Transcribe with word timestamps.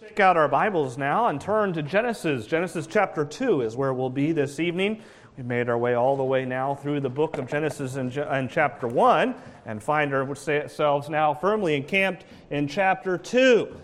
take 0.00 0.18
out 0.18 0.34
our 0.34 0.48
Bibles 0.48 0.96
now 0.96 1.26
and 1.26 1.38
turn 1.38 1.74
to 1.74 1.82
Genesis. 1.82 2.46
Genesis 2.46 2.86
chapter 2.86 3.22
2 3.22 3.60
is 3.60 3.76
where 3.76 3.92
we'll 3.92 4.08
be 4.08 4.32
this 4.32 4.58
evening. 4.58 5.02
We've 5.36 5.44
made 5.44 5.68
our 5.68 5.76
way 5.76 5.92
all 5.92 6.16
the 6.16 6.24
way 6.24 6.46
now 6.46 6.74
through 6.74 7.00
the 7.00 7.10
book 7.10 7.36
of 7.36 7.46
Genesis 7.46 7.96
in 7.96 8.10
chapter 8.10 8.88
1 8.88 9.34
and 9.66 9.82
find 9.82 10.14
ourselves 10.14 11.10
now 11.10 11.34
firmly 11.34 11.76
encamped 11.76 12.24
in 12.48 12.66
chapter 12.66 13.18
2. 13.18 13.76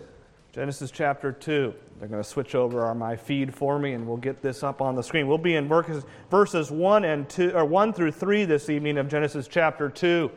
Genesis 0.53 0.89
chapter 0.89 1.31
2. 1.31 1.71
They're 1.99 2.07
going 2.09 2.23
to 2.23 2.27
switch 2.27 2.55
over 2.55 2.91
my 2.95 3.15
feed 3.15 3.53
for 3.53 3.77
me, 3.77 3.93
and 3.93 4.07
we'll 4.07 4.17
get 4.17 4.41
this 4.41 4.63
up 4.63 4.81
on 4.81 4.95
the 4.95 5.03
screen. 5.03 5.27
We'll 5.27 5.37
be 5.37 5.53
in 5.53 5.67
verses 5.67 6.71
1 6.71 7.05
and 7.05 7.29
2, 7.29 7.51
or 7.51 7.63
1 7.63 7.93
through 7.93 8.13
3 8.13 8.45
this 8.45 8.71
evening 8.71 8.97
of 8.97 9.07
Genesis 9.07 9.47
chapter 9.47 9.87
2. 9.87 10.31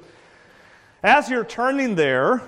As 1.03 1.31
you're 1.31 1.43
turning 1.43 1.95
there, 1.95 2.43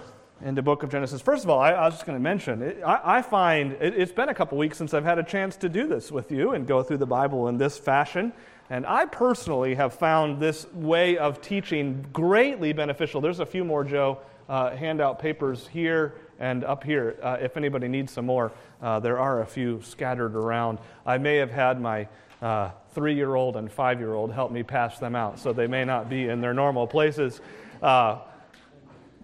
in 0.45 0.55
the 0.55 0.63
book 0.63 0.83
of 0.83 0.91
Genesis. 0.91 1.21
First 1.21 1.45
of 1.45 1.51
all, 1.51 1.61
I, 1.61 1.71
I 1.71 1.85
was 1.85 1.95
just 1.95 2.07
going 2.07 2.19
to 2.19 2.23
mention, 2.23 2.63
it, 2.63 2.83
I, 2.85 3.19
I, 3.19 3.23
find 3.23 3.73
it, 3.81 3.95
has 3.95 4.13
been 4.13 4.29
a 4.29 4.35
couple 4.35 4.59
weeks 4.59 4.77
since 4.77 4.93
I've 4.93 5.05
had 5.05 5.19
a 5.19 5.23
chance 5.23 5.57
to 5.57 5.69
do 5.69 5.87
this 5.87 6.11
with 6.11 6.33
you 6.33 6.53
and 6.53 6.67
go 6.67 6.83
through 6.83 6.99
the 6.99 7.07
Bible 7.07 7.49
in 7.49 7.59
this 7.59 7.79
fashion. 7.79 8.33
And 8.71 8.87
I 8.87 9.05
personally 9.05 9.75
have 9.75 9.95
found 9.95 10.41
this 10.41 10.67
way 10.73 11.19
of 11.19 11.41
teaching 11.41 12.05
greatly 12.13 12.73
beneficial. 12.73 13.21
There's 13.21 13.41
a 13.41 13.47
few 13.47 13.65
more, 13.65 13.85
Joe, 13.85 14.19
uh, 14.49 14.75
handout 14.77 15.19
papers 15.19 15.69
here 15.69 16.15
and 16.41 16.65
up 16.65 16.83
here. 16.83 17.17
Uh, 17.23 17.37
if 17.41 17.57
anybody 17.57 17.87
needs 17.87 18.13
some 18.13 18.27
more, 18.27 18.53
uh, 18.81 18.99
there 18.99 19.19
are 19.19 19.43
a 19.43 19.47
few 19.47 19.81
scattered 19.83 20.35
around. 20.35 20.79
I 21.07 21.19
may 21.19 21.37
have 21.37 21.51
had 21.51 21.81
my 21.81 22.09
uh, 22.41 22.71
three 22.91 23.15
year 23.15 23.37
old 23.37 23.57
and 23.57 23.71
five 23.71 24.01
year 24.01 24.15
old 24.15 24.33
help 24.33 24.51
me 24.51 24.65
pass 24.65 24.99
them 24.99 25.15
out, 25.15 25.39
so 25.39 25.53
they 25.53 25.69
may 25.69 25.85
not 25.85 26.11
be 26.11 26.29
in 26.29 26.41
their 26.41 26.53
normal 26.53 26.87
places. 26.87 27.41
Uh, 27.81 28.19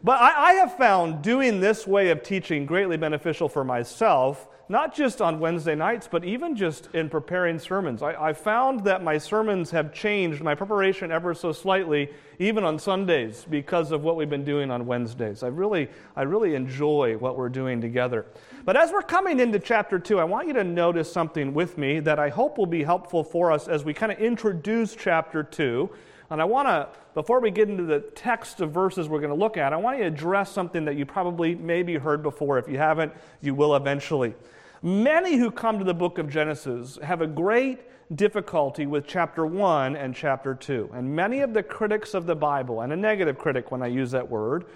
but 0.03 0.21
I, 0.21 0.51
I, 0.51 0.53
have 0.55 0.77
found 0.77 1.23
doing 1.23 1.61
this 1.61 1.87
way 1.87 2.11
of 2.11 2.23
teaching 2.23 2.67
greatly 2.67 2.97
beneficial 2.97 3.49
for 3.49 3.65
myself, 3.65 4.49
not 4.69 4.95
just 4.95 5.21
on 5.21 5.41
Wednesday 5.41 5.75
nights, 5.75 6.09
but 6.11 6.25
even 6.25 6.55
just 6.55 6.89
in 6.95 7.09
preparing 7.09 7.59
sermons. 7.59 8.03
I, 8.03 8.29
I 8.29 8.33
found 8.33 8.85
that 8.85 9.03
my 9.03 9.19
sermons 9.19 9.71
have 9.71 9.93
changed, 9.93 10.43
my 10.43 10.55
preparation 10.55 11.11
ever 11.11 11.35
so 11.35 11.53
slightly, 11.53 12.11
even 12.39 12.65
on 12.65 12.79
Sundays, 12.79 13.47
because 13.49 13.91
of 13.91 14.05
what 14.05 14.17
we've 14.17 14.31
been 14.31 14.45
doing 14.45 14.71
on 14.71 14.87
Wednesdays. 14.87 15.43
I 15.43 15.49
really, 15.49 15.89
I 16.15 16.23
really 16.23 16.55
enjoy 16.55 17.17
what 17.17 17.37
we're 17.37 17.49
doing 17.49 17.81
together. 17.81 18.27
But 18.65 18.77
as 18.77 18.93
we're 18.93 19.03
coming 19.03 19.41
into 19.41 19.59
chapter 19.59 19.99
2, 19.99 20.21
I 20.21 20.25
want 20.25 20.47
you 20.47 20.55
to 20.55 20.65
notice 20.65 21.11
something 21.11 21.55
with 21.55 21.79
me 21.79 22.01
that 22.01 22.19
I 22.19 22.29
hope 22.29 22.59
will 22.59 22.67
be 22.67 22.85
helpful 22.85 23.25
for 23.25 23.51
us 23.51 23.67
as 23.67 23.85
we 23.85 23.95
kind 23.95 24.13
of 24.13 24.19
introduce 24.19 24.95
chapter 24.95 25.43
2. 25.43 25.91
And 26.31 26.43
I 26.43 26.45
want 26.45 26.69
to, 26.69 26.89
before 27.19 27.41
we 27.41 27.51
get 27.51 27.69
into 27.69 27.83
the 27.83 27.99
text 27.99 28.61
of 28.61 28.71
verses 28.71 29.09
we're 29.09 29.19
going 29.19 29.29
to 29.29 29.35
look 29.35 29.57
at, 29.57 29.73
I 29.73 29.77
want 29.77 29.99
to 29.99 30.05
address 30.05 30.53
something 30.53 30.85
that 30.85 30.95
you 30.95 31.05
probably 31.05 31.57
maybe 31.57 31.97
heard 31.97 32.23
before. 32.23 32.61
If 32.61 32.69
you 32.69 32.79
haven't, 32.79 33.13
you 33.41 33.57
will 33.57 33.75
eventually. 33.75 34.37
Many 34.85 35.37
who 35.37 35.51
come 35.51 35.81
to 35.81 35.85
the 35.85 35.95
book 35.95 36.19
of 36.19 36.31
Genesis 36.31 36.97
have 37.03 37.21
a 37.21 37.27
great 37.27 37.81
difficulty 38.15 38.87
with 38.87 39.05
chapter 39.05 39.45
1 39.45 39.97
and 39.97 40.15
chapter 40.15 40.55
2. 40.55 40.91
And 40.95 41.11
many 41.11 41.41
of 41.41 41.55
the 41.55 41.63
critics 41.65 42.15
of 42.15 42.27
the 42.27 42.37
Bible, 42.37 42.83
and 42.83 42.93
a 42.93 42.97
negative 42.97 43.37
critic 43.37 43.73
when 43.73 43.83
I 43.83 43.89
use 43.89 44.13
that 44.13 44.31
word, 44.31 44.67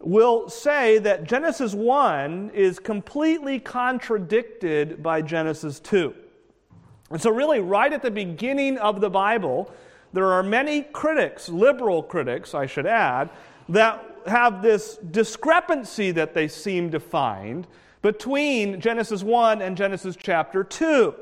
will 0.00 0.50
say 0.50 0.98
that 0.98 1.24
Genesis 1.24 1.72
1 1.72 2.50
is 2.52 2.78
completely 2.78 3.58
contradicted 3.58 5.02
by 5.02 5.22
Genesis 5.22 5.80
2. 5.80 6.14
And 7.08 7.22
so, 7.22 7.30
really, 7.30 7.60
right 7.60 7.90
at 7.90 8.02
the 8.02 8.10
beginning 8.10 8.76
of 8.76 9.00
the 9.00 9.08
Bible, 9.08 9.72
there 10.14 10.32
are 10.32 10.42
many 10.42 10.82
critics, 10.82 11.48
liberal 11.48 12.02
critics, 12.02 12.54
I 12.54 12.66
should 12.66 12.86
add, 12.86 13.30
that 13.68 14.02
have 14.26 14.62
this 14.62 14.96
discrepancy 15.10 16.12
that 16.12 16.34
they 16.34 16.48
seem 16.48 16.90
to 16.92 17.00
find 17.00 17.66
between 18.00 18.80
Genesis 18.80 19.22
1 19.22 19.60
and 19.60 19.76
Genesis 19.76 20.16
chapter 20.16 20.62
2. 20.62 21.14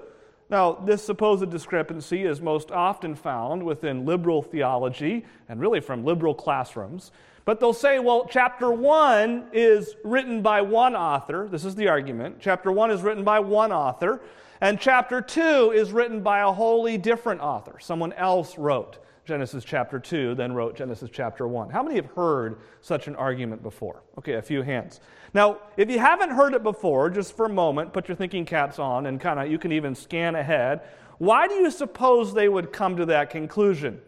Now, 0.50 0.74
this 0.74 1.02
supposed 1.02 1.48
discrepancy 1.50 2.24
is 2.24 2.42
most 2.42 2.70
often 2.70 3.14
found 3.14 3.62
within 3.62 4.04
liberal 4.04 4.42
theology 4.42 5.24
and 5.48 5.58
really 5.58 5.80
from 5.80 6.04
liberal 6.04 6.34
classrooms. 6.34 7.12
But 7.46 7.58
they'll 7.58 7.72
say, 7.72 7.98
well, 7.98 8.28
chapter 8.30 8.70
1 8.70 9.48
is 9.54 9.96
written 10.04 10.42
by 10.42 10.60
one 10.60 10.94
author. 10.94 11.48
This 11.50 11.64
is 11.64 11.74
the 11.74 11.88
argument. 11.88 12.36
Chapter 12.40 12.70
1 12.70 12.90
is 12.90 13.00
written 13.00 13.24
by 13.24 13.40
one 13.40 13.72
author. 13.72 14.20
And 14.62 14.78
chapter 14.78 15.20
2 15.20 15.72
is 15.74 15.90
written 15.90 16.20
by 16.20 16.38
a 16.38 16.52
wholly 16.52 16.96
different 16.96 17.40
author. 17.40 17.80
Someone 17.80 18.12
else 18.12 18.56
wrote 18.56 18.98
Genesis 19.24 19.64
chapter 19.64 19.98
2, 19.98 20.36
then 20.36 20.52
wrote 20.52 20.76
Genesis 20.76 21.10
chapter 21.12 21.48
1. 21.48 21.70
How 21.70 21.82
many 21.82 21.96
have 21.96 22.06
heard 22.06 22.60
such 22.80 23.08
an 23.08 23.16
argument 23.16 23.64
before? 23.64 24.04
Okay, 24.18 24.34
a 24.34 24.42
few 24.42 24.62
hands. 24.62 25.00
Now, 25.34 25.58
if 25.76 25.90
you 25.90 25.98
haven't 25.98 26.30
heard 26.30 26.54
it 26.54 26.62
before, 26.62 27.10
just 27.10 27.36
for 27.36 27.46
a 27.46 27.48
moment, 27.48 27.92
put 27.92 28.06
your 28.06 28.16
thinking 28.16 28.44
caps 28.44 28.78
on 28.78 29.06
and 29.06 29.20
kind 29.20 29.40
of 29.40 29.50
you 29.50 29.58
can 29.58 29.72
even 29.72 29.96
scan 29.96 30.36
ahead. 30.36 30.82
Why 31.18 31.48
do 31.48 31.54
you 31.54 31.68
suppose 31.68 32.32
they 32.32 32.48
would 32.48 32.72
come 32.72 32.96
to 32.98 33.06
that 33.06 33.30
conclusion? 33.30 34.00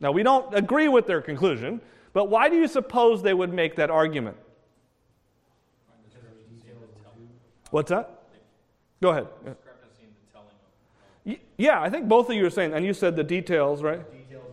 Now, 0.00 0.12
we 0.12 0.22
don't 0.22 0.54
agree 0.54 0.88
with 0.88 1.06
their 1.06 1.20
conclusion, 1.20 1.78
but 2.14 2.30
why 2.30 2.48
do 2.48 2.56
you 2.56 2.68
suppose 2.68 3.22
they 3.22 3.34
would 3.34 3.52
make 3.52 3.76
that 3.76 3.90
argument? 3.90 4.38
What's 7.70 7.90
that? 7.90 8.22
Go 9.02 9.10
ahead. 9.10 9.26
Yeah, 11.24 11.80
I 11.80 11.90
think 11.90 12.08
both 12.08 12.30
of 12.30 12.36
you 12.36 12.46
are 12.46 12.50
saying, 12.50 12.72
and 12.72 12.84
you 12.84 12.94
said 12.94 13.16
the 13.16 13.24
details, 13.24 13.82
right? 13.82 14.00
Details 14.10 14.44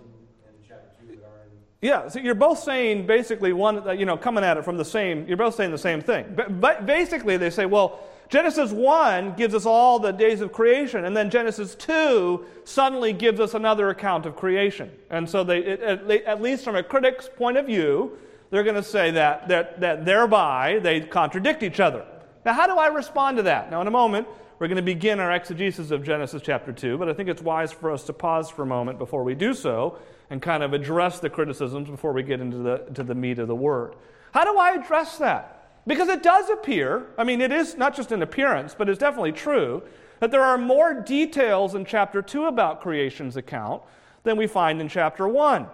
in, 0.46 0.68
chapter 0.68 0.90
two 1.00 1.16
that 1.16 1.24
are 1.24 1.46
in. 1.46 1.52
Yeah, 1.82 2.10
so 2.10 2.20
you're 2.20 2.36
both 2.36 2.60
saying 2.60 3.08
basically 3.08 3.54
one, 3.54 3.88
uh, 3.88 3.92
you 3.92 4.06
know, 4.06 4.18
coming 4.18 4.44
at 4.44 4.58
it 4.58 4.66
from 4.66 4.78
the 4.78 4.86
same, 4.86 5.26
you're 5.28 5.38
both 5.38 5.56
saying 5.56 5.72
the 5.72 5.78
same 5.78 6.02
thing. 6.02 6.34
But, 6.36 6.60
but 6.60 6.86
basically, 6.86 7.38
they 7.38 7.50
say, 7.50 7.66
well, 7.66 8.02
Genesis 8.30 8.74
1 8.74 9.36
gives 9.36 9.56
us 9.56 9.66
all 9.66 10.00
the 10.00 10.12
days 10.12 10.42
of 10.42 10.52
creation, 10.52 11.06
and 11.06 11.16
then 11.16 11.30
Genesis 11.30 11.76
2 11.76 12.46
suddenly 12.66 13.14
gives 13.14 13.40
us 13.40 13.54
another 13.54 13.90
account 13.90 14.26
of 14.26 14.36
creation. 14.36 14.92
And 15.10 15.30
so, 15.30 15.46
they, 15.46 15.60
it, 15.60 15.82
at 16.26 16.42
least 16.42 16.66
from 16.66 16.76
a 16.76 16.84
critic's 16.84 17.30
point 17.34 17.56
of 17.56 17.68
view, 17.68 18.18
they're 18.50 18.64
going 18.64 18.76
to 18.76 18.84
say 18.84 19.12
that, 19.12 19.48
that, 19.48 19.80
that 19.80 20.06
thereby 20.06 20.80
they 20.82 21.02
contradict 21.02 21.64
each 21.64 21.80
other. 21.80 22.06
Now, 22.46 22.54
how 22.54 22.68
do 22.68 22.76
I 22.78 22.88
respond 22.88 23.38
to 23.38 23.44
that? 23.44 23.72
Now, 23.72 23.82
in 23.82 23.88
a 23.88 23.92
moment, 23.92 24.28
we're 24.60 24.68
going 24.68 24.78
to 24.78 24.82
begin 24.82 25.20
our 25.20 25.32
exegesis 25.32 25.92
of 25.92 26.04
Genesis 26.04 26.42
chapter 26.44 26.72
2, 26.72 26.98
but 26.98 27.08
I 27.08 27.14
think 27.14 27.30
it's 27.30 27.42
wise 27.42 27.72
for 27.72 27.92
us 27.92 28.04
to 28.06 28.14
pause 28.14 28.50
for 28.50 28.64
a 28.64 28.66
moment 28.66 28.98
before 28.98 29.24
we 29.24 29.36
do 29.36 29.54
so 29.54 30.00
and 30.30 30.42
kind 30.42 30.64
of 30.64 30.74
address 30.74 31.20
the 31.20 31.30
criticisms 31.30 31.90
before 31.90 32.12
we 32.12 32.24
get 32.24 32.40
into 32.40 32.58
the, 32.58 32.78
to 32.96 33.04
the 33.04 33.14
meat 33.14 33.38
of 33.38 33.48
the 33.48 33.56
word. 33.56 33.96
How 34.34 34.44
do 34.44 34.58
I 34.58 34.72
address 34.72 35.18
that? 35.20 35.84
Because 35.86 36.10
it 36.10 36.24
does 36.24 36.50
appear, 36.50 37.06
I 37.18 37.24
mean, 37.24 37.40
it 37.40 37.52
is 37.52 37.78
not 37.78 37.96
just 37.96 38.12
an 38.12 38.22
appearance, 38.22 38.76
but 38.76 38.90
it's 38.90 39.00
definitely 39.00 39.32
true, 39.32 39.84
that 40.20 40.32
there 40.32 40.44
are 40.44 40.58
more 40.58 40.94
details 40.94 41.76
in 41.76 41.86
chapter 41.86 42.22
2 42.22 42.46
about 42.46 42.82
creation's 42.82 43.38
account 43.38 43.84
than 44.24 44.38
we 44.38 44.48
find 44.48 44.82
in 44.82 44.90
chapter 44.90 45.28
1. 45.28 45.68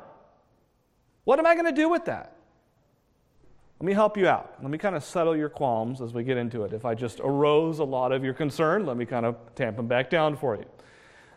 What 1.23 1.39
am 1.39 1.45
I 1.45 1.55
going 1.55 1.65
to 1.65 1.71
do 1.71 1.87
with 1.87 2.05
that? 2.05 2.32
Let 3.83 3.87
me 3.87 3.93
help 3.95 4.15
you 4.15 4.29
out. 4.29 4.55
Let 4.61 4.71
me 4.71 4.77
kind 4.77 4.95
of 4.95 5.03
settle 5.03 5.35
your 5.35 5.49
qualms 5.49 5.99
as 5.99 6.13
we 6.13 6.23
get 6.23 6.37
into 6.37 6.63
it. 6.63 6.71
If 6.71 6.85
I 6.85 6.95
just 6.95 7.19
arose 7.19 7.79
a 7.79 7.83
lot 7.83 8.13
of 8.13 8.23
your 8.23 8.33
concern, 8.33 8.85
let 8.85 8.95
me 8.95 9.05
kind 9.05 9.25
of 9.25 9.35
tamp 9.55 9.75
them 9.75 9.87
back 9.87 10.09
down 10.09 10.37
for 10.37 10.55
you. 10.55 10.63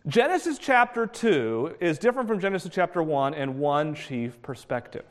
Genesis 0.07 0.57
chapter 0.57 1.09
2 1.09 1.79
is 1.81 1.99
different 1.99 2.29
from 2.29 2.39
Genesis 2.39 2.71
chapter 2.73 3.03
1 3.03 3.35
in 3.35 3.59
one 3.59 3.97
chief 3.97 4.41
perspective. 4.43 5.07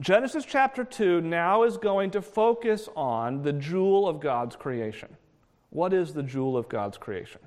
Genesis 0.00 0.44
chapter 0.44 0.82
2 0.82 1.20
now 1.20 1.62
is 1.62 1.76
going 1.76 2.10
to 2.10 2.20
focus 2.20 2.88
on 2.96 3.42
the 3.42 3.52
jewel 3.52 4.08
of 4.08 4.18
God's 4.18 4.56
creation. 4.56 5.16
What 5.70 5.92
is 5.92 6.14
the 6.14 6.22
jewel 6.24 6.56
of 6.56 6.68
God's 6.68 6.98
creation? 6.98 7.42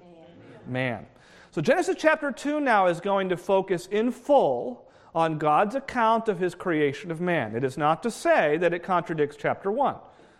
Man. 0.66 0.72
Man. 0.72 1.06
So 1.52 1.62
Genesis 1.62 1.98
chapter 2.00 2.32
2 2.32 2.62
now 2.62 2.88
is 2.88 3.02
going 3.02 3.28
to 3.28 3.36
focus 3.36 3.88
in 3.88 4.12
full 4.12 4.89
on 5.14 5.38
God's 5.38 5.76
account 5.76 6.28
of 6.28 6.40
his 6.40 6.56
creation 6.56 7.12
of 7.12 7.20
man. 7.20 7.56
It 7.56 7.64
is 7.64 7.78
not 7.78 8.04
to 8.04 8.12
say 8.12 8.58
that 8.58 8.74
it 8.74 8.84
contradicts 8.84 9.36
chapter 9.36 9.72
1. 9.72 9.96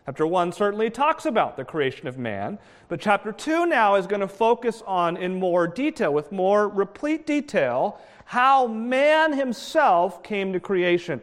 Chapter 0.06 0.26
1 0.26 0.52
certainly 0.54 0.90
talks 0.90 1.26
about 1.26 1.56
the 1.56 1.64
creation 1.64 2.08
of 2.08 2.18
man, 2.18 2.58
but 2.88 3.00
chapter 3.00 3.32
2 3.32 3.68
now 3.68 3.96
is 3.96 4.08
going 4.08 4.22
to 4.22 4.28
focus 4.28 4.82
on, 4.88 5.18
in 5.18 5.40
more 5.40 5.68
detail, 5.68 6.12
with 6.14 6.32
more 6.32 6.68
replete 6.68 7.28
detail, 7.28 8.00
how 8.26 8.66
man 8.66 9.34
himself 9.34 10.24
came 10.24 10.52
to 10.54 10.60
creation. 10.60 11.22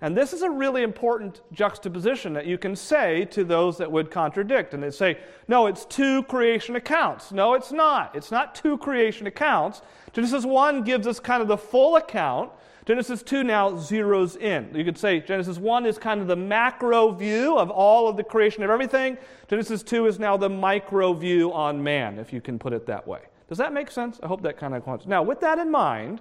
And 0.00 0.16
this 0.16 0.32
is 0.32 0.42
a 0.42 0.50
really 0.50 0.82
important 0.82 1.42
juxtaposition 1.52 2.32
that 2.32 2.44
you 2.44 2.58
can 2.58 2.74
say 2.74 3.24
to 3.26 3.44
those 3.44 3.78
that 3.78 3.92
would 3.92 4.10
contradict. 4.10 4.74
And 4.74 4.82
they 4.82 4.90
say, 4.90 5.18
no, 5.46 5.66
it's 5.66 5.84
two 5.84 6.24
creation 6.24 6.74
accounts. 6.74 7.30
No, 7.30 7.54
it's 7.54 7.70
not. 7.70 8.16
It's 8.16 8.32
not 8.32 8.54
two 8.54 8.78
creation 8.78 9.28
accounts. 9.28 9.80
Genesis 10.12 10.44
1 10.44 10.82
gives 10.82 11.06
us 11.06 11.20
kind 11.20 11.40
of 11.40 11.48
the 11.48 11.56
full 11.56 11.96
account 11.96 12.50
Genesis 12.84 13.22
2 13.22 13.44
now 13.44 13.70
zeroes 13.72 14.36
in. 14.36 14.74
You 14.74 14.84
could 14.84 14.98
say 14.98 15.20
Genesis 15.20 15.58
1 15.58 15.86
is 15.86 15.98
kind 15.98 16.20
of 16.20 16.26
the 16.26 16.36
macro 16.36 17.12
view 17.12 17.56
of 17.56 17.70
all 17.70 18.08
of 18.08 18.16
the 18.16 18.24
creation 18.24 18.64
of 18.64 18.70
everything. 18.70 19.16
Genesis 19.48 19.84
2 19.84 20.06
is 20.06 20.18
now 20.18 20.36
the 20.36 20.48
micro 20.48 21.12
view 21.12 21.52
on 21.52 21.82
man, 21.82 22.18
if 22.18 22.32
you 22.32 22.40
can 22.40 22.58
put 22.58 22.72
it 22.72 22.86
that 22.86 23.06
way. 23.06 23.20
Does 23.48 23.58
that 23.58 23.72
make 23.72 23.90
sense? 23.90 24.18
I 24.22 24.26
hope 24.26 24.42
that 24.42 24.56
kind 24.56 24.74
of 24.74 24.84
quants. 24.84 25.06
Now, 25.06 25.22
with 25.22 25.40
that 25.40 25.58
in 25.58 25.70
mind, 25.70 26.20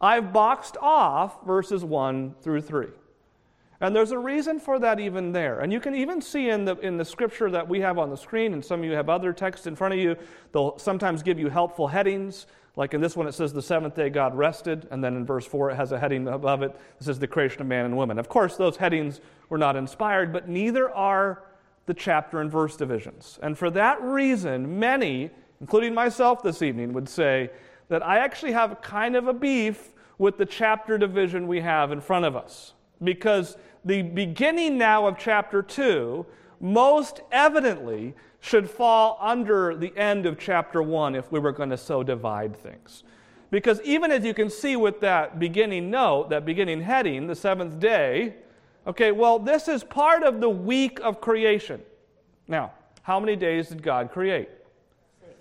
I've 0.00 0.32
boxed 0.32 0.76
off 0.80 1.44
verses 1.46 1.84
1 1.84 2.34
through 2.40 2.62
3. 2.62 2.88
And 3.80 3.94
there's 3.94 4.12
a 4.12 4.18
reason 4.18 4.58
for 4.58 4.78
that 4.80 4.98
even 4.98 5.32
there. 5.32 5.60
And 5.60 5.72
you 5.72 5.80
can 5.80 5.94
even 5.94 6.20
see 6.20 6.50
in 6.50 6.64
the, 6.64 6.76
in 6.78 6.96
the 6.96 7.04
scripture 7.04 7.50
that 7.50 7.68
we 7.68 7.80
have 7.80 7.98
on 7.98 8.10
the 8.10 8.16
screen, 8.16 8.54
and 8.54 8.64
some 8.64 8.80
of 8.80 8.86
you 8.86 8.92
have 8.92 9.08
other 9.08 9.32
texts 9.32 9.66
in 9.66 9.76
front 9.76 9.94
of 9.94 10.00
you, 10.00 10.16
they'll 10.52 10.78
sometimes 10.78 11.22
give 11.22 11.38
you 11.38 11.48
helpful 11.48 11.88
headings. 11.88 12.46
Like 12.74 12.94
in 12.94 13.02
this 13.02 13.16
one, 13.16 13.26
it 13.26 13.32
says 13.32 13.52
the 13.52 13.62
seventh 13.62 13.94
day 13.94 14.08
God 14.08 14.34
rested, 14.34 14.88
and 14.90 15.04
then 15.04 15.14
in 15.14 15.26
verse 15.26 15.44
4, 15.44 15.70
it 15.70 15.76
has 15.76 15.92
a 15.92 15.98
heading 15.98 16.26
above 16.26 16.62
it. 16.62 16.74
This 16.98 17.08
is 17.08 17.18
the 17.18 17.26
creation 17.26 17.60
of 17.60 17.66
man 17.66 17.84
and 17.84 17.96
woman. 17.96 18.18
Of 18.18 18.28
course, 18.28 18.56
those 18.56 18.78
headings 18.78 19.20
were 19.50 19.58
not 19.58 19.76
inspired, 19.76 20.32
but 20.32 20.48
neither 20.48 20.90
are 20.90 21.42
the 21.84 21.94
chapter 21.94 22.40
and 22.40 22.50
verse 22.50 22.76
divisions. 22.76 23.38
And 23.42 23.58
for 23.58 23.68
that 23.70 24.00
reason, 24.00 24.78
many, 24.78 25.30
including 25.60 25.92
myself 25.92 26.42
this 26.42 26.62
evening, 26.62 26.94
would 26.94 27.08
say 27.08 27.50
that 27.88 28.02
I 28.02 28.18
actually 28.18 28.52
have 28.52 28.80
kind 28.80 29.16
of 29.16 29.28
a 29.28 29.34
beef 29.34 29.90
with 30.16 30.38
the 30.38 30.46
chapter 30.46 30.96
division 30.96 31.46
we 31.46 31.60
have 31.60 31.92
in 31.92 32.00
front 32.00 32.24
of 32.24 32.36
us. 32.36 32.72
Because 33.02 33.56
the 33.84 34.02
beginning 34.02 34.78
now 34.78 35.06
of 35.06 35.18
chapter 35.18 35.62
2 35.62 36.24
most 36.62 37.20
evidently 37.30 38.14
should 38.40 38.70
fall 38.70 39.18
under 39.20 39.76
the 39.76 39.94
end 39.96 40.24
of 40.24 40.38
chapter 40.38 40.82
1 40.82 41.14
if 41.14 41.30
we 41.30 41.38
were 41.38 41.52
going 41.52 41.70
to 41.70 41.76
so 41.76 42.02
divide 42.02 42.56
things. 42.56 43.02
Because 43.50 43.82
even 43.82 44.10
as 44.10 44.24
you 44.24 44.32
can 44.32 44.48
see 44.48 44.76
with 44.76 45.00
that 45.00 45.38
beginning 45.38 45.90
note, 45.90 46.30
that 46.30 46.46
beginning 46.46 46.80
heading, 46.80 47.26
the 47.26 47.34
seventh 47.34 47.78
day, 47.78 48.36
okay, 48.86 49.12
well, 49.12 49.38
this 49.38 49.68
is 49.68 49.84
part 49.84 50.22
of 50.22 50.40
the 50.40 50.48
week 50.48 50.98
of 51.00 51.20
creation. 51.20 51.82
Now, 52.48 52.72
how 53.02 53.20
many 53.20 53.36
days 53.36 53.68
did 53.68 53.82
God 53.82 54.10
create? 54.10 54.48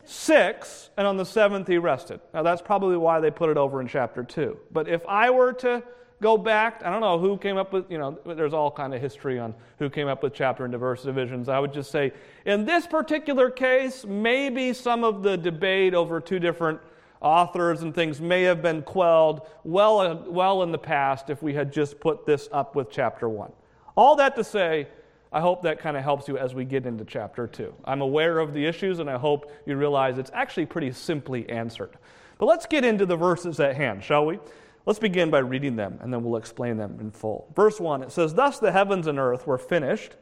Six. 0.03 0.11
Six, 0.11 0.89
and 0.97 1.07
on 1.07 1.17
the 1.17 1.25
seventh 1.25 1.67
he 1.67 1.77
rested. 1.77 2.19
Now, 2.33 2.43
that's 2.43 2.61
probably 2.61 2.97
why 2.97 3.19
they 3.19 3.31
put 3.31 3.49
it 3.49 3.57
over 3.57 3.79
in 3.79 3.87
chapter 3.87 4.23
2. 4.23 4.57
But 4.71 4.89
if 4.89 5.05
I 5.07 5.29
were 5.29 5.53
to 5.53 5.83
go 6.21 6.37
back. 6.37 6.81
I 6.85 6.89
don't 6.89 7.01
know 7.01 7.19
who 7.19 7.37
came 7.37 7.57
up 7.57 7.73
with, 7.73 7.91
you 7.91 7.97
know, 7.97 8.17
there's 8.25 8.53
all 8.53 8.71
kind 8.71 8.93
of 8.93 9.01
history 9.01 9.39
on 9.39 9.53
who 9.79 9.89
came 9.89 10.07
up 10.07 10.23
with 10.23 10.33
chapter 10.33 10.63
and 10.63 10.71
diverse 10.71 11.03
divisions. 11.03 11.49
I 11.49 11.59
would 11.59 11.73
just 11.73 11.91
say, 11.91 12.13
in 12.45 12.63
this 12.63 12.87
particular 12.87 13.49
case, 13.49 14.05
maybe 14.05 14.71
some 14.71 15.03
of 15.03 15.23
the 15.23 15.35
debate 15.35 15.93
over 15.93 16.21
two 16.21 16.39
different 16.39 16.79
authors 17.19 17.81
and 17.81 17.93
things 17.93 18.21
may 18.21 18.43
have 18.43 18.61
been 18.61 18.81
quelled 18.83 19.47
well, 19.63 20.23
well 20.27 20.63
in 20.63 20.71
the 20.71 20.77
past 20.77 21.29
if 21.29 21.43
we 21.43 21.53
had 21.53 21.73
just 21.73 21.99
put 21.99 22.25
this 22.25 22.47
up 22.51 22.75
with 22.75 22.89
chapter 22.89 23.27
one. 23.27 23.51
All 23.95 24.15
that 24.15 24.35
to 24.35 24.43
say, 24.43 24.87
I 25.33 25.39
hope 25.39 25.63
that 25.63 25.79
kind 25.79 25.95
of 25.95 26.03
helps 26.03 26.27
you 26.27 26.37
as 26.37 26.53
we 26.53 26.65
get 26.65 26.85
into 26.85 27.05
chapter 27.05 27.47
two. 27.47 27.73
I'm 27.85 28.01
aware 28.01 28.39
of 28.39 28.53
the 28.53 28.65
issues, 28.65 28.99
and 28.99 29.09
I 29.09 29.17
hope 29.17 29.51
you 29.65 29.77
realize 29.77 30.17
it's 30.17 30.31
actually 30.33 30.65
pretty 30.65 30.91
simply 30.91 31.49
answered. 31.49 31.91
But 32.37 32.47
let's 32.47 32.65
get 32.65 32.83
into 32.83 33.05
the 33.05 33.15
verses 33.15 33.59
at 33.59 33.75
hand, 33.75 34.03
shall 34.03 34.25
we? 34.25 34.39
Let's 34.85 34.99
begin 34.99 35.29
by 35.29 35.39
reading 35.39 35.75
them, 35.75 35.99
and 36.01 36.11
then 36.11 36.23
we'll 36.23 36.39
explain 36.39 36.77
them 36.77 36.97
in 36.99 37.11
full. 37.11 37.51
Verse 37.55 37.79
1 37.79 38.03
it 38.03 38.11
says, 38.11 38.33
Thus 38.33 38.59
the 38.59 38.71
heavens 38.71 39.07
and 39.07 39.19
earth 39.19 39.45
were 39.45 39.57
finished, 39.57 40.15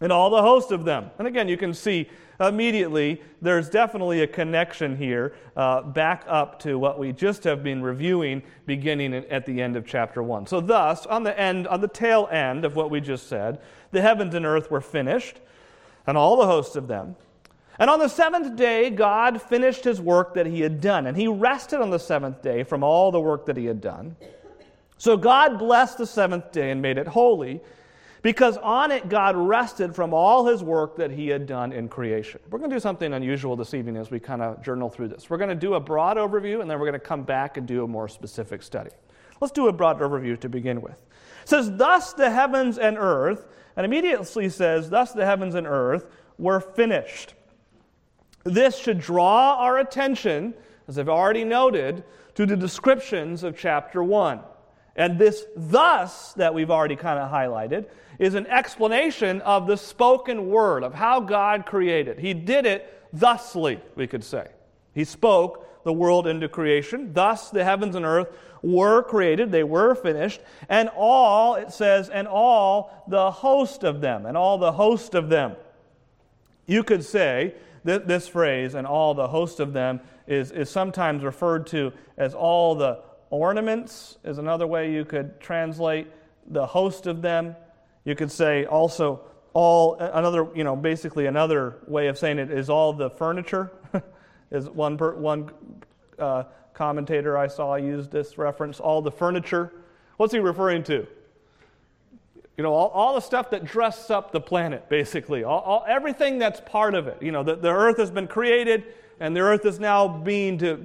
and 0.00 0.12
all 0.12 0.30
the 0.30 0.42
host 0.42 0.70
of 0.70 0.84
them. 0.84 1.10
And 1.18 1.26
again, 1.26 1.48
you 1.48 1.56
can 1.56 1.74
see 1.74 2.08
immediately 2.40 3.22
there's 3.40 3.68
definitely 3.70 4.22
a 4.22 4.26
connection 4.26 4.96
here 4.96 5.34
uh, 5.56 5.82
back 5.82 6.24
up 6.26 6.58
to 6.60 6.78
what 6.78 6.98
we 6.98 7.12
just 7.12 7.44
have 7.44 7.62
been 7.62 7.82
reviewing 7.82 8.42
beginning 8.66 9.14
at 9.14 9.46
the 9.46 9.60
end 9.60 9.76
of 9.76 9.86
chapter 9.86 10.22
1. 10.22 10.46
So, 10.46 10.60
thus, 10.60 11.06
on 11.06 11.22
the 11.22 11.38
end, 11.38 11.66
on 11.68 11.80
the 11.80 11.88
tail 11.88 12.28
end 12.30 12.64
of 12.64 12.76
what 12.76 12.90
we 12.90 13.00
just 13.00 13.28
said, 13.28 13.60
the 13.92 14.02
heavens 14.02 14.34
and 14.34 14.46
earth 14.46 14.70
were 14.70 14.80
finished, 14.80 15.40
and 16.06 16.16
all 16.16 16.36
the 16.36 16.46
hosts 16.46 16.76
of 16.76 16.88
them. 16.88 17.16
And 17.78 17.90
on 17.90 17.98
the 17.98 18.08
seventh 18.08 18.56
day, 18.56 18.90
God 18.90 19.42
finished 19.42 19.84
his 19.84 20.00
work 20.00 20.34
that 20.34 20.46
he 20.46 20.60
had 20.60 20.80
done, 20.80 21.06
and 21.06 21.16
he 21.16 21.26
rested 21.26 21.80
on 21.80 21.90
the 21.90 21.98
seventh 21.98 22.40
day 22.40 22.62
from 22.62 22.84
all 22.84 23.10
the 23.10 23.20
work 23.20 23.46
that 23.46 23.56
he 23.56 23.66
had 23.66 23.80
done. 23.80 24.16
So 24.96 25.16
God 25.16 25.58
blessed 25.58 25.98
the 25.98 26.06
seventh 26.06 26.52
day 26.52 26.70
and 26.70 26.80
made 26.80 26.98
it 26.98 27.08
holy, 27.08 27.60
because 28.22 28.56
on 28.58 28.90
it 28.90 29.08
God 29.08 29.36
rested 29.36 29.94
from 29.94 30.14
all 30.14 30.46
his 30.46 30.62
work 30.62 30.96
that 30.96 31.10
he 31.10 31.28
had 31.28 31.46
done 31.46 31.72
in 31.72 31.88
creation. 31.88 32.40
We're 32.48 32.58
going 32.58 32.70
to 32.70 32.76
do 32.76 32.80
something 32.80 33.12
unusual 33.12 33.56
this 33.56 33.74
evening 33.74 33.96
as 33.96 34.10
we 34.10 34.20
kind 34.20 34.40
of 34.40 34.62
journal 34.62 34.88
through 34.88 35.08
this. 35.08 35.28
We're 35.28 35.36
going 35.36 35.50
to 35.50 35.56
do 35.56 35.74
a 35.74 35.80
broad 35.80 36.16
overview, 36.16 36.60
and 36.60 36.70
then 36.70 36.78
we're 36.78 36.86
going 36.86 36.92
to 37.00 37.06
come 37.06 37.24
back 37.24 37.56
and 37.56 37.66
do 37.66 37.82
a 37.84 37.88
more 37.88 38.08
specific 38.08 38.62
study. 38.62 38.90
Let's 39.40 39.52
do 39.52 39.68
a 39.68 39.72
broad 39.72 39.98
overview 39.98 40.38
to 40.40 40.48
begin 40.48 40.80
with. 40.80 41.02
It 41.42 41.48
says, 41.48 41.70
Thus 41.76 42.12
the 42.12 42.30
heavens 42.30 42.78
and 42.78 42.96
earth, 42.98 43.46
and 43.76 43.84
immediately 43.84 44.48
says, 44.48 44.88
Thus 44.88 45.12
the 45.12 45.26
heavens 45.26 45.56
and 45.56 45.66
earth 45.66 46.06
were 46.38 46.60
finished. 46.60 47.34
This 48.44 48.78
should 48.78 49.00
draw 49.00 49.56
our 49.58 49.78
attention, 49.78 50.54
as 50.86 50.98
I've 50.98 51.08
already 51.08 51.44
noted, 51.44 52.04
to 52.34 52.46
the 52.46 52.56
descriptions 52.56 53.42
of 53.42 53.58
chapter 53.58 54.02
1. 54.04 54.40
And 54.96 55.18
this 55.18 55.44
thus 55.56 56.34
that 56.34 56.54
we've 56.54 56.70
already 56.70 56.96
kind 56.96 57.18
of 57.18 57.30
highlighted 57.30 57.86
is 58.18 58.34
an 58.34 58.46
explanation 58.46 59.40
of 59.40 59.66
the 59.66 59.76
spoken 59.76 60.48
word, 60.48 60.84
of 60.84 60.94
how 60.94 61.20
God 61.20 61.66
created. 61.66 62.18
He 62.18 62.32
did 62.32 62.66
it 62.66 63.02
thusly, 63.12 63.80
we 63.96 64.06
could 64.06 64.22
say. 64.22 64.48
He 64.94 65.04
spoke 65.04 65.82
the 65.84 65.92
world 65.92 66.26
into 66.26 66.48
creation. 66.48 67.12
Thus 67.12 67.50
the 67.50 67.64
heavens 67.64 67.96
and 67.96 68.04
earth 68.04 68.28
were 68.62 69.02
created, 69.02 69.52
they 69.52 69.64
were 69.64 69.94
finished, 69.94 70.40
and 70.68 70.88
all, 70.96 71.56
it 71.56 71.72
says, 71.72 72.08
and 72.08 72.26
all 72.26 73.04
the 73.08 73.30
host 73.30 73.84
of 73.84 74.00
them, 74.00 74.26
and 74.26 74.36
all 74.36 74.58
the 74.58 74.72
host 74.72 75.14
of 75.14 75.28
them. 75.28 75.56
You 76.66 76.82
could 76.82 77.04
say 77.04 77.54
this 77.84 78.26
phrase, 78.26 78.74
and 78.74 78.86
all 78.86 79.14
the 79.14 79.28
host 79.28 79.60
of 79.60 79.72
them, 79.72 80.00
is, 80.26 80.50
is 80.50 80.70
sometimes 80.70 81.22
referred 81.22 81.66
to 81.68 81.92
as 82.16 82.34
all 82.34 82.74
the 82.74 83.00
ornaments, 83.30 84.16
is 84.24 84.38
another 84.38 84.66
way 84.66 84.92
you 84.92 85.04
could 85.04 85.40
translate 85.40 86.06
the 86.46 86.66
host 86.66 87.06
of 87.06 87.22
them. 87.22 87.56
You 88.04 88.14
could 88.14 88.30
say 88.30 88.64
also 88.64 89.20
all, 89.52 89.94
another, 89.96 90.48
you 90.54 90.64
know, 90.64 90.76
basically 90.76 91.26
another 91.26 91.76
way 91.86 92.08
of 92.08 92.18
saying 92.18 92.38
it 92.38 92.50
is 92.50 92.68
all 92.68 92.92
the 92.92 93.10
furniture, 93.10 93.72
is 94.50 94.68
one, 94.68 94.96
per, 94.96 95.14
one 95.14 95.50
uh, 96.18 96.44
commentator 96.72 97.38
I 97.38 97.46
saw 97.46 97.76
used 97.76 98.10
this 98.10 98.36
reference, 98.36 98.80
all 98.80 99.00
the 99.02 99.12
furniture. 99.12 99.72
What's 100.16 100.32
he 100.32 100.40
referring 100.40 100.82
to? 100.84 101.06
You 102.56 102.62
know, 102.62 102.72
all, 102.72 102.88
all 102.88 103.14
the 103.14 103.20
stuff 103.20 103.50
that 103.50 103.64
dresses 103.64 104.10
up 104.10 104.30
the 104.30 104.40
planet, 104.40 104.88
basically. 104.88 105.42
All, 105.42 105.60
all, 105.60 105.84
everything 105.88 106.38
that's 106.38 106.60
part 106.60 106.94
of 106.94 107.08
it. 107.08 107.20
You 107.20 107.32
know, 107.32 107.42
the, 107.42 107.56
the 107.56 107.70
earth 107.70 107.96
has 107.96 108.12
been 108.12 108.28
created, 108.28 108.84
and 109.18 109.34
the 109.34 109.40
earth 109.40 109.64
is 109.66 109.80
now 109.80 110.06
being 110.06 110.58
to 110.58 110.76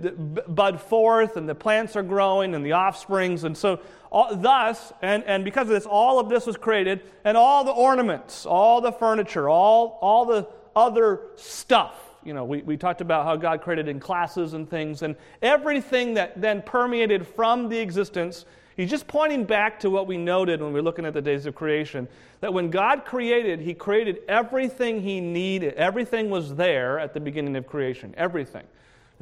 bud 0.48 0.82
forth, 0.82 1.38
and 1.38 1.48
the 1.48 1.54
plants 1.54 1.96
are 1.96 2.04
growing, 2.04 2.56
and 2.56 2.66
the 2.66 2.74
offsprings. 2.74 3.44
And 3.44 3.56
so, 3.56 3.82
all, 4.12 4.36
thus, 4.36 4.92
and, 5.04 5.24
and 5.26 5.46
because 5.46 5.68
of 5.68 5.74
this, 5.74 5.86
all 5.86 6.20
of 6.20 6.28
this 6.28 6.48
was 6.48 6.58
created, 6.58 7.02
and 7.24 7.38
all 7.38 7.64
the 7.64 7.72
ornaments, 7.72 8.48
all 8.48 8.82
the 8.82 8.92
furniture, 8.92 9.48
all, 9.48 10.00
all 10.02 10.26
the 10.26 10.48
other 10.76 11.22
stuff. 11.36 11.94
You 12.24 12.34
know, 12.34 12.46
we, 12.46 12.64
we 12.64 12.78
talked 12.78 13.02
about 13.02 13.26
how 13.26 13.36
God 13.36 13.62
created 13.62 13.88
in 13.88 14.00
classes 14.00 14.54
and 14.54 14.68
things, 14.68 15.04
and 15.04 15.16
everything 15.44 16.16
that 16.16 16.42
then 16.42 16.64
permeated 16.64 17.28
from 17.28 17.70
the 17.70 17.78
existence 17.78 18.46
He's 18.80 18.90
just 18.90 19.08
pointing 19.08 19.44
back 19.44 19.82
to 19.82 19.90
what 19.90 20.08
we 20.08 20.16
noted 20.16 20.62
when 20.62 20.72
we 20.72 20.80
are 20.80 20.84
looking 20.84 21.04
at 21.04 21.14
the 21.14 21.22
days 21.22 21.46
of 21.46 21.54
creation 21.54 22.08
that 22.40 22.54
when 22.54 22.70
God 22.70 23.04
created, 23.04 23.60
He 23.60 23.74
created 23.74 24.22
everything 24.30 25.02
He 25.02 25.20
needed. 25.20 25.74
Everything 25.74 26.30
was 26.30 26.56
there 26.56 26.98
at 26.98 27.14
the 27.14 27.20
beginning 27.20 27.58
of 27.58 27.68
creation. 27.68 28.14
Everything. 28.16 28.64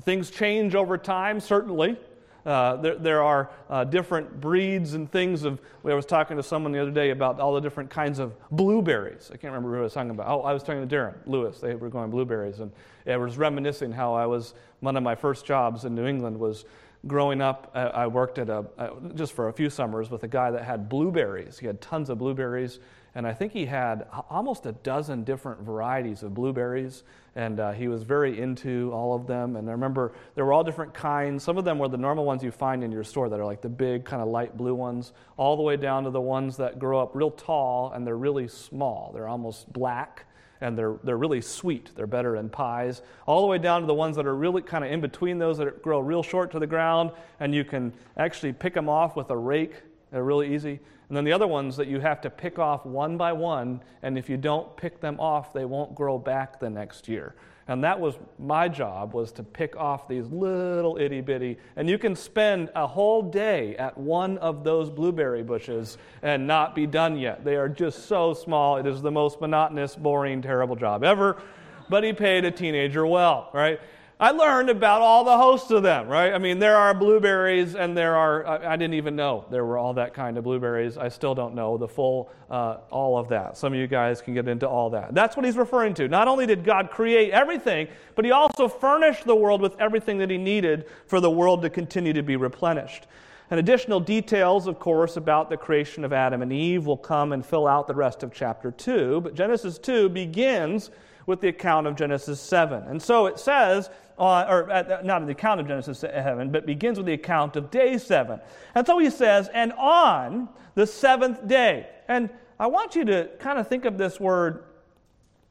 Things 0.04 0.30
change 0.30 0.76
over 0.76 0.96
time, 0.96 1.40
certainly. 1.40 1.98
Uh, 2.46 2.76
there, 2.76 2.96
there, 2.98 3.24
are 3.24 3.50
uh, 3.68 3.84
different 3.84 4.40
breeds 4.40 4.94
and 4.94 5.12
things 5.12 5.44
of. 5.44 5.60
I 5.84 5.96
was 5.96 6.06
talking 6.06 6.38
to 6.38 6.44
someone 6.44 6.72
the 6.72 6.80
other 6.80 6.92
day 6.92 7.10
about 7.10 7.40
all 7.40 7.56
the 7.56 7.60
different 7.60 7.90
kinds 7.90 8.20
of 8.20 8.36
blueberries. 8.52 9.32
I 9.34 9.38
can't 9.38 9.52
remember 9.52 9.74
who 9.74 9.80
I 9.80 9.84
was 9.86 9.94
talking 9.94 10.12
about. 10.12 10.28
Oh, 10.28 10.42
I 10.44 10.54
was 10.54 10.62
talking 10.62 10.88
to 10.88 10.96
Darren 10.96 11.16
Lewis. 11.26 11.60
They 11.60 11.74
were 11.74 11.90
going 11.90 12.12
blueberries, 12.12 12.60
and 12.60 12.72
I 13.08 13.18
was 13.18 13.40
reminiscing 13.40 13.92
how 13.92 14.14
I 14.14 14.28
was 14.28 14.54
one 14.82 14.96
of 14.96 15.02
my 15.02 15.16
first 15.16 15.48
jobs 15.48 15.84
in 15.84 15.96
New 15.96 16.06
England 16.06 16.40
was 16.40 16.66
growing 17.06 17.42
up, 17.42 17.72
I 17.76 18.08
worked 18.08 18.40
at 18.40 18.50
a, 18.50 18.66
uh, 18.78 18.90
just 19.16 19.34
for 19.34 19.50
a 19.50 19.54
few 19.54 19.70
summers 19.70 20.10
with 20.10 20.24
a 20.24 20.28
guy 20.28 20.52
that 20.52 20.64
had 20.64 20.90
blueberries. 20.90 21.60
He 21.60 21.68
had 21.68 21.80
tons 21.80 22.10
of 22.10 22.18
blueberries, 22.18 22.80
and 23.14 23.28
I 23.28 23.34
think 23.34 23.54
he 23.54 23.66
had 23.66 24.08
almost 24.30 24.66
a 24.66 24.72
dozen 24.72 25.24
different 25.24 25.62
varieties 25.62 26.24
of 26.24 26.34
blueberries, 26.34 27.04
and 27.36 27.60
uh, 27.60 27.72
he 27.72 27.88
was 27.88 28.04
very 28.04 28.40
into 28.40 28.92
all 28.94 29.16
of 29.16 29.28
them. 29.28 29.56
And 29.56 29.70
I 29.70 29.72
remember 29.74 30.14
there 30.36 30.46
were 30.46 30.54
all 30.54 30.64
different 30.64 30.94
kinds. 30.94 31.44
Some 31.44 31.58
of 31.58 31.66
them 31.66 31.78
were 31.78 31.88
the 31.88 31.98
normal 31.98 32.26
ones 32.26 32.44
you 32.44 32.52
find 32.52 32.84
in 32.84 32.92
your 32.92 33.04
store 33.04 33.30
that 33.30 33.40
are 33.40 33.46
like 33.46 33.62
the 33.62 33.70
big, 33.70 34.06
kind 34.06 34.22
of 34.22 34.28
light 34.28 34.58
blue 34.58 34.76
ones, 34.76 35.14
all 35.38 35.56
the 35.56 35.64
way 35.64 35.78
down 35.78 36.04
to 36.06 36.10
the 36.10 36.22
ones 36.22 36.58
that 36.58 36.80
grow 36.80 37.00
up 37.00 37.16
real 37.16 37.32
tall 37.32 37.92
and 37.92 38.06
they're 38.06 38.18
really 38.18 38.48
small. 38.48 39.12
They're 39.14 39.28
almost 39.28 39.72
black 39.72 40.26
and 40.62 40.78
they're, 40.78 40.96
they're 41.04 41.18
really 41.18 41.42
sweet. 41.42 41.92
They're 41.96 42.08
better 42.08 42.36
in 42.36 42.50
pies. 42.50 43.02
All 43.26 43.42
the 43.42 43.48
way 43.48 43.58
down 43.58 43.82
to 43.82 43.88
the 43.88 43.94
ones 43.94 44.16
that 44.16 44.26
are 44.26 44.36
really 44.36 44.62
kind 44.62 44.84
of 44.84 44.92
in 44.92 45.02
between 45.02 45.38
those 45.38 45.58
that 45.58 45.82
grow 45.82 46.00
real 46.00 46.24
short 46.24 46.52
to 46.52 46.60
the 46.60 46.68
ground, 46.68 47.12
and 47.40 47.54
you 47.54 47.64
can 47.64 47.94
actually 48.18 48.54
pick 48.54 48.74
them 48.74 48.90
off 48.90 49.16
with 49.16 49.30
a 49.30 49.38
rake 49.38 49.74
They're 50.12 50.24
really 50.24 50.54
easy. 50.54 50.80
And 51.10 51.16
then 51.16 51.24
the 51.24 51.32
other 51.32 51.48
ones 51.48 51.78
that 51.78 51.88
you 51.88 52.00
have 52.00 52.22
to 52.22 52.30
pick 52.30 52.60
off 52.60 52.86
one 52.86 53.18
by 53.18 53.32
one, 53.32 53.82
and 54.02 54.18
if 54.18 54.30
you 54.30 54.38
don't 54.38 54.76
pick 54.76 55.00
them 55.00 55.20
off, 55.20 55.54
they 55.54 55.66
won't 55.66 55.96
grow 55.96 56.18
back 56.18 56.60
the 56.60 56.70
next 56.70 57.08
year. 57.08 57.36
And 57.68 57.84
that 57.84 58.00
was 58.00 58.16
my 58.40 58.70
job 58.70 59.14
was 59.14 59.32
to 59.34 59.44
pick 59.44 59.76
off 59.76 60.08
these 60.08 60.28
little 60.28 60.98
itty 60.98 61.22
bitty. 61.22 61.58
And 61.76 61.90
you 61.90 61.98
can 61.98 62.16
spend 62.16 62.70
a 62.76 62.88
whole 62.88 63.22
day 63.22 63.76
at 63.76 63.98
one 63.98 64.38
of 64.38 64.64
those 64.64 64.90
blueberry 64.90 65.44
bushes 65.44 65.98
and 66.22 66.48
not 66.48 66.76
be 66.76 66.88
done 66.88 67.18
yet. 67.18 67.44
They 67.44 67.56
are 67.56 67.68
just 67.68 68.06
so 68.06 68.34
small. 68.34 68.78
It 68.78 68.86
is 68.86 69.02
the 69.02 69.12
most 69.12 69.42
monotonous, 69.42 69.96
boring, 69.96 70.42
terrible 70.42 70.78
job 70.78 71.04
ever. 71.04 71.42
But 71.90 72.04
he 72.04 72.14
paid 72.14 72.46
a 72.46 72.52
teenager 72.52 73.06
well, 73.06 73.50
right? 73.54 73.80
I 74.20 74.32
learned 74.32 74.72
about 74.72 75.02
all 75.02 75.24
the 75.24 75.38
hosts 75.38 75.70
of 75.70 75.84
them, 75.84 76.08
right? 76.08 76.34
I 76.34 76.40
mean, 76.40 76.58
there 76.58 76.76
are 76.76 76.96
blueberries, 76.96 77.76
and 77.76 77.96
there 77.96 78.16
are, 78.16 78.48
I, 78.48 78.76
didn't 78.76 78.96
even 78.96 79.16
know 79.16 79.46
there 79.52 79.64
were 79.64 79.78
all 79.78 79.94
that 79.94 80.16
kind 80.16 80.40
of 80.40 80.44
blueberries. 80.44 80.98
I 80.98 81.10
still 81.10 81.36
don't 81.36 81.54
know 81.54 81.78
the 81.78 81.88
full, 81.88 82.32
uh, 82.50 82.78
all 82.90 83.20
of 83.20 83.30
that. 83.30 83.58
Some 83.58 83.74
of 83.74 83.80
you 83.80 83.86
guys 83.86 84.20
can 84.20 84.34
get 84.34 84.48
into 84.48 84.68
all 84.68 84.90
that. 84.90 85.14
That's 85.14 85.38
what 85.38 85.46
he's 85.46 85.56
referring 85.56 85.94
to. 85.96 86.08
Not 86.08 86.28
only 86.28 86.48
did 86.48 86.64
God 86.64 86.90
create 86.90 87.30
everything, 87.30 87.90
but 88.16 88.26
he 88.26 88.32
also 88.32 88.68
furnished 88.68 89.24
the 89.24 89.36
world 89.36 89.62
with 89.62 89.80
everything 89.80 90.18
that 90.18 90.32
he 90.32 90.40
needed 90.40 90.86
for 91.06 91.20
the 91.20 91.30
world 91.30 91.62
to 91.62 91.70
continue 91.70 92.14
to 92.14 92.24
be 92.24 92.38
replenished. 92.38 93.06
And 93.52 93.60
additional 93.60 94.00
details, 94.00 94.66
of 94.66 94.80
course, 94.80 95.18
about 95.18 95.52
the 95.52 95.58
creation 95.58 96.04
of 96.04 96.12
Adam 96.12 96.42
and 96.42 96.52
Eve 96.52 96.88
will 96.88 96.98
come 96.98 97.34
and 97.34 97.46
fill 97.46 97.68
out 97.68 97.86
the 97.86 97.94
rest 97.94 98.24
of 98.24 98.34
chapter 98.34 98.72
2. 98.72 99.22
But 99.22 99.36
Genesis 99.36 99.78
2 99.78 100.10
begins 100.10 100.90
with 101.28 101.40
the 101.40 101.50
account 101.50 101.86
of 101.86 101.96
Genesis 101.96 102.42
7. 102.42 102.84
And 102.84 103.02
so 103.02 103.28
it 103.28 103.38
says, 103.38 103.92
uh, 104.18 104.46
or 104.48 104.72
uh, 104.72 105.02
not 105.04 105.26
the 105.26 105.32
account 105.32 105.60
of 105.60 105.68
Genesis 105.68 106.00
7, 106.00 106.52
but 106.52 106.66
begins 106.66 106.98
with 106.98 107.06
the 107.06 107.14
account 107.14 107.56
of 107.56 107.70
day 107.70 107.98
7. 107.98 108.40
And 108.76 108.88
so 108.88 108.98
he 108.98 109.10
says, 109.10 109.50
and 109.54 109.74
on 109.74 110.50
the 110.76 110.88
seventh 110.88 111.48
day. 111.48 111.88
And 112.08 112.30
I 112.60 112.68
want 112.68 112.96
you 112.96 113.06
to 113.06 113.30
kind 113.40 113.60
of 113.60 113.68
think 113.68 113.86
of 113.86 113.98
this 113.98 114.20
word 114.20 114.64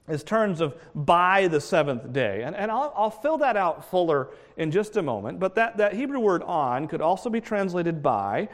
as 0.08 0.22
terms 0.22 0.60
of 0.60 0.76
by 0.94 1.48
the 1.48 1.60
seventh 1.60 2.12
day. 2.12 2.42
And, 2.44 2.54
and 2.54 2.70
I'll, 2.70 2.92
I'll 2.96 3.10
fill 3.10 3.38
that 3.38 3.56
out 3.56 3.90
fuller 3.90 4.28
in 4.56 4.70
just 4.70 4.96
a 4.96 5.02
moment. 5.02 5.40
But 5.40 5.56
that, 5.56 5.76
that 5.78 5.94
Hebrew 5.94 6.20
word 6.20 6.42
on 6.44 6.86
could 6.86 7.00
also 7.00 7.28
be 7.28 7.40
translated 7.40 8.02
by. 8.02 8.48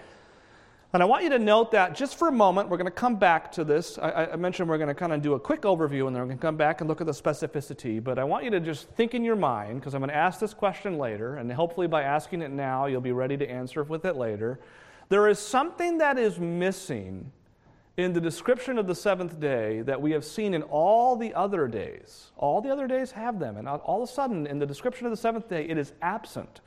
And 0.95 1.03
I 1.03 1.07
want 1.07 1.23
you 1.23 1.31
to 1.31 1.39
note 1.39 1.71
that 1.71 1.95
just 1.95 2.19
for 2.19 2.29
a 2.29 2.33
moment, 2.33 2.69
we're 2.69 2.77
going 2.77 2.85
to 2.85 2.91
come 2.91 3.17
back 3.17 3.51
to 3.53 3.65
this. 3.65 3.97
I, 3.97 4.27
I 4.33 4.37
mentioned 4.37 4.69
we're 4.69 4.77
going 4.77 4.89
to 4.89 4.95
kind 4.95 5.15
of 5.15 5.23
do 5.23 5.33
a 5.33 5.41
quick 5.41 5.63
overview 5.63 6.07
and 6.07 6.15
then 6.15 6.21
we're 6.21 6.29
going 6.29 6.37
to 6.37 6.43
come 6.43 6.59
back 6.59 6.83
and 6.83 6.89
look 6.89 7.01
at 7.01 7.07
the 7.07 7.15
specificity. 7.15 8.03
But 8.03 8.19
I 8.19 8.25
want 8.25 8.45
you 8.45 8.51
to 8.51 8.61
just 8.61 8.89
think 8.91 9.15
in 9.15 9.25
your 9.25 9.37
mind, 9.37 9.81
because 9.81 9.95
I'm 9.95 10.03
going 10.03 10.11
to 10.11 10.15
ask 10.17 10.39
this 10.39 10.53
question 10.53 10.99
later, 10.99 11.37
and 11.37 11.51
hopefully 11.51 11.87
by 11.87 12.03
asking 12.03 12.43
it 12.43 12.51
now, 12.51 12.85
you'll 12.85 13.01
be 13.01 13.13
ready 13.13 13.39
to 13.39 13.51
answer 13.51 13.83
with 13.85 14.05
it 14.05 14.17
later. 14.17 14.61
There 15.09 15.29
is 15.29 15.39
something 15.39 15.97
that 15.99 16.19
is 16.19 16.39
missing 16.39 17.33
in 17.97 18.13
the 18.13 18.21
description 18.21 18.77
of 18.77 18.87
the 18.87 18.95
seventh 18.95 19.41
day 19.41 19.81
that 19.83 20.01
we 20.01 20.11
have 20.13 20.27
seen 20.27 20.53
in 20.53 20.63
all 20.65 21.17
the 21.17 21.33
other 21.33 21.69
days. 21.69 22.33
All 22.37 22.61
the 22.61 22.71
other 22.71 22.87
days 22.87 23.13
have 23.13 23.39
them, 23.39 23.57
and 23.57 23.67
all 23.67 24.03
of 24.03 24.09
a 24.09 24.13
sudden, 24.13 24.47
in 24.47 24.59
the 24.59 24.67
description 24.67 25.07
of 25.07 25.11
the 25.11 25.17
seventh 25.17 25.49
day, 25.49 25.65
it 25.67 25.79
is 25.79 25.95
absent. 26.03 26.61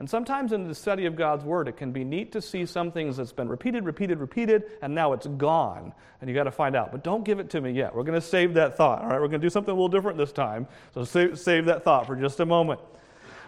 And 0.00 0.08
sometimes 0.08 0.52
in 0.52 0.66
the 0.66 0.74
study 0.74 1.04
of 1.04 1.14
God's 1.14 1.44
Word, 1.44 1.68
it 1.68 1.76
can 1.76 1.92
be 1.92 2.04
neat 2.04 2.32
to 2.32 2.40
see 2.40 2.64
some 2.64 2.90
things 2.90 3.18
that's 3.18 3.32
been 3.32 3.50
repeated, 3.50 3.84
repeated, 3.84 4.18
repeated, 4.18 4.64
and 4.80 4.94
now 4.94 5.12
it's 5.12 5.26
gone. 5.26 5.92
And 6.20 6.30
you 6.30 6.34
got 6.34 6.44
to 6.44 6.50
find 6.50 6.74
out. 6.74 6.90
But 6.90 7.04
don't 7.04 7.22
give 7.22 7.38
it 7.38 7.50
to 7.50 7.60
me 7.60 7.72
yet. 7.72 7.94
We're 7.94 8.04
going 8.04 8.18
to 8.18 8.26
save 8.26 8.54
that 8.54 8.78
thought. 8.78 9.02
All 9.02 9.08
right, 9.08 9.20
we're 9.20 9.28
going 9.28 9.42
to 9.42 9.46
do 9.46 9.50
something 9.50 9.70
a 9.70 9.74
little 9.74 9.90
different 9.90 10.16
this 10.16 10.32
time. 10.32 10.66
So 10.94 11.04
save, 11.04 11.38
save 11.38 11.66
that 11.66 11.84
thought 11.84 12.06
for 12.06 12.16
just 12.16 12.40
a 12.40 12.46
moment. 12.46 12.80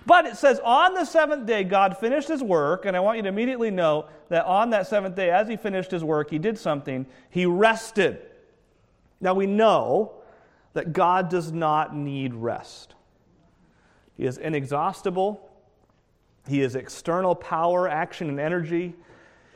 But 0.05 0.27
it 0.27 0.37
says, 0.37 0.61
on 0.63 0.93
the 0.93 1.07
seventh 1.07 1.47
day, 1.47 1.65
God 1.65 1.97
finished 1.97 2.29
his 2.29 2.43
work. 2.43 2.85
And 2.85 2.95
I 2.95 3.01
want 3.01 3.17
you 3.17 3.23
to 3.23 3.31
immediately 3.31 3.71
know 3.71 4.11
that 4.29 4.45
on 4.45 4.69
that 4.71 4.87
seventh 4.87 5.17
day, 5.17 5.31
as 5.31 5.49
he 5.49 5.57
finished 5.57 5.91
his 5.91 6.05
work, 6.05 6.29
he 6.29 6.39
did 6.39 6.59
something. 6.59 7.07
He 7.31 7.47
rested. 7.47 8.21
Now 9.23 9.33
we 9.33 9.47
know 9.47 10.17
that 10.75 10.93
God 10.93 11.31
does 11.31 11.51
not 11.51 11.97
need 11.97 12.35
rest, 12.35 12.95
he 14.19 14.27
is 14.27 14.37
inexhaustible. 14.37 15.49
He 16.49 16.61
is 16.61 16.75
external 16.75 17.35
power, 17.35 17.89
action, 17.89 18.29
and 18.29 18.41
energy. 18.41 18.95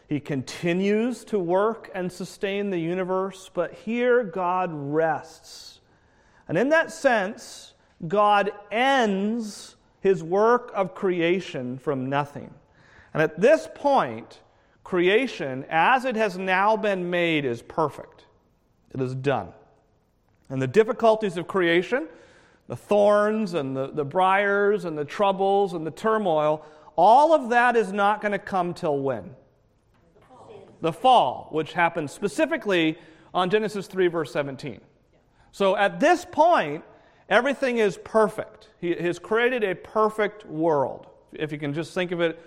He 0.09 0.21
continues 0.21 1.25
to 1.25 1.39
work 1.39 1.91
and 1.95 2.11
sustain 2.11 2.71
the 2.71 2.79
universe, 2.79 3.51
but 3.53 3.73
here 3.73 4.23
God 4.23 4.71
rests. 4.73 5.81
And 6.49 6.57
in 6.57 6.69
that 6.69 6.93
sense, 6.93 7.75
God 8.07 8.53
ends 8.71 9.75
his 10.01 10.23
work 10.23 10.71
of 10.75 10.95
creation 10.95 11.79
from 11.79 12.09
nothing. 12.09 12.55
And 13.13 13.23
at 13.23 13.41
this 13.41 13.69
point, 13.75 14.41
creation, 14.85 15.65
as 15.69 16.05
it 16.05 16.15
has 16.15 16.39
now 16.39 16.77
been 16.77 17.11
made, 17.11 17.45
is 17.45 17.63
perfect. 17.63 18.27
It 18.95 19.01
is 19.01 19.15
done. 19.15 19.49
And 20.49 20.63
the 20.63 20.69
difficulties 20.69 21.37
of 21.37 21.49
creation, 21.49 22.07
the 22.69 22.77
thorns 22.77 23.55
and 23.55 23.77
the, 23.77 23.89
the 23.89 24.05
briars 24.05 24.85
and 24.85 24.97
the 24.97 25.05
troubles 25.05 25.73
and 25.73 25.85
the 25.85 25.91
turmoil, 25.91 26.65
all 26.97 27.33
of 27.35 27.51
that 27.51 27.77
is 27.77 27.93
not 27.93 28.21
going 28.21 28.33
to 28.33 28.39
come 28.39 28.75
till 28.75 28.99
when? 28.99 29.35
The 30.81 30.93
fall. 30.93 31.49
which 31.53 31.73
happens 31.73 32.13
specifically 32.13 32.99
on 33.33 33.51
Genesis 33.51 33.87
3, 33.87 34.09
verse 34.09 34.33
17. 34.33 34.81
So 35.53 35.77
at 35.77 36.01
this 36.01 36.27
point, 36.31 36.85
everything 37.29 37.79
is 37.79 37.99
perfect. 38.05 38.71
He 38.81 38.95
has 38.95 39.19
created 39.19 39.65
a 39.65 39.75
perfect 39.75 40.47
world. 40.47 41.07
If 41.33 41.53
you 41.53 41.59
can 41.59 41.75
just 41.75 41.95
think 41.95 42.13
of 42.13 42.21
it, 42.21 42.41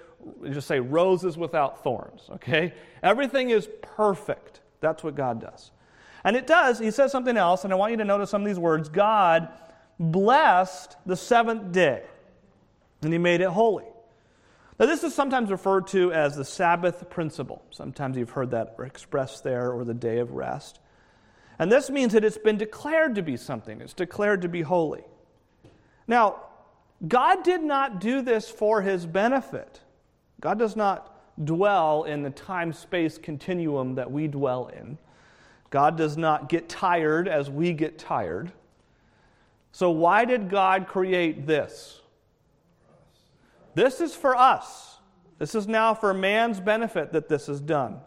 just 0.52 0.68
say 0.68 0.80
roses 0.80 1.38
without 1.38 1.84
thorns, 1.84 2.30
okay? 2.34 2.74
Everything 3.04 3.50
is 3.50 3.68
perfect. 3.82 4.62
That's 4.82 5.04
what 5.04 5.16
God 5.16 5.42
does. 5.42 5.72
And 6.24 6.36
it 6.36 6.48
does, 6.48 6.80
he 6.80 6.92
says 6.92 7.12
something 7.12 7.38
else, 7.38 7.64
and 7.64 7.74
I 7.74 7.76
want 7.76 7.92
you 7.92 7.98
to 7.98 8.06
notice 8.06 8.30
some 8.30 8.42
of 8.42 8.48
these 8.48 8.60
words. 8.60 8.90
God 8.90 9.50
blessed 10.00 10.98
the 11.06 11.16
seventh 11.16 11.72
day, 11.72 12.04
and 13.02 13.14
he 13.14 13.20
made 13.20 13.42
it 13.42 13.50
holy. 13.50 13.89
Now, 14.80 14.86
this 14.86 15.04
is 15.04 15.14
sometimes 15.14 15.52
referred 15.52 15.88
to 15.88 16.14
as 16.14 16.38
the 16.38 16.46
Sabbath 16.46 17.10
principle. 17.10 17.62
Sometimes 17.70 18.16
you've 18.16 18.30
heard 18.30 18.52
that 18.52 18.78
expressed 18.80 19.44
there, 19.44 19.74
or 19.74 19.84
the 19.84 19.94
day 19.94 20.20
of 20.20 20.32
rest. 20.32 20.80
And 21.60 21.70
this 21.70 21.90
means 21.90 22.14
that 22.14 22.24
it's 22.24 22.38
been 22.38 22.58
declared 22.58 23.16
to 23.16 23.22
be 23.22 23.36
something, 23.36 23.82
it's 23.82 23.94
declared 23.94 24.42
to 24.44 24.48
be 24.48 24.62
holy. 24.62 25.04
Now, 26.08 26.44
God 27.06 27.44
did 27.44 27.62
not 27.62 28.00
do 28.00 28.22
this 28.22 28.50
for 28.50 28.82
his 28.82 29.06
benefit. 29.06 29.82
God 30.40 30.58
does 30.58 30.78
not 30.78 31.16
dwell 31.46 32.04
in 32.04 32.24
the 32.24 32.30
time 32.30 32.72
space 32.72 33.18
continuum 33.18 33.96
that 33.96 34.10
we 34.10 34.28
dwell 34.28 34.68
in. 34.68 34.98
God 35.70 35.98
does 35.98 36.18
not 36.18 36.48
get 36.50 36.70
tired 36.70 37.28
as 37.28 37.50
we 37.50 37.74
get 37.74 38.00
tired. 38.00 38.52
So, 39.72 39.92
why 39.92 40.26
did 40.26 40.50
God 40.50 40.88
create 40.88 41.46
this? 41.46 41.99
This 43.76 44.02
is 44.02 44.16
for 44.16 44.36
us. 44.36 44.98
This 45.38 45.56
is 45.56 45.68
now 45.68 45.94
for 45.94 46.14
man's 46.14 46.60
benefit 46.60 47.14
that 47.14 47.30
this 47.30 47.48
is 47.48 47.62
done. 47.62 48.00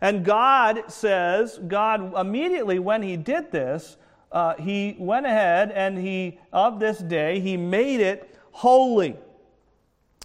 And 0.00 0.24
God 0.24 0.84
says, 0.88 1.58
God 1.66 2.14
immediately 2.18 2.78
when 2.78 3.02
he 3.02 3.16
did 3.16 3.50
this, 3.52 3.96
uh, 4.32 4.54
he 4.56 4.96
went 4.98 5.26
ahead 5.26 5.70
and 5.70 5.96
he, 5.96 6.40
of 6.52 6.80
this 6.80 6.98
day, 6.98 7.38
he 7.40 7.56
made 7.56 8.00
it 8.00 8.36
holy. 8.50 9.16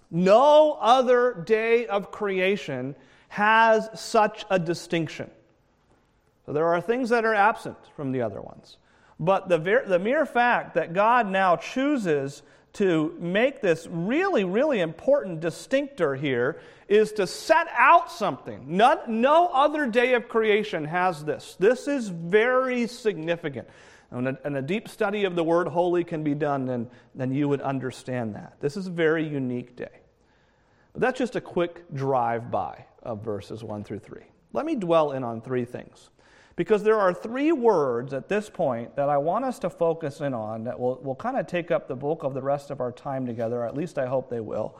No 0.10 0.78
other 0.82 1.44
day 1.46 1.86
of 1.86 2.12
creation 2.12 2.96
has 3.30 3.90
such 3.94 4.46
a 4.50 4.58
distinction. 4.58 5.30
So 6.46 6.54
there 6.54 6.68
are 6.68 6.82
things 6.82 7.10
that 7.10 7.26
are 7.26 7.36
absent 7.36 7.78
from 7.96 8.12
the 8.12 8.24
other 8.24 8.42
ones. 8.42 8.78
But 9.20 9.50
the, 9.50 9.60
ver- 9.60 9.86
the 9.86 10.00
mere 10.00 10.26
fact 10.26 10.74
that 10.74 10.94
God 10.94 11.28
now 11.28 11.56
chooses 11.56 12.42
to 12.74 13.16
make 13.20 13.62
this 13.62 13.88
really, 13.90 14.44
really 14.44 14.80
important 14.80 15.40
distinctor 15.40 16.16
here 16.16 16.62
is 16.88 17.12
to 17.14 17.28
set 17.28 17.68
out 17.78 18.12
something. 18.12 18.64
No, 18.68 19.50
other 19.54 19.88
day 19.88 20.14
of 20.14 20.28
creation 20.28 20.86
has 20.86 21.24
this. 21.24 21.56
This 21.60 21.88
is 21.88 22.10
very 22.10 22.88
significant. 22.88 23.68
And 24.12 24.28
a, 24.28 24.40
and 24.44 24.58
a, 24.58 24.62
deep 24.62 24.88
study 24.88 25.26
of 25.26 25.36
the 25.36 25.44
word 25.44 25.68
holy 25.68 26.04
can 26.04 26.24
be 26.24 26.34
done, 26.34 26.66
then, 26.66 26.90
then 27.14 27.32
you 27.32 27.48
would 27.48 27.62
understand 27.62 28.34
that. 28.34 28.56
This 28.60 28.76
is 28.76 28.88
a 28.88 28.92
very 28.92 29.24
unique 29.24 29.76
day. 29.76 30.00
But 30.94 31.02
that's 31.02 31.20
just 31.20 31.36
a 31.36 31.42
quick 31.42 31.84
drive 31.94 32.50
by 32.50 32.86
of 33.04 33.24
verses 33.24 33.64
1 33.64 33.84
through 33.84 34.00
3. 34.00 34.22
Let 34.52 34.66
me 34.66 34.76
dwell 34.76 35.12
in 35.12 35.24
on 35.24 35.42
three 35.42 35.66
things. 35.66 36.10
Because 36.60 36.84
there 36.84 37.00
are 37.00 37.14
three 37.14 37.54
words 37.54 38.12
at 38.12 38.28
this 38.28 38.50
point 38.50 38.94
that 38.98 39.08
I 39.08 39.18
want 39.18 39.46
us 39.46 39.60
to 39.60 39.70
focus 39.70 40.20
in 40.20 40.34
on 40.34 40.66
that 40.66 40.78
will, 40.78 40.98
will 40.98 41.16
kind 41.16 41.38
of 41.38 41.48
take 41.48 41.72
up 41.72 41.88
the 41.88 41.96
bulk 41.96 42.24
of 42.24 42.34
the 42.34 42.42
rest 42.42 42.70
of 42.70 42.82
our 42.82 42.92
time 42.92 43.26
together, 43.26 43.66
at 43.66 43.78
least 43.78 43.98
I 43.98 44.08
hope 44.08 44.30
they 44.30 44.42
will. 44.42 44.76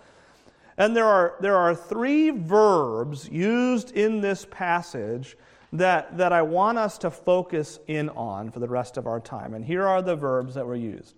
And 0.78 0.94
there 0.94 1.06
are, 1.06 1.36
there 1.40 1.56
are 1.56 1.74
three 1.74 2.32
verbs 2.32 3.30
used 3.30 3.92
in 3.92 4.20
this 4.20 4.46
passage 4.52 5.38
that, 5.72 6.18
that 6.18 6.34
I 6.34 6.42
want 6.42 6.78
us 6.78 6.98
to 6.98 7.10
focus 7.10 7.80
in 7.88 8.10
on 8.10 8.52
for 8.52 8.60
the 8.60 8.68
rest 8.68 8.98
of 8.98 9.08
our 9.08 9.22
time. 9.22 9.54
And 9.54 9.64
here 9.64 9.88
are 9.88 10.02
the 10.02 10.18
verbs 10.18 10.56
that 10.56 10.68
were 10.68 10.76
used. 10.76 11.16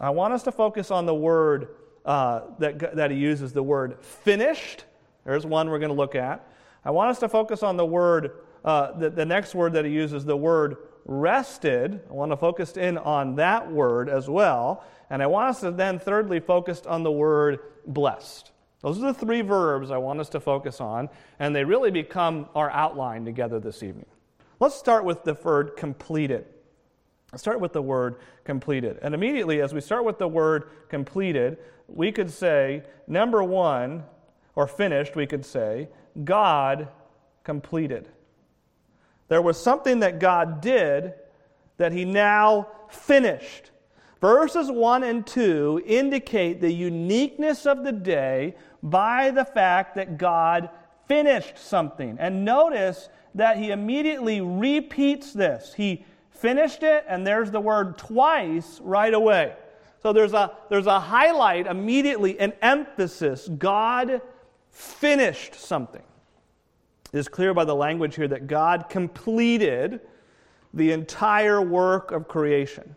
I 0.00 0.10
want 0.10 0.34
us 0.34 0.42
to 0.42 0.50
focus 0.50 0.90
on 0.90 1.06
the 1.06 1.14
word 1.14 1.68
uh, 2.04 2.40
that, 2.58 2.96
that 2.96 3.12
he 3.12 3.16
uses, 3.16 3.52
the 3.52 3.62
word 3.62 4.04
finished. 4.04 4.86
There's 5.24 5.46
one 5.46 5.70
we're 5.70 5.78
going 5.78 5.90
to 5.90 5.94
look 5.94 6.16
at. 6.16 6.44
I 6.84 6.90
want 6.90 7.10
us 7.10 7.20
to 7.20 7.28
focus 7.28 7.62
on 7.62 7.76
the 7.76 7.86
word, 7.86 8.32
uh, 8.64 8.92
the, 8.98 9.10
the 9.10 9.24
next 9.24 9.54
word 9.54 9.72
that 9.74 9.84
he 9.84 9.90
uses, 9.90 10.24
the 10.24 10.36
word 10.36 10.76
rested. 11.04 12.00
I 12.08 12.12
want 12.12 12.32
to 12.32 12.36
focus 12.36 12.76
in 12.76 12.98
on 12.98 13.36
that 13.36 13.70
word 13.70 14.08
as 14.08 14.28
well. 14.28 14.84
And 15.08 15.22
I 15.22 15.26
want 15.26 15.48
us 15.50 15.60
to 15.60 15.70
then, 15.70 15.98
thirdly, 15.98 16.40
focus 16.40 16.82
on 16.86 17.02
the 17.02 17.10
word 17.10 17.60
blessed. 17.86 18.52
Those 18.82 18.98
are 18.98 19.12
the 19.12 19.14
three 19.14 19.42
verbs 19.42 19.90
I 19.90 19.98
want 19.98 20.20
us 20.20 20.30
to 20.30 20.40
focus 20.40 20.80
on, 20.80 21.10
and 21.38 21.54
they 21.54 21.64
really 21.64 21.90
become 21.90 22.48
our 22.54 22.70
outline 22.70 23.24
together 23.24 23.60
this 23.60 23.82
evening. 23.82 24.06
Let's 24.58 24.74
start 24.74 25.04
with 25.04 25.24
the 25.24 25.34
word 25.34 25.76
completed. 25.76 26.46
Let's 27.32 27.42
start 27.42 27.60
with 27.60 27.72
the 27.72 27.82
word 27.82 28.16
completed. 28.44 28.98
And 29.02 29.14
immediately, 29.14 29.60
as 29.60 29.74
we 29.74 29.80
start 29.80 30.04
with 30.04 30.18
the 30.18 30.28
word 30.28 30.70
completed, 30.88 31.58
we 31.88 32.10
could 32.10 32.30
say, 32.30 32.84
number 33.06 33.42
one, 33.42 34.04
or 34.54 34.66
finished, 34.66 35.14
we 35.14 35.26
could 35.26 35.44
say, 35.44 35.88
God 36.24 36.88
completed. 37.44 38.08
There 39.30 39.40
was 39.40 39.62
something 39.62 40.00
that 40.00 40.18
God 40.18 40.60
did 40.60 41.14
that 41.76 41.92
He 41.92 42.04
now 42.04 42.66
finished. 42.90 43.70
Verses 44.20 44.68
1 44.70 45.04
and 45.04 45.24
2 45.24 45.84
indicate 45.86 46.60
the 46.60 46.72
uniqueness 46.72 47.64
of 47.64 47.84
the 47.84 47.92
day 47.92 48.56
by 48.82 49.30
the 49.30 49.44
fact 49.44 49.94
that 49.94 50.18
God 50.18 50.68
finished 51.06 51.58
something. 51.58 52.16
And 52.18 52.44
notice 52.44 53.08
that 53.36 53.56
He 53.56 53.70
immediately 53.70 54.40
repeats 54.40 55.32
this. 55.32 55.74
He 55.74 56.04
finished 56.30 56.82
it, 56.82 57.04
and 57.08 57.24
there's 57.24 57.52
the 57.52 57.60
word 57.60 57.98
twice 57.98 58.80
right 58.82 59.14
away. 59.14 59.54
So 60.02 60.12
there's 60.12 60.32
a, 60.32 60.56
there's 60.70 60.88
a 60.88 60.98
highlight 60.98 61.68
immediately, 61.68 62.36
an 62.40 62.52
emphasis. 62.62 63.46
God 63.46 64.22
finished 64.72 65.54
something. 65.54 66.02
It 67.12 67.18
is 67.18 67.28
clear 67.28 67.54
by 67.54 67.64
the 67.64 67.74
language 67.74 68.14
here 68.14 68.28
that 68.28 68.46
God 68.46 68.88
completed 68.88 70.00
the 70.72 70.92
entire 70.92 71.60
work 71.60 72.12
of 72.12 72.28
creation. 72.28 72.94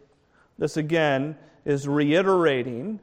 This 0.57 0.77
again 0.77 1.35
is 1.65 1.87
reiterating 1.87 2.99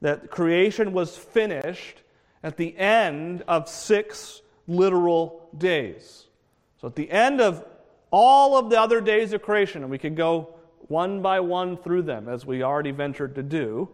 that 0.00 0.30
creation 0.30 0.92
was 0.92 1.16
finished 1.16 2.02
at 2.42 2.56
the 2.56 2.76
end 2.76 3.42
of 3.46 3.68
six 3.68 4.42
literal 4.66 5.48
days. 5.56 6.26
So 6.80 6.88
at 6.88 6.94
the 6.94 7.10
end 7.10 7.40
of 7.40 7.64
all 8.10 8.56
of 8.56 8.70
the 8.70 8.80
other 8.80 9.00
days 9.00 9.32
of 9.32 9.42
creation, 9.42 9.82
and 9.82 9.90
we 9.90 9.98
could 9.98 10.16
go 10.16 10.54
one 10.88 11.22
by 11.22 11.40
one 11.40 11.76
through 11.76 12.02
them 12.02 12.28
as 12.28 12.46
we 12.46 12.62
already 12.62 12.90
ventured 12.90 13.34
to 13.34 13.42
do, 13.42 13.88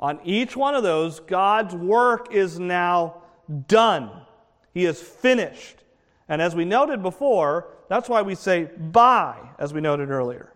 on 0.00 0.20
each 0.24 0.56
one 0.56 0.74
of 0.74 0.82
those, 0.82 1.20
God's 1.20 1.74
work 1.74 2.32
is 2.32 2.58
now 2.58 3.22
done. 3.66 4.10
He 4.72 4.84
is 4.84 5.00
finished. 5.02 5.82
And 6.28 6.42
as 6.42 6.54
we 6.54 6.64
noted 6.64 7.02
before, 7.02 7.68
that's 7.88 8.08
why 8.08 8.22
we 8.22 8.34
say 8.34 8.64
by, 8.64 9.36
as 9.58 9.72
we 9.72 9.80
noted 9.80 10.10
earlier. 10.10 10.52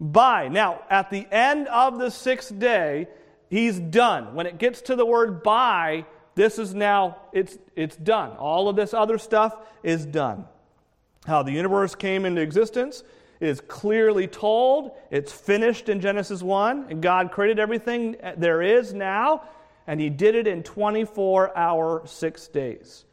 By. 0.00 0.48
Now, 0.48 0.82
at 0.90 1.10
the 1.10 1.26
end 1.30 1.66
of 1.68 1.98
the 1.98 2.10
sixth 2.10 2.58
day, 2.58 3.08
he's 3.48 3.78
done. 3.78 4.34
When 4.34 4.46
it 4.46 4.58
gets 4.58 4.82
to 4.82 4.96
the 4.96 5.06
word 5.06 5.42
by, 5.42 6.04
this 6.34 6.58
is 6.58 6.74
now, 6.74 7.16
it's, 7.32 7.56
it's 7.74 7.96
done. 7.96 8.32
All 8.32 8.68
of 8.68 8.76
this 8.76 8.92
other 8.92 9.18
stuff 9.18 9.56
is 9.82 10.04
done. 10.04 10.44
How 11.26 11.42
the 11.42 11.52
universe 11.52 11.94
came 11.94 12.26
into 12.26 12.42
existence 12.42 13.02
is 13.40 13.60
clearly 13.60 14.26
told. 14.26 14.92
It's 15.10 15.32
finished 15.32 15.88
in 15.88 16.00
Genesis 16.00 16.42
1, 16.42 16.86
and 16.90 17.02
God 17.02 17.30
created 17.30 17.58
everything 17.58 18.16
there 18.36 18.62
is 18.62 18.92
now, 18.92 19.42
and 19.86 20.00
He 20.00 20.10
did 20.10 20.34
it 20.34 20.46
in 20.46 20.62
24 20.62 21.56
hour, 21.56 22.02
six 22.06 22.48
days. 22.48 23.04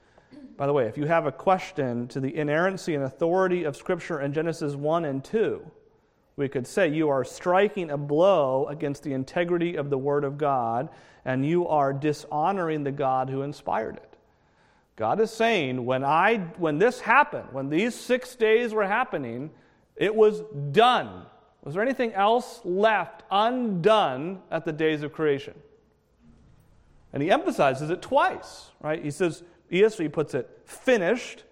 By 0.57 0.67
the 0.67 0.73
way, 0.73 0.85
if 0.85 0.97
you 0.97 1.05
have 1.05 1.25
a 1.25 1.31
question 1.31 2.07
to 2.09 2.19
the 2.19 2.35
inerrancy 2.35 2.95
and 2.95 3.03
authority 3.03 3.63
of 3.63 3.75
Scripture 3.75 4.21
in 4.21 4.33
Genesis 4.33 4.75
1 4.75 5.05
and 5.05 5.23
2, 5.23 5.71
we 6.35 6.47
could 6.47 6.67
say 6.67 6.87
you 6.87 7.09
are 7.09 7.23
striking 7.23 7.91
a 7.91 7.97
blow 7.97 8.67
against 8.67 9.03
the 9.03 9.13
integrity 9.13 9.75
of 9.75 9.89
the 9.89 9.97
Word 9.97 10.23
of 10.23 10.37
God, 10.37 10.89
and 11.25 11.45
you 11.45 11.67
are 11.67 11.93
dishonoring 11.93 12.83
the 12.83 12.91
God 12.91 13.29
who 13.29 13.41
inspired 13.41 13.97
it. 13.97 14.17
God 14.95 15.19
is 15.19 15.31
saying, 15.31 15.85
when, 15.85 16.03
I, 16.03 16.37
when 16.57 16.77
this 16.77 16.99
happened, 16.99 17.49
when 17.51 17.69
these 17.69 17.95
six 17.95 18.35
days 18.35 18.73
were 18.73 18.85
happening, 18.85 19.51
it 19.95 20.15
was 20.15 20.41
done. 20.71 21.25
Was 21.63 21.73
there 21.73 21.83
anything 21.83 22.13
else 22.13 22.59
left 22.63 23.23
undone 23.29 24.41
at 24.49 24.65
the 24.65 24.71
days 24.71 25.03
of 25.03 25.13
creation? 25.13 25.53
And 27.13 27.21
he 27.21 27.29
emphasizes 27.29 27.89
it 27.89 28.01
twice, 28.01 28.71
right? 28.81 29.03
He 29.03 29.11
says, 29.11 29.43
ESV 29.71 30.11
puts 30.11 30.33
it 30.33 30.49
finished. 30.65 31.43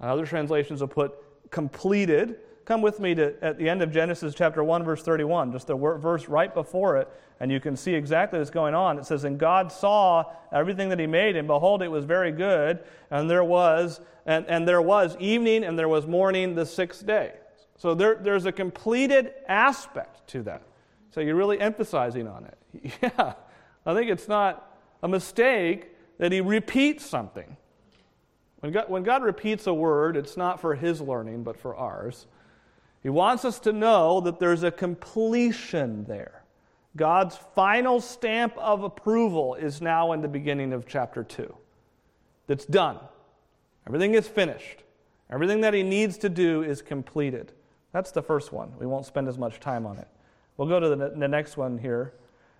Uh, 0.00 0.04
other 0.04 0.26
translations 0.26 0.80
will 0.80 0.88
put 0.88 1.14
completed. 1.50 2.36
Come 2.64 2.80
with 2.80 2.98
me 2.98 3.14
to 3.14 3.34
at 3.44 3.58
the 3.58 3.68
end 3.68 3.82
of 3.82 3.92
Genesis 3.92 4.34
chapter 4.34 4.64
1, 4.64 4.84
verse 4.84 5.02
31, 5.02 5.52
just 5.52 5.66
the 5.66 5.76
verse 5.76 6.28
right 6.28 6.52
before 6.52 6.96
it, 6.96 7.08
and 7.40 7.52
you 7.52 7.60
can 7.60 7.76
see 7.76 7.94
exactly 7.94 8.38
what's 8.38 8.50
going 8.50 8.74
on. 8.74 8.98
It 8.98 9.04
says, 9.04 9.24
And 9.24 9.38
God 9.38 9.70
saw 9.70 10.24
everything 10.50 10.88
that 10.88 10.98
he 10.98 11.06
made, 11.06 11.36
and 11.36 11.46
behold, 11.46 11.82
it 11.82 11.88
was 11.88 12.04
very 12.04 12.32
good, 12.32 12.80
and 13.10 13.28
there 13.28 13.44
was, 13.44 14.00
and, 14.24 14.46
and 14.48 14.66
there 14.66 14.80
was 14.80 15.16
evening 15.18 15.64
and 15.64 15.78
there 15.78 15.88
was 15.88 16.06
morning 16.06 16.54
the 16.54 16.64
sixth 16.64 17.06
day. 17.06 17.34
So 17.76 17.94
there, 17.94 18.14
there's 18.14 18.46
a 18.46 18.52
completed 18.52 19.34
aspect 19.46 20.26
to 20.28 20.42
that. 20.44 20.62
So 21.10 21.20
you're 21.20 21.36
really 21.36 21.60
emphasizing 21.60 22.26
on 22.26 22.46
it. 22.46 22.58
Yeah, 23.02 23.34
I 23.86 23.94
think 23.94 24.10
it's 24.10 24.26
not 24.26 24.78
a 25.02 25.08
mistake 25.08 25.90
that 26.18 26.32
he 26.32 26.40
repeats 26.40 27.04
something. 27.04 27.56
When 28.64 28.72
God, 28.72 28.88
when 28.88 29.02
God 29.02 29.22
repeats 29.22 29.66
a 29.66 29.74
word, 29.74 30.16
it's 30.16 30.38
not 30.38 30.58
for 30.58 30.74
his 30.74 31.02
learning, 31.02 31.42
but 31.42 31.54
for 31.54 31.76
ours. 31.76 32.26
He 33.02 33.10
wants 33.10 33.44
us 33.44 33.58
to 33.58 33.74
know 33.74 34.22
that 34.22 34.38
there's 34.38 34.62
a 34.62 34.70
completion 34.70 36.06
there. 36.06 36.44
God's 36.96 37.36
final 37.54 38.00
stamp 38.00 38.56
of 38.56 38.82
approval 38.82 39.54
is 39.54 39.82
now 39.82 40.12
in 40.12 40.22
the 40.22 40.28
beginning 40.28 40.72
of 40.72 40.86
chapter 40.86 41.22
2. 41.22 41.54
That's 42.46 42.64
done. 42.64 42.96
Everything 43.86 44.14
is 44.14 44.26
finished. 44.26 44.82
Everything 45.30 45.60
that 45.60 45.74
he 45.74 45.82
needs 45.82 46.16
to 46.16 46.30
do 46.30 46.62
is 46.62 46.80
completed. 46.80 47.52
That's 47.92 48.12
the 48.12 48.22
first 48.22 48.50
one. 48.50 48.72
We 48.78 48.86
won't 48.86 49.04
spend 49.04 49.28
as 49.28 49.36
much 49.36 49.60
time 49.60 49.84
on 49.84 49.98
it. 49.98 50.08
We'll 50.56 50.68
go 50.68 50.80
to 50.80 50.88
the, 50.88 51.10
the 51.10 51.28
next 51.28 51.58
one 51.58 51.76
here. 51.76 52.14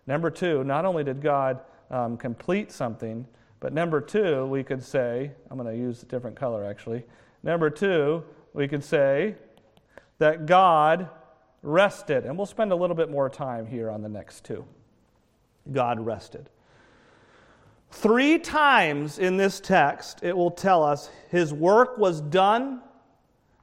Number 0.06 0.30
two, 0.30 0.64
not 0.64 0.84
only 0.84 1.02
did 1.02 1.22
God 1.22 1.60
um, 1.90 2.18
complete 2.18 2.70
something, 2.72 3.26
but 3.64 3.72
number 3.72 4.03
two, 4.03 4.44
we 4.44 4.62
could 4.62 4.83
say, 4.83 5.31
I'm 5.50 5.57
going 5.57 5.74
to 5.74 5.74
use 5.74 6.03
a 6.03 6.05
different 6.05 6.37
color 6.37 6.66
actually. 6.66 7.03
Number 7.42 7.70
two, 7.70 8.22
we 8.53 8.68
could 8.68 8.85
say 8.85 9.37
that 10.18 10.44
God 10.44 11.09
rested. 11.62 12.27
And 12.27 12.37
we'll 12.37 12.44
spend 12.44 12.72
a 12.72 12.77
little 12.77 12.94
bit 12.94 13.11
more 13.11 13.31
time 13.31 13.64
here 13.64 13.90
on 13.90 14.03
the 14.03 14.09
next 14.11 14.44
two. 14.44 14.66
God 15.72 15.98
rested. 15.98 16.50
Three 17.90 18.38
times 18.38 19.18
in 19.18 19.38
this 19.38 19.61
text, 19.61 20.22
it 20.22 20.37
will 20.37 20.50
tell 20.50 20.83
us 20.85 21.09
his 21.31 21.50
work 21.50 21.96
was 21.96 22.20
done, 22.20 22.83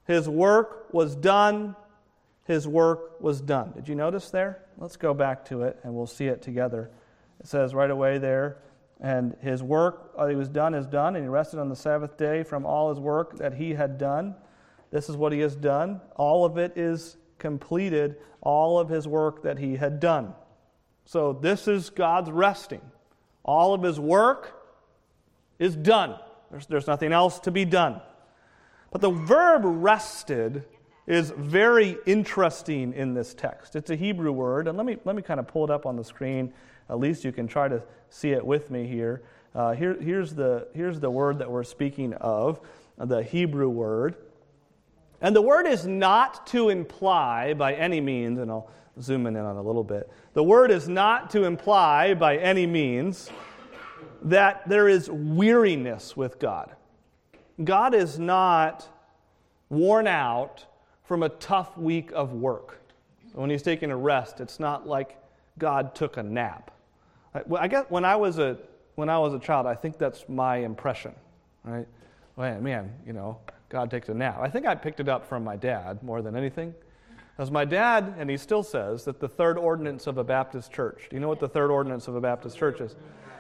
his 0.08 0.28
work 0.28 0.92
was 0.92 1.16
done, 1.16 1.76
his 2.46 2.68
work 2.68 3.22
was 3.22 3.40
done. 3.40 3.74
Did 3.74 3.88
you 3.88 3.94
notice 3.94 4.32
there? 4.32 4.64
Let's 4.80 4.98
go 4.98 5.14
back 5.14 5.46
to 5.50 5.62
it 5.62 5.80
and 5.84 5.94
we'll 5.94 6.08
see 6.08 6.26
it 6.26 6.42
together. 6.42 6.90
It 7.40 7.46
says 7.46 7.76
right 7.76 7.92
away 7.92 8.18
there, 8.18 8.58
and 9.02 9.36
his 9.42 9.64
work 9.64 10.14
uh, 10.18 10.28
he 10.28 10.36
was 10.36 10.48
done 10.48 10.74
is 10.74 10.86
done, 10.86 11.16
and 11.16 11.26
he 11.26 11.30
rested 11.30 11.60
on 11.60 11.70
the 11.70 11.76
Sabbath 11.76 12.18
day 12.18 12.44
from 12.44 12.66
all 12.66 12.90
his 12.90 13.00
work 13.00 13.38
that 13.38 13.56
he 13.56 13.74
had 13.74 13.98
done. 13.98 14.36
This 14.92 15.10
is 15.10 15.18
what 15.18 15.34
he 15.34 15.40
has 15.40 15.56
done. 15.56 16.00
All 16.16 16.46
of 16.46 16.58
it 16.58 16.78
is 16.78 17.18
completed, 17.40 18.18
all 18.42 18.80
of 18.80 18.90
his 18.90 19.08
work 19.08 19.44
that 19.44 19.58
he 19.58 19.76
had 19.76 20.00
done. 20.00 20.34
So 21.06 21.34
this 21.34 21.68
is 21.68 21.90
God's 21.90 22.30
resting. 22.30 22.82
All 23.44 23.74
of 23.74 23.82
his 23.82 24.00
work 24.00 24.54
is 25.58 25.76
done. 25.76 26.16
There's, 26.52 26.68
there's 26.68 26.88
nothing 26.88 27.12
else 27.12 27.40
to 27.42 27.52
be 27.52 27.66
done. 27.66 28.02
But 28.92 29.02
the 29.02 29.10
verb 29.10 29.62
rested 29.64 30.66
is 31.08 31.32
very 31.36 31.98
interesting 32.06 32.94
in 32.94 33.14
this 33.14 33.34
text. 33.34 33.76
It's 33.76 33.90
a 33.90 33.96
Hebrew 33.96 34.32
word, 34.32 34.68
and 34.68 34.78
let 34.78 34.86
me, 34.86 34.98
let 35.06 35.16
me 35.16 35.22
kind 35.22 35.40
of 35.40 35.48
pull 35.48 35.64
it 35.64 35.72
up 35.72 35.86
on 35.86 35.96
the 35.96 36.04
screen 36.04 36.54
at 36.91 36.99
least 36.99 37.23
you 37.23 37.32
can 37.32 37.47
try 37.47 37.69
to 37.69 37.82
see 38.10 38.32
it 38.32 38.45
with 38.45 38.69
me 38.69 38.86
here. 38.86 39.23
Uh, 39.56 39.71
here 39.71 39.99
here's, 39.99 40.36
the, 40.36 40.67
here's 40.73 40.99
the 40.99 41.10
word 41.10 41.39
that 41.39 41.49
we're 41.49 41.63
speaking 41.63 42.13
of, 42.15 42.60
the 42.97 43.23
Hebrew 43.23 43.69
word. 43.69 44.15
And 45.21 45.36
the 45.36 45.41
word 45.41 45.67
is 45.67 45.88
not 45.88 46.45
to 46.47 46.69
imply 46.69 47.54
by 47.54 47.73
any 47.75 48.01
means, 48.01 48.39
and 48.39 48.51
I'll 48.51 48.69
zoom 48.99 49.25
in 49.25 49.38
on 49.38 49.56
a 49.56 49.62
little 49.62 49.84
bit. 49.84 50.10
The 50.34 50.43
word 50.43 50.69
is 50.69 50.89
not 50.89 51.30
to 51.32 51.45
imply 51.45 52.13
by 52.13 52.38
any 52.38 52.67
means 52.67 53.30
that 54.23 54.67
there 54.67 54.89
is 54.89 55.10
weariness 55.10 56.17
with 56.17 56.39
God. 56.39 56.75
God 57.63 57.93
is 57.93 58.19
not 58.19 58.88
worn 59.69 60.08
out 60.08 60.65
from 61.04 61.23
a 61.23 61.30
tough 61.30 61.77
week 61.77 62.12
of 62.13 62.34
work. 62.34 62.82
When 63.34 63.49
he's 63.49 63.63
taking 63.63 63.91
a 63.91 63.97
rest, 63.97 64.41
it's 64.41 64.60
not 64.60 64.88
like 64.88 65.17
God 65.58 65.95
took 65.95 66.17
a 66.17 66.23
nap. 66.23 66.71
I, 67.34 67.41
I 67.60 67.67
guess 67.67 67.86
when 67.89 68.06
I 68.06 68.15
was 68.15 68.39
a 68.39 68.58
when 68.96 69.10
I 69.10 69.17
was 69.17 69.34
a 69.34 69.39
child, 69.39 69.67
I 69.67 69.76
think 69.76 69.98
that's 69.98 70.26
my 70.28 70.58
impression, 70.58 71.13
right? 71.63 71.88
man, 72.38 72.63
man, 72.63 72.94
you 73.06 73.13
know, 73.13 73.38
God 73.70 73.89
takes 73.89 74.10
a 74.10 74.13
nap. 74.13 74.39
I 74.41 74.50
think 74.50 74.65
I 74.65 74.76
picked 74.76 75.00
it 75.00 75.08
up 75.08 75.26
from 75.26 75.44
my 75.44 75.56
dad 75.56 76.04
more 76.04 76.22
than 76.22 76.36
anything. 76.36 76.74
As 77.38 77.50
my 77.50 77.65
dad, 77.65 78.13
and 78.17 78.30
he 78.30 78.38
still 78.38 78.63
says, 78.63 79.06
that 79.06 79.20
the 79.20 79.28
third 79.28 79.58
ordinance 79.58 80.08
of 80.08 80.17
a 80.17 80.24
Baptist 80.24 80.72
church, 80.72 81.08
do 81.10 81.15
you 81.15 81.20
know 81.20 81.30
what 81.30 81.39
the 81.39 81.48
third 81.48 81.72
ordinance 81.72 82.08
of 82.08 82.15
a 82.15 82.22
Baptist 82.22 82.58
church 82.58 82.82
is? 82.82 82.96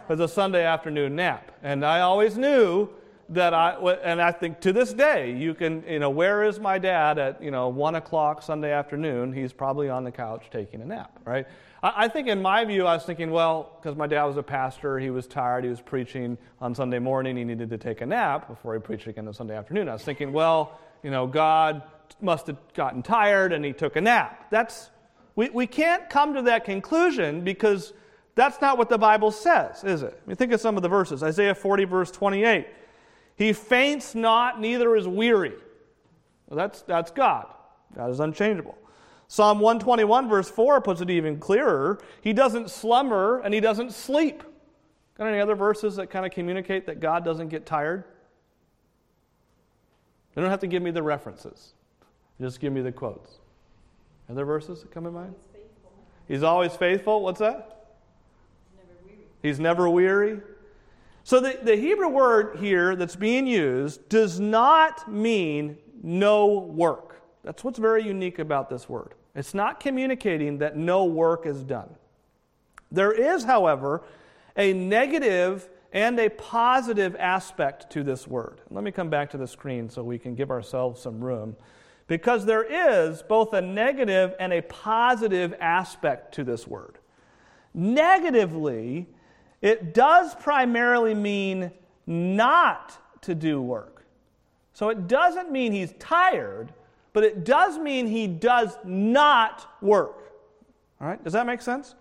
It's 0.09 0.21
a 0.21 0.27
Sunday 0.27 0.65
afternoon 0.65 1.15
nap. 1.15 1.51
And 1.61 1.85
I 1.85 2.01
always 2.01 2.37
knew 2.37 2.89
that 3.31 3.53
I, 3.53 3.75
and 4.03 4.21
I 4.21 4.31
think 4.31 4.59
to 4.61 4.73
this 4.73 4.93
day, 4.93 5.33
you 5.33 5.53
can, 5.53 5.83
you 5.87 5.99
know, 5.99 6.09
where 6.09 6.43
is 6.43 6.59
my 6.59 6.77
dad 6.77 7.17
at, 7.17 7.41
you 7.41 7.49
know, 7.49 7.69
one 7.69 7.95
o'clock 7.95 8.43
Sunday 8.43 8.73
afternoon? 8.73 9.31
He's 9.31 9.53
probably 9.53 9.89
on 9.89 10.03
the 10.03 10.11
couch 10.11 10.47
taking 10.51 10.81
a 10.81 10.85
nap, 10.85 11.17
right? 11.23 11.47
I, 11.81 11.93
I 11.95 12.07
think 12.09 12.27
in 12.27 12.41
my 12.41 12.65
view, 12.65 12.85
I 12.85 12.93
was 12.93 13.03
thinking, 13.03 13.31
well, 13.31 13.77
because 13.79 13.97
my 13.97 14.05
dad 14.05 14.25
was 14.25 14.35
a 14.35 14.43
pastor, 14.43 14.99
he 14.99 15.09
was 15.09 15.27
tired, 15.27 15.63
he 15.63 15.69
was 15.69 15.79
preaching 15.79 16.37
on 16.59 16.75
Sunday 16.75 16.99
morning, 16.99 17.37
he 17.37 17.45
needed 17.45 17.69
to 17.69 17.77
take 17.77 18.01
a 18.01 18.05
nap 18.05 18.49
before 18.49 18.73
he 18.73 18.81
preached 18.81 19.07
again 19.07 19.27
on 19.27 19.33
Sunday 19.33 19.55
afternoon. 19.55 19.87
I 19.87 19.93
was 19.93 20.03
thinking, 20.03 20.33
well, 20.33 20.77
you 21.01 21.09
know, 21.09 21.25
God 21.25 21.83
must 22.19 22.47
have 22.47 22.57
gotten 22.73 23.01
tired 23.01 23.53
and 23.53 23.63
he 23.63 23.71
took 23.71 23.95
a 23.95 24.01
nap. 24.01 24.47
That's, 24.51 24.89
we, 25.37 25.49
we 25.49 25.67
can't 25.67 26.09
come 26.09 26.33
to 26.33 26.41
that 26.43 26.65
conclusion 26.65 27.45
because 27.45 27.93
that's 28.35 28.59
not 28.59 28.77
what 28.77 28.89
the 28.89 28.97
Bible 28.97 29.31
says, 29.31 29.85
is 29.85 30.03
it? 30.03 30.19
I 30.21 30.29
mean, 30.29 30.35
think 30.35 30.51
of 30.51 30.59
some 30.59 30.75
of 30.75 30.83
the 30.83 30.89
verses. 30.89 31.23
Isaiah 31.23 31.55
40, 31.55 31.85
verse 31.85 32.11
28. 32.11 32.67
He 33.41 33.53
faints 33.53 34.13
not, 34.13 34.61
neither 34.61 34.95
is 34.95 35.07
weary. 35.07 35.53
Well, 36.47 36.57
that's, 36.57 36.83
that's 36.83 37.09
God. 37.09 37.47
God 37.95 38.11
is 38.11 38.19
unchangeable. 38.19 38.77
Psalm 39.27 39.59
121, 39.59 40.29
verse 40.29 40.47
4 40.47 40.79
puts 40.81 41.01
it 41.01 41.09
even 41.09 41.39
clearer. 41.39 41.99
He 42.21 42.33
doesn't 42.33 42.69
slumber 42.69 43.39
and 43.39 43.51
he 43.51 43.59
doesn't 43.59 43.93
sleep. 43.93 44.43
Got 45.17 45.25
any 45.25 45.39
other 45.39 45.55
verses 45.55 45.95
that 45.95 46.11
kind 46.11 46.23
of 46.23 46.31
communicate 46.31 46.85
that 46.85 46.99
God 46.99 47.25
doesn't 47.25 47.47
get 47.47 47.65
tired? 47.65 48.03
You 50.35 50.43
don't 50.43 50.51
have 50.51 50.59
to 50.59 50.67
give 50.67 50.83
me 50.83 50.91
the 50.91 51.01
references. 51.01 51.73
Just 52.39 52.59
give 52.59 52.71
me 52.71 52.81
the 52.81 52.91
quotes. 52.91 53.39
Other 54.29 54.45
verses 54.45 54.81
that 54.81 54.91
come 54.91 55.07
in 55.07 55.13
mind? 55.13 55.33
He's 56.27 56.43
always 56.43 56.75
faithful. 56.75 57.23
What's 57.23 57.39
that? 57.39 57.87
He's 59.41 59.59
never 59.59 59.89
weary. 59.89 60.41
So 61.23 61.39
the, 61.39 61.59
the 61.61 61.75
Hebrew 61.75 62.09
word 62.09 62.57
here 62.59 62.95
that's 62.95 63.15
being 63.15 63.45
used 63.45 64.09
does 64.09 64.39
not 64.39 65.11
mean 65.11 65.77
no 66.01 66.47
work. 66.47 67.21
That's 67.43 67.63
what's 67.63 67.79
very 67.79 68.03
unique 68.03 68.39
about 68.39 68.69
this 68.69 68.89
word. 68.89 69.13
It's 69.35 69.53
not 69.53 69.79
communicating 69.79 70.57
that 70.59 70.75
no 70.75 71.05
work 71.05 71.45
is 71.45 71.63
done. 71.63 71.89
There 72.91 73.11
is, 73.11 73.43
however, 73.43 74.03
a 74.57 74.73
negative 74.73 75.69
and 75.93 76.19
a 76.19 76.29
positive 76.29 77.15
aspect 77.17 77.89
to 77.91 78.03
this 78.03 78.27
word. 78.27 78.61
Let 78.69 78.83
me 78.83 78.91
come 78.91 79.09
back 79.09 79.29
to 79.31 79.37
the 79.37 79.47
screen 79.47 79.89
so 79.89 80.03
we 80.03 80.17
can 80.17 80.35
give 80.35 80.51
ourselves 80.51 81.01
some 81.01 81.23
room. 81.23 81.55
Because 82.07 82.45
there 82.45 82.63
is 82.63 83.21
both 83.21 83.53
a 83.53 83.61
negative 83.61 84.35
and 84.39 84.51
a 84.51 84.61
positive 84.61 85.53
aspect 85.59 86.33
to 86.35 86.43
this 86.43 86.67
word. 86.67 86.97
Negatively, 87.73 89.07
it 89.61 89.93
does 89.93 90.35
primarily 90.35 91.13
mean 91.13 91.71
not 92.07 92.97
to 93.21 93.35
do 93.35 93.61
work. 93.61 94.05
So 94.73 94.89
it 94.89 95.07
doesn't 95.07 95.51
mean 95.51 95.71
he's 95.71 95.93
tired, 95.99 96.73
but 97.13 97.23
it 97.23 97.43
does 97.43 97.77
mean 97.77 98.07
he 98.07 98.27
does 98.27 98.77
not 98.83 99.67
work. 99.81 100.33
All 100.99 101.07
right, 101.07 101.23
does 101.23 101.33
that 101.33 101.45
make 101.45 101.61
sense? 101.61 101.95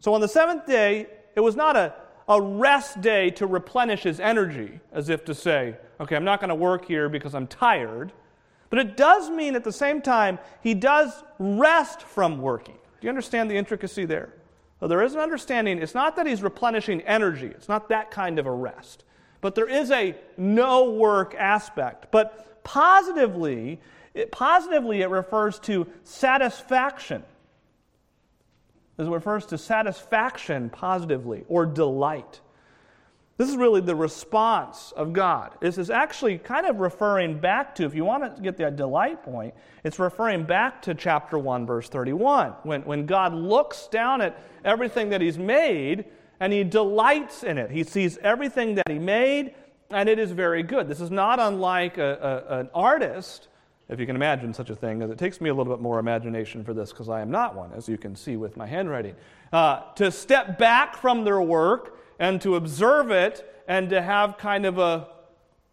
So 0.00 0.14
on 0.14 0.20
the 0.20 0.28
seventh 0.28 0.66
day, 0.66 1.06
it 1.34 1.40
was 1.40 1.56
not 1.56 1.76
a, 1.76 1.94
a 2.28 2.40
rest 2.40 3.00
day 3.00 3.30
to 3.30 3.46
replenish 3.46 4.02
his 4.02 4.20
energy, 4.20 4.80
as 4.92 5.08
if 5.08 5.24
to 5.26 5.34
say, 5.34 5.76
okay, 6.00 6.16
I'm 6.16 6.24
not 6.24 6.40
going 6.40 6.48
to 6.48 6.54
work 6.54 6.86
here 6.86 7.08
because 7.08 7.34
I'm 7.34 7.46
tired. 7.46 8.12
But 8.70 8.78
it 8.78 8.96
does 8.96 9.30
mean 9.30 9.54
at 9.54 9.64
the 9.64 9.72
same 9.72 10.00
time, 10.00 10.38
he 10.62 10.74
does 10.74 11.24
rest 11.38 12.02
from 12.02 12.40
working. 12.40 12.74
Do 12.74 13.06
you 13.06 13.08
understand 13.08 13.50
the 13.50 13.56
intricacy 13.56 14.04
there? 14.04 14.32
So 14.80 14.88
there 14.88 15.02
is 15.02 15.14
an 15.14 15.20
understanding, 15.20 15.78
it's 15.78 15.94
not 15.94 16.16
that 16.16 16.26
he's 16.26 16.42
replenishing 16.42 17.00
energy, 17.02 17.46
it's 17.46 17.68
not 17.68 17.88
that 17.88 18.10
kind 18.10 18.38
of 18.38 18.46
a 18.46 18.52
rest. 18.52 19.04
But 19.40 19.54
there 19.54 19.68
is 19.68 19.90
a 19.90 20.14
no 20.36 20.90
work 20.90 21.34
aspect. 21.34 22.08
But 22.10 22.62
positively, 22.64 23.80
it, 24.12 24.32
positively, 24.32 25.02
it 25.02 25.10
refers 25.10 25.58
to 25.60 25.86
satisfaction. 26.04 27.22
It 28.98 29.06
refers 29.06 29.46
to 29.46 29.58
satisfaction 29.58 30.70
positively 30.70 31.44
or 31.48 31.66
delight. 31.66 32.40
This 33.38 33.50
is 33.50 33.56
really 33.56 33.82
the 33.82 33.94
response 33.94 34.92
of 34.96 35.12
God. 35.12 35.52
This 35.60 35.76
is 35.76 35.90
actually 35.90 36.38
kind 36.38 36.66
of 36.66 36.80
referring 36.80 37.38
back 37.38 37.74
to, 37.74 37.84
if 37.84 37.94
you 37.94 38.04
want 38.04 38.36
to 38.36 38.42
get 38.42 38.56
the 38.56 38.70
delight 38.70 39.22
point, 39.22 39.52
it's 39.84 39.98
referring 39.98 40.44
back 40.44 40.80
to 40.82 40.94
chapter 40.94 41.38
1, 41.38 41.66
verse 41.66 41.88
31, 41.90 42.52
when, 42.62 42.82
when 42.82 43.04
God 43.04 43.34
looks 43.34 43.88
down 43.88 44.22
at 44.22 44.42
everything 44.64 45.10
that 45.10 45.20
He's 45.20 45.36
made 45.36 46.06
and 46.40 46.50
He 46.50 46.64
delights 46.64 47.42
in 47.42 47.58
it. 47.58 47.70
He 47.70 47.84
sees 47.84 48.16
everything 48.18 48.74
that 48.76 48.88
He 48.88 48.98
made 48.98 49.54
and 49.90 50.08
it 50.08 50.18
is 50.18 50.32
very 50.32 50.62
good. 50.62 50.88
This 50.88 51.00
is 51.00 51.10
not 51.10 51.38
unlike 51.38 51.98
a, 51.98 52.44
a, 52.48 52.58
an 52.60 52.70
artist, 52.74 53.48
if 53.88 54.00
you 54.00 54.06
can 54.06 54.16
imagine 54.16 54.52
such 54.52 54.70
a 54.70 54.74
thing. 54.74 55.00
It 55.02 55.18
takes 55.18 55.40
me 55.40 55.50
a 55.50 55.54
little 55.54 55.72
bit 55.72 55.80
more 55.80 55.98
imagination 55.98 56.64
for 56.64 56.74
this 56.74 56.90
because 56.90 57.08
I 57.08 57.20
am 57.20 57.30
not 57.30 57.54
one, 57.54 57.72
as 57.72 57.88
you 57.88 57.98
can 57.98 58.16
see 58.16 58.36
with 58.36 58.56
my 58.56 58.66
handwriting. 58.66 59.14
Uh, 59.52 59.82
to 59.94 60.10
step 60.10 60.58
back 60.58 60.96
from 60.96 61.24
their 61.24 61.40
work 61.40 61.98
and 62.18 62.40
to 62.42 62.56
observe 62.56 63.10
it 63.10 63.62
and 63.68 63.90
to 63.90 64.00
have 64.00 64.38
kind 64.38 64.66
of 64.66 64.78
a 64.78 65.08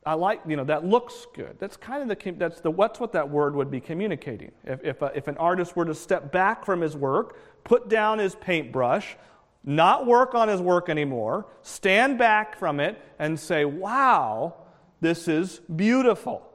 I 0.05 0.15
like, 0.15 0.41
you 0.45 0.57
know, 0.57 0.65
that 0.65 0.85
looks 0.85 1.27
good. 1.33 1.55
That's 1.59 1.77
kind 1.77 2.01
of 2.01 2.09
the, 2.09 2.31
that's 2.31 2.59
the, 2.59 2.69
what's 2.69 2.99
what 2.99 3.13
that 3.13 3.29
word 3.29 3.55
would 3.55 3.71
be 3.71 3.79
communicating. 3.79 4.51
If, 4.65 4.83
if, 4.83 5.01
a, 5.01 5.11
if 5.15 5.29
an 5.29 5.37
artist 5.37 5.77
were 5.77 5.85
to 5.85 5.95
step 5.95 6.29
back 6.29 6.65
from 6.65 6.81
his 6.81 6.95
work, 6.95 7.37
put 7.63 7.87
down 7.87 8.19
his 8.19 8.35
paintbrush, 8.35 9.15
not 9.63 10.05
work 10.05 10.35
on 10.35 10.49
his 10.49 10.59
work 10.59 10.89
anymore, 10.89 11.45
stand 11.61 12.17
back 12.17 12.59
from 12.59 12.81
it 12.81 12.99
and 13.17 13.39
say, 13.39 13.63
wow, 13.63 14.55
this 14.99 15.29
is 15.29 15.61
beautiful. 15.73 16.49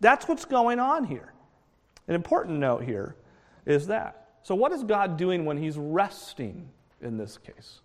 That's 0.00 0.28
what's 0.28 0.44
going 0.44 0.78
on 0.78 1.04
here. 1.04 1.32
An 2.06 2.14
important 2.14 2.58
note 2.58 2.82
here 2.82 3.16
is 3.64 3.86
that. 3.86 4.28
So, 4.42 4.54
what 4.54 4.72
is 4.72 4.82
God 4.82 5.16
doing 5.16 5.44
when 5.44 5.58
He's 5.58 5.76
resting 5.76 6.70
in 7.00 7.18
this 7.18 7.38
case? 7.38 7.80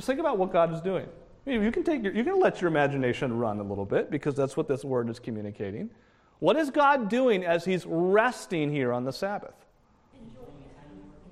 Just 0.00 0.06
think 0.06 0.18
about 0.18 0.38
what 0.38 0.50
God 0.50 0.72
is 0.72 0.80
doing. 0.80 1.06
You 1.44 1.70
can, 1.70 1.84
take 1.84 2.02
your, 2.02 2.14
you 2.14 2.24
can 2.24 2.40
let 2.40 2.62
your 2.62 2.68
imagination 2.68 3.36
run 3.36 3.60
a 3.60 3.62
little 3.62 3.84
bit 3.84 4.10
because 4.10 4.34
that's 4.34 4.56
what 4.56 4.66
this 4.66 4.82
word 4.82 5.10
is 5.10 5.18
communicating. 5.18 5.90
What 6.38 6.56
is 6.56 6.70
God 6.70 7.10
doing 7.10 7.44
as 7.44 7.66
He's 7.66 7.84
resting 7.84 8.72
here 8.72 8.94
on 8.94 9.04
the 9.04 9.12
Sabbath? 9.12 9.52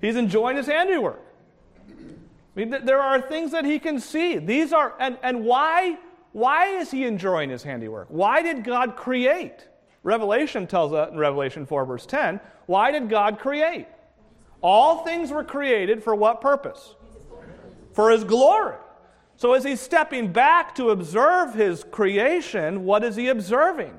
He's 0.02 0.16
enjoying 0.16 0.58
His 0.58 0.66
handiwork. 0.66 1.22
I 1.88 1.94
mean, 2.56 2.84
there 2.84 3.00
are 3.00 3.22
things 3.22 3.52
that 3.52 3.64
He 3.64 3.78
can 3.78 3.98
see. 4.00 4.36
These 4.36 4.74
are, 4.74 4.92
and, 5.00 5.16
and 5.22 5.46
why, 5.46 5.96
why 6.32 6.66
is 6.66 6.90
He 6.90 7.06
enjoying 7.06 7.48
His 7.48 7.62
handiwork? 7.62 8.08
Why 8.10 8.42
did 8.42 8.64
God 8.64 8.96
create? 8.96 9.66
Revelation 10.02 10.66
tells 10.66 10.92
us 10.92 11.10
in 11.10 11.16
Revelation 11.16 11.64
4, 11.64 11.86
verse 11.86 12.04
10, 12.04 12.38
why 12.66 12.90
did 12.90 13.08
God 13.08 13.38
create? 13.38 13.86
All 14.60 15.04
things 15.06 15.30
were 15.30 15.44
created 15.44 16.04
for 16.04 16.14
what 16.14 16.42
purpose? 16.42 16.96
For 17.98 18.10
His 18.12 18.22
glory. 18.22 18.76
So, 19.34 19.54
as 19.54 19.64
he's 19.64 19.80
stepping 19.80 20.30
back 20.30 20.76
to 20.76 20.90
observe 20.90 21.52
his 21.52 21.82
creation, 21.82 22.84
what 22.84 23.02
is 23.02 23.16
he 23.16 23.26
observing? 23.26 23.92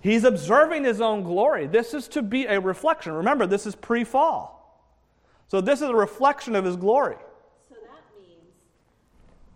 He's 0.00 0.24
observing 0.24 0.82
his 0.82 1.00
own 1.00 1.22
glory. 1.22 1.68
This 1.68 1.94
is 1.94 2.08
to 2.08 2.22
be 2.22 2.46
a 2.46 2.58
reflection. 2.58 3.12
Remember, 3.12 3.46
this 3.46 3.66
is 3.66 3.76
pre 3.76 4.02
fall. 4.02 4.82
So, 5.46 5.60
this 5.60 5.80
is 5.80 5.88
a 5.90 5.94
reflection 5.94 6.56
of 6.56 6.64
his 6.64 6.74
glory. 6.74 7.18
So, 7.68 7.76
that 7.84 8.02
means 8.20 8.50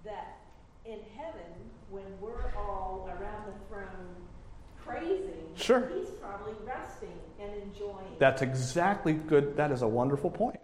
that 0.05 0.39
in 0.85 1.01
heaven, 1.17 1.51
when 1.91 2.05
we're 2.21 2.55
all 2.57 3.11
around 3.11 3.47
the 3.47 3.75
throne 3.75 4.15
praising, 4.85 5.51
sure. 5.57 5.91
he's 5.93 6.11
probably 6.11 6.55
resting 6.65 7.19
and 7.41 7.51
enjoying. 7.61 8.07
That's 8.21 8.43
exactly 8.43 9.15
good. 9.15 9.57
That 9.57 9.73
is 9.73 9.83
a 9.83 9.89
wonderful 9.89 10.31
point. 10.31 10.61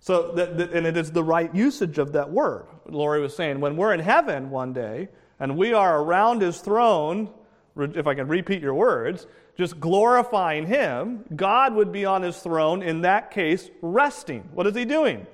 So, 0.00 0.32
that, 0.32 0.56
that, 0.56 0.72
and 0.72 0.86
it 0.86 0.96
is 0.96 1.12
the 1.12 1.22
right 1.22 1.54
usage 1.54 1.98
of 1.98 2.12
that 2.12 2.30
word. 2.30 2.66
Lori 2.88 3.20
was 3.20 3.36
saying, 3.36 3.60
when 3.60 3.76
we're 3.76 3.92
in 3.92 4.00
heaven 4.00 4.50
one 4.50 4.72
day 4.72 5.08
and 5.38 5.56
we 5.56 5.74
are 5.74 6.02
around 6.02 6.40
his 6.40 6.58
throne, 6.60 7.28
if 7.76 8.06
I 8.06 8.14
can 8.14 8.26
repeat 8.26 8.62
your 8.62 8.74
words, 8.74 9.26
just 9.58 9.78
glorifying 9.78 10.66
him, 10.66 11.24
God 11.36 11.74
would 11.74 11.92
be 11.92 12.06
on 12.06 12.22
his 12.22 12.38
throne, 12.38 12.82
in 12.82 13.02
that 13.02 13.30
case, 13.30 13.68
resting. 13.82 14.48
What 14.54 14.66
is 14.66 14.74
he 14.74 14.86
doing? 14.86 15.26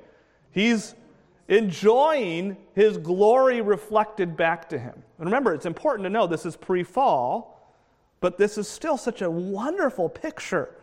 He's 0.50 0.96
enjoying 1.46 2.57
his 2.74 2.98
glory 2.98 3.61
reflected 3.61 4.37
back 4.37 4.68
to 4.70 4.79
him. 4.79 4.94
And 5.18 5.26
remember, 5.26 5.55
it's 5.55 5.66
important 5.66 6.05
to 6.07 6.11
know 6.11 6.26
this 6.26 6.44
is 6.44 6.57
pre 6.57 6.83
fall, 6.83 7.72
but 8.20 8.37
this 8.37 8.59
is 8.59 8.66
still 8.66 8.96
such 8.96 9.22
a 9.22 9.31
wonderful 9.31 10.09
picture 10.09 10.74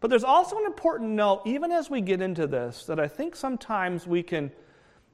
but 0.00 0.10
there's 0.10 0.24
also 0.24 0.58
an 0.58 0.66
important 0.66 1.10
note, 1.10 1.42
even 1.44 1.72
as 1.72 1.90
we 1.90 2.00
get 2.00 2.20
into 2.20 2.46
this, 2.46 2.86
that 2.86 3.00
I 3.00 3.08
think 3.08 3.34
sometimes 3.36 4.06
we 4.06 4.22
can 4.22 4.50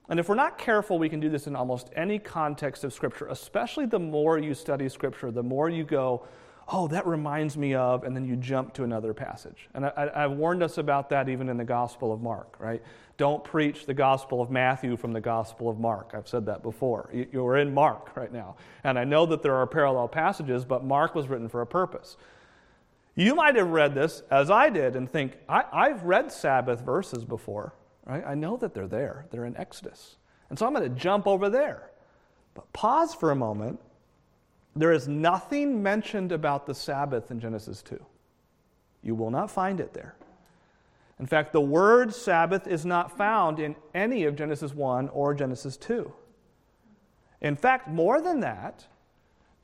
And 0.09 0.21
if 0.21 0.29
we're 0.29 0.35
not 0.35 0.59
careful, 0.59 0.99
we 0.99 1.09
can 1.09 1.21
do 1.21 1.31
this 1.31 1.47
in 1.47 1.57
almost 1.57 1.91
any 1.97 2.19
context 2.19 2.85
of 2.85 2.93
Scripture, 2.93 3.27
especially 3.29 3.87
the 3.87 3.99
more 3.99 4.39
you 4.39 4.55
study 4.55 4.89
Scripture, 4.89 5.31
the 5.31 5.43
more 5.43 5.71
you 5.71 5.85
go, 5.85 6.27
oh, 6.69 6.89
that 6.89 7.07
reminds 7.07 7.57
me 7.57 7.75
of, 7.75 8.05
and 8.05 8.15
then 8.15 8.25
you 8.25 8.37
jump 8.37 8.75
to 8.75 8.85
another 8.85 9.15
passage. 9.15 9.69
And 9.75 9.87
I, 9.87 10.11
have 10.15 10.33
warned 10.33 10.63
us 10.63 10.79
about 10.79 11.09
that 11.11 11.29
even 11.29 11.49
in 11.49 11.57
the 11.57 11.65
Gospel 11.65 12.13
of 12.13 12.21
Mark, 12.21 12.57
right? 12.59 12.83
Don't 13.17 13.45
preach 13.45 13.87
the 13.87 13.95
Gospel 13.95 14.41
of 14.41 14.51
Matthew 14.51 14.97
from 14.97 15.13
the 15.13 15.21
Gospel 15.21 15.69
of 15.69 15.79
Mark. 15.79 16.13
I've 16.15 16.29
said 16.29 16.47
that 16.47 16.63
before. 16.63 17.11
You're 17.33 17.59
in 17.59 17.73
Mark 17.73 18.17
right 18.17 18.33
now. 18.33 18.57
And 18.83 18.99
I 18.99 19.05
know 19.05 19.27
that 19.27 19.43
there 19.43 19.55
are 19.55 19.67
parallel 19.67 20.09
passages, 20.09 20.65
but 20.65 20.85
Mark 20.85 21.15
was 21.15 21.29
written 21.29 21.49
for 21.49 21.61
a 21.61 21.67
purpose. 21.67 22.17
You 23.15 23.35
might 23.35 23.57
have 23.57 23.69
read 23.69 23.95
this 23.95 24.23
as 24.31 24.51
I 24.51 24.71
did 24.71 24.97
and 24.97 25.09
think, 25.09 25.37
I, 25.49 25.89
have 25.89 26.03
read 26.03 26.33
Sabbath 26.33 26.81
verses 26.81 27.25
before. 27.25 27.75
Right? 28.07 28.25
I 28.27 28.35
know 28.35 28.57
that 28.57 28.75
they're 28.75 28.89
there, 28.89 29.27
they're 29.31 29.45
in 29.45 29.57
Exodus. 29.57 30.17
And 30.51 30.59
so 30.59 30.67
I'm 30.67 30.75
going 30.75 30.89
to 30.93 31.01
jump 31.01 31.27
over 31.27 31.49
there. 31.49 31.91
But 32.55 32.73
pause 32.73 33.15
for 33.15 33.31
a 33.31 33.37
moment. 33.37 33.81
There 34.77 34.93
is 34.93 35.07
nothing 35.07 35.83
mentioned 35.83 36.33
about 36.33 36.67
the 36.67 36.75
Sabbath 36.75 37.31
in 37.31 37.41
Genesis 37.41 37.83
2. 37.83 38.05
You 39.03 39.15
will 39.15 39.31
not 39.31 39.51
find 39.51 39.81
it 39.81 39.95
there. 39.95 40.17
In 41.21 41.27
fact, 41.27 41.53
the 41.53 41.61
word 41.61 42.13
Sabbath 42.13 42.67
is 42.67 42.85
not 42.85 43.17
found 43.17 43.61
in 43.61 43.77
any 43.95 44.25
of 44.25 44.35
Genesis 44.35 44.75
1 44.75 45.09
or 45.11 45.33
Genesis 45.33 45.77
2. 45.77 46.13
In 47.41 47.55
fact, 47.55 47.89
more 47.89 48.21
than 48.21 48.41
that, 48.41 48.87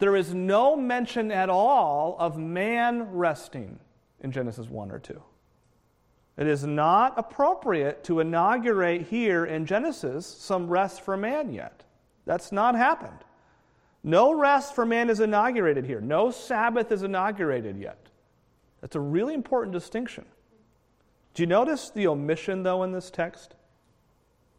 there 0.00 0.16
is 0.16 0.34
no 0.34 0.74
mention 0.74 1.30
at 1.30 1.48
all 1.48 2.16
of 2.18 2.36
man 2.36 3.02
resting 3.12 3.78
in 4.20 4.32
Genesis 4.32 4.68
1 4.68 4.90
or 4.90 4.98
2. 4.98 5.22
It 6.38 6.46
is 6.46 6.64
not 6.64 7.14
appropriate 7.18 8.02
to 8.04 8.20
inaugurate 8.20 9.02
here 9.02 9.44
in 9.44 9.66
Genesis 9.66 10.26
some 10.26 10.68
rest 10.68 11.02
for 11.02 11.16
man 11.16 11.52
yet. 11.52 11.84
That's 12.24 12.50
not 12.50 12.74
happened. 12.74 13.18
No 14.02 14.32
rest 14.32 14.74
for 14.74 14.86
man 14.86 15.10
is 15.10 15.20
inaugurated 15.20 15.84
here. 15.84 16.00
No 16.00 16.30
Sabbath 16.30 16.90
is 16.90 17.02
inaugurated 17.02 17.76
yet. 17.78 18.08
That's 18.80 18.96
a 18.96 19.00
really 19.00 19.34
important 19.34 19.74
distinction. 19.74 20.24
Do 21.34 21.42
you 21.42 21.46
notice 21.46 21.90
the 21.90 22.06
omission, 22.06 22.62
though, 22.62 22.82
in 22.82 22.92
this 22.92 23.10
text? 23.10 23.54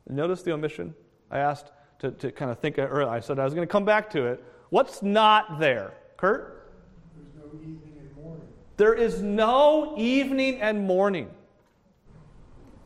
Notice 0.07 0.43
the 0.43 0.51
omission? 0.51 0.93
I 1.31 1.39
asked 1.39 1.71
to, 1.99 2.11
to 2.11 2.31
kind 2.31 2.51
of 2.51 2.59
think 2.59 2.77
earlier. 2.77 3.09
I 3.09 3.19
said 3.19 3.39
I 3.39 3.43
was 3.43 3.53
going 3.53 3.67
to 3.67 3.71
come 3.71 3.85
back 3.85 4.09
to 4.11 4.25
it. 4.27 4.43
What's 4.71 5.03
not 5.03 5.59
there? 5.59 5.93
Kurt? 6.15 6.71
There's 7.13 7.35
no 7.35 7.59
evening 7.59 7.93
and 7.99 8.15
morning. 8.15 8.47
There 8.77 8.93
is 8.93 9.21
no 9.21 9.93
evening 9.97 10.61
and 10.61 10.87
morning. 10.87 11.29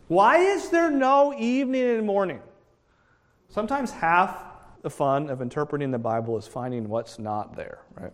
Why 0.08 0.38
is 0.38 0.70
there 0.70 0.90
no 0.90 1.34
evening 1.38 1.84
and 1.84 2.06
morning? 2.06 2.42
Sometimes 3.50 3.92
half 3.92 4.36
the 4.82 4.90
fun 4.90 5.30
of 5.30 5.42
interpreting 5.42 5.92
the 5.92 6.00
Bible 6.00 6.38
is 6.38 6.48
finding 6.48 6.90
what's 6.90 7.20
not 7.20 7.56
there, 7.56 7.80
right? 7.94 8.14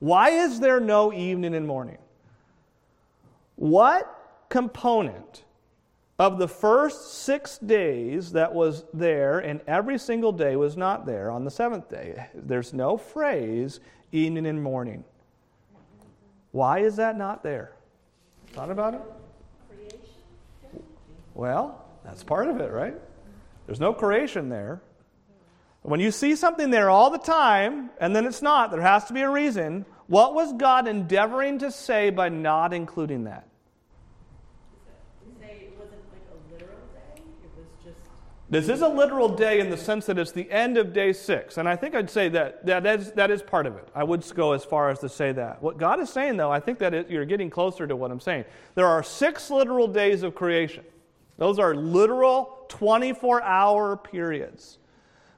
Why 0.00 0.30
is 0.30 0.58
there 0.58 0.80
no 0.80 1.12
evening 1.12 1.54
and 1.54 1.64
morning? 1.64 1.98
What 3.54 4.46
component 4.48 5.44
of 6.18 6.38
the 6.38 6.48
first 6.48 7.22
six 7.22 7.58
days 7.58 8.32
that 8.32 8.54
was 8.54 8.84
there 8.92 9.38
and 9.38 9.60
every 9.66 9.98
single 9.98 10.32
day 10.32 10.56
was 10.56 10.76
not 10.76 11.06
there 11.06 11.30
on 11.30 11.44
the 11.44 11.50
seventh 11.50 11.88
day? 11.88 12.26
There's 12.34 12.72
no 12.72 12.96
phrase 12.96 13.80
evening 14.12 14.46
and 14.46 14.62
morning. 14.62 15.04
Why 16.52 16.80
is 16.80 16.96
that 16.96 17.16
not 17.16 17.42
there? 17.42 17.72
Thought 18.52 18.70
about 18.70 18.94
it? 18.94 19.00
Well, 21.34 21.82
that's 22.04 22.22
part 22.22 22.48
of 22.48 22.60
it, 22.60 22.70
right? 22.70 22.94
There's 23.66 23.80
no 23.80 23.94
creation 23.94 24.50
there. 24.50 24.82
When 25.80 25.98
you 25.98 26.10
see 26.10 26.36
something 26.36 26.70
there 26.70 26.90
all 26.90 27.10
the 27.10 27.18
time 27.18 27.90
and 27.98 28.14
then 28.14 28.26
it's 28.26 28.42
not, 28.42 28.70
there 28.70 28.82
has 28.82 29.06
to 29.06 29.12
be 29.12 29.22
a 29.22 29.30
reason. 29.30 29.86
What 30.06 30.34
was 30.34 30.52
God 30.52 30.86
endeavoring 30.86 31.58
to 31.60 31.70
say 31.70 32.10
by 32.10 32.28
not 32.28 32.74
including 32.74 33.24
that? 33.24 33.48
This 38.52 38.68
is 38.68 38.82
a 38.82 38.88
literal 38.88 39.30
day 39.30 39.60
in 39.60 39.70
the 39.70 39.78
sense 39.78 40.04
that 40.04 40.18
it's 40.18 40.30
the 40.30 40.50
end 40.50 40.76
of 40.76 40.92
day 40.92 41.14
six. 41.14 41.56
And 41.56 41.66
I 41.66 41.74
think 41.74 41.94
I'd 41.94 42.10
say 42.10 42.28
that 42.28 42.66
that 42.66 42.84
is, 42.84 43.10
that 43.12 43.30
is 43.30 43.40
part 43.40 43.64
of 43.64 43.76
it. 43.76 43.88
I 43.94 44.04
would 44.04 44.30
go 44.34 44.52
as 44.52 44.62
far 44.62 44.90
as 44.90 44.98
to 44.98 45.08
say 45.08 45.32
that. 45.32 45.62
What 45.62 45.78
God 45.78 46.00
is 46.00 46.10
saying, 46.10 46.36
though, 46.36 46.52
I 46.52 46.60
think 46.60 46.78
that 46.80 46.92
it, 46.92 47.08
you're 47.08 47.24
getting 47.24 47.48
closer 47.48 47.86
to 47.86 47.96
what 47.96 48.10
I'm 48.10 48.20
saying. 48.20 48.44
There 48.74 48.86
are 48.86 49.02
six 49.02 49.50
literal 49.50 49.88
days 49.88 50.22
of 50.22 50.34
creation, 50.34 50.84
those 51.38 51.58
are 51.58 51.74
literal 51.74 52.66
24 52.68 53.42
hour 53.42 53.96
periods. 53.96 54.76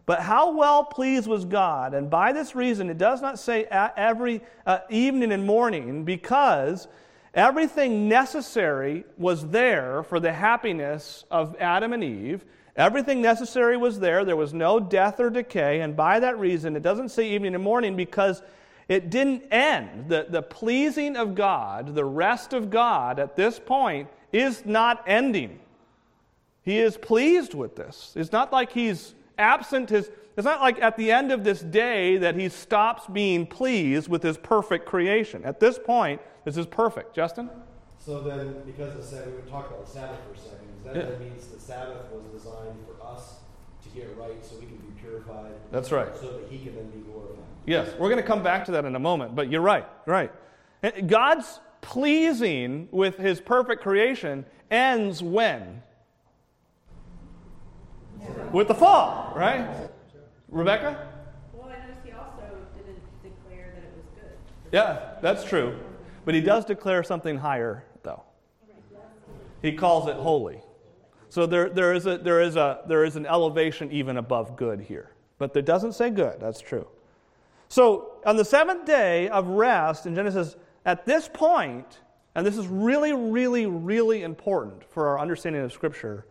But 0.07 0.19
how 0.19 0.51
well 0.51 0.83
pleased 0.83 1.29
was 1.29 1.45
God? 1.45 1.95
And 1.95 2.11
by 2.11 2.33
this 2.33 2.57
reason, 2.57 2.91
it 2.91 2.99
does 2.99 3.23
not 3.23 3.39
say 3.39 3.67
every 3.71 4.41
uh, 4.67 4.81
evening 4.91 5.31
and 5.31 5.47
morning 5.47 6.05
because 6.05 6.89
everything 7.33 8.09
necessary 8.09 9.05
was 9.17 9.51
there 9.51 10.03
for 10.03 10.19
the 10.19 10.33
happiness 10.33 11.23
of 11.31 11.55
Adam 11.61 11.93
and 11.93 12.03
Eve. 12.03 12.45
Everything 12.77 13.23
necessary 13.23 13.77
was 13.77 14.01
there. 14.01 14.25
There 14.25 14.37
was 14.37 14.53
no 14.53 14.81
death 14.81 15.21
or 15.21 15.31
decay. 15.31 15.81
And 15.81 15.97
by 15.97 16.21
that 16.21 16.39
reason, 16.39 16.75
it 16.75 16.83
doesn't 16.83 17.11
say 17.11 17.31
evening 17.31 17.55
and 17.55 17.63
morning 17.63 17.95
because 17.95 18.43
it 18.89 19.11
didn't 19.11 19.45
end. 19.53 20.09
The, 20.09 20.27
the 20.29 20.43
pleasing 20.43 21.17
of 21.17 21.35
God, 21.35 21.95
the 21.95 22.05
rest 22.05 22.53
of 22.53 22.71
God 22.71 23.19
at 23.19 23.37
this 23.37 23.59
point, 23.59 24.09
is 24.33 24.67
not 24.67 25.05
ending. 25.07 25.61
He 26.63 26.79
is 26.79 26.97
pleased 26.97 27.55
with 27.55 27.77
this. 27.77 28.13
It's 28.17 28.33
not 28.33 28.53
like 28.53 28.73
he's 28.73 29.15
absent 29.39 29.91
his 29.91 30.11
it's 30.37 30.45
not 30.45 30.61
like 30.61 30.83
at 30.83 30.97
the 30.97 31.13
end 31.13 31.31
of 31.31 31.45
this 31.45 31.61
day 31.61 32.17
that 32.17 32.35
he 32.35 32.49
stops 32.49 33.07
being 33.07 33.47
pleased 33.47 34.09
with 34.09 34.23
his 34.23 34.37
perfect 34.37 34.85
creation. 34.85 35.45
At 35.45 35.61
this 35.61 35.79
point, 35.79 36.21
this 36.45 36.57
is 36.57 36.67
perfect. 36.67 37.15
Justin? 37.15 37.51
So 38.05 38.21
then, 38.21 38.57
because 38.67 38.95
of 38.97 39.03
Sabbath, 39.03 39.29
we 39.29 39.33
would 39.37 39.49
talk 39.49 39.69
about 39.69 39.87
the 39.87 39.91
Sabbath 39.91 40.19
for 40.29 40.35
a 40.35 40.39
second. 40.39 40.69
That, 40.85 40.97
yeah. 40.97 41.19
means 41.27 41.47
the 41.47 41.59
Sabbath 41.59 42.13
was 42.13 42.25
designed 42.27 42.77
for 42.87 43.03
us 43.07 43.37
to 43.83 43.89
get 43.99 44.15
right 44.19 44.45
so 44.45 44.57
we 44.57 44.67
can 44.67 44.77
be 44.77 45.01
purified. 45.01 45.53
That's 45.73 45.91
right. 45.91 46.15
So 46.21 46.39
that 46.39 46.49
he 46.51 46.59
can 46.59 46.75
then 46.75 46.91
be 46.91 46.99
glorified. 46.99 47.45
Yes, 47.65 47.89
we're 47.99 48.11
going 48.11 48.21
to 48.21 48.27
come 48.27 48.43
back 48.43 48.67
to 48.67 48.73
that 48.73 48.85
in 48.85 48.95
a 48.95 48.99
moment, 48.99 49.35
but 49.35 49.51
you're 49.51 49.63
right, 49.63 49.87
right. 50.05 50.31
Eh, 50.83 51.01
God's 51.01 51.61
pleasing 51.81 52.89
with 52.91 53.17
his 53.17 53.41
perfect 53.41 53.83
creation 53.83 54.45
ends 54.71 55.23
when? 55.23 55.83
with 58.53 58.69
the 58.69 58.75
fall, 58.75 59.33
right? 59.35 59.89
Rebecca? 60.49 61.09
Well, 61.53 61.69
I 61.69 61.81
noticed 61.81 62.01
he 62.05 62.13
also 62.13 62.43
didn't 62.77 63.01
declare 63.23 63.73
that 63.75 63.83
it 63.83 63.93
was 63.97 64.05
good. 64.15 64.33
Yeah, 64.73 65.15
that's 65.21 65.45
true. 65.45 65.79
But 66.25 66.35
he 66.35 66.41
does 66.41 66.65
declare 66.65 67.03
something 67.03 67.37
higher, 67.37 67.85
though. 67.85 67.94
He 69.65 69.73
calls 69.73 70.09
it 70.09 70.17
holy. 70.17 70.61
So 71.31 71.47
there, 71.47 71.71
there, 71.71 71.95
is 71.95 72.05
a, 72.07 72.19
there, 72.19 72.43
is 72.43 72.55
a, 72.57 72.83
there 72.87 73.03
is 73.03 73.17
an 73.17 73.25
elevation 73.25 73.91
even 73.91 74.19
above 74.19 74.57
good 74.57 74.79
here. 74.79 75.13
But 75.39 75.57
it 75.57 75.65
doesn't 75.65 75.95
say 75.95 76.11
good, 76.11 76.39
that's 76.39 76.61
true. 76.61 76.87
So 77.69 78.19
on 78.27 78.37
the 78.37 78.45
seventh 78.45 78.85
day 78.85 79.31
of 79.31 79.47
rest 79.49 80.05
in 80.05 80.15
Genesis, 80.15 80.57
at 80.85 81.07
this 81.07 81.31
point, 81.33 82.01
and 82.35 82.47
this 82.47 82.59
is 82.59 82.67
really, 82.67 83.15
really, 83.15 83.65
really 83.65 84.23
important 84.23 84.85
for 84.91 85.09
our 85.09 85.19
understanding 85.19 85.63
of 85.63 85.73
Scripture, 85.73 86.27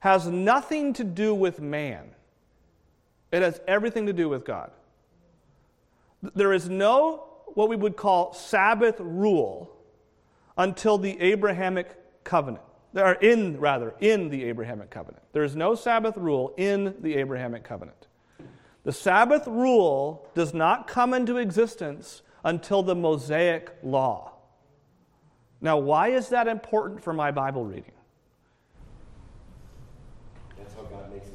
has 0.00 0.26
nothing 0.26 0.92
to 0.94 1.04
do 1.04 1.36
with 1.36 1.60
man, 1.60 2.08
it 3.30 3.42
has 3.42 3.60
everything 3.68 4.06
to 4.06 4.12
do 4.12 4.28
with 4.28 4.44
God. 4.44 4.72
There 6.34 6.52
is 6.52 6.68
no 6.68 7.28
what 7.54 7.68
we 7.68 7.76
would 7.76 7.96
call 7.96 8.34
Sabbath 8.34 8.96
rule 8.98 9.70
until 10.56 10.98
the 10.98 11.20
Abrahamic 11.20 11.94
covenant. 12.28 12.62
There 12.92 13.04
are 13.04 13.14
in 13.14 13.58
rather 13.58 13.94
in 14.00 14.28
the 14.28 14.44
Abrahamic 14.44 14.90
covenant. 14.90 15.24
There 15.32 15.42
is 15.44 15.56
no 15.56 15.74
Sabbath 15.74 16.16
rule 16.16 16.54
in 16.56 16.94
the 17.00 17.16
Abrahamic 17.16 17.64
covenant. 17.64 18.06
The 18.84 18.92
Sabbath 18.92 19.46
rule 19.46 20.28
does 20.34 20.54
not 20.54 20.86
come 20.86 21.14
into 21.14 21.38
existence 21.38 22.22
until 22.44 22.82
the 22.82 22.94
Mosaic 22.94 23.70
law. 23.82 24.32
Now, 25.60 25.78
why 25.78 26.08
is 26.08 26.28
that 26.28 26.46
important 26.46 27.02
for 27.02 27.12
my 27.12 27.30
Bible 27.30 27.64
reading? 27.64 27.92
That's 30.56 30.74
how 30.74 30.82
God 30.82 31.12
makes 31.12 31.28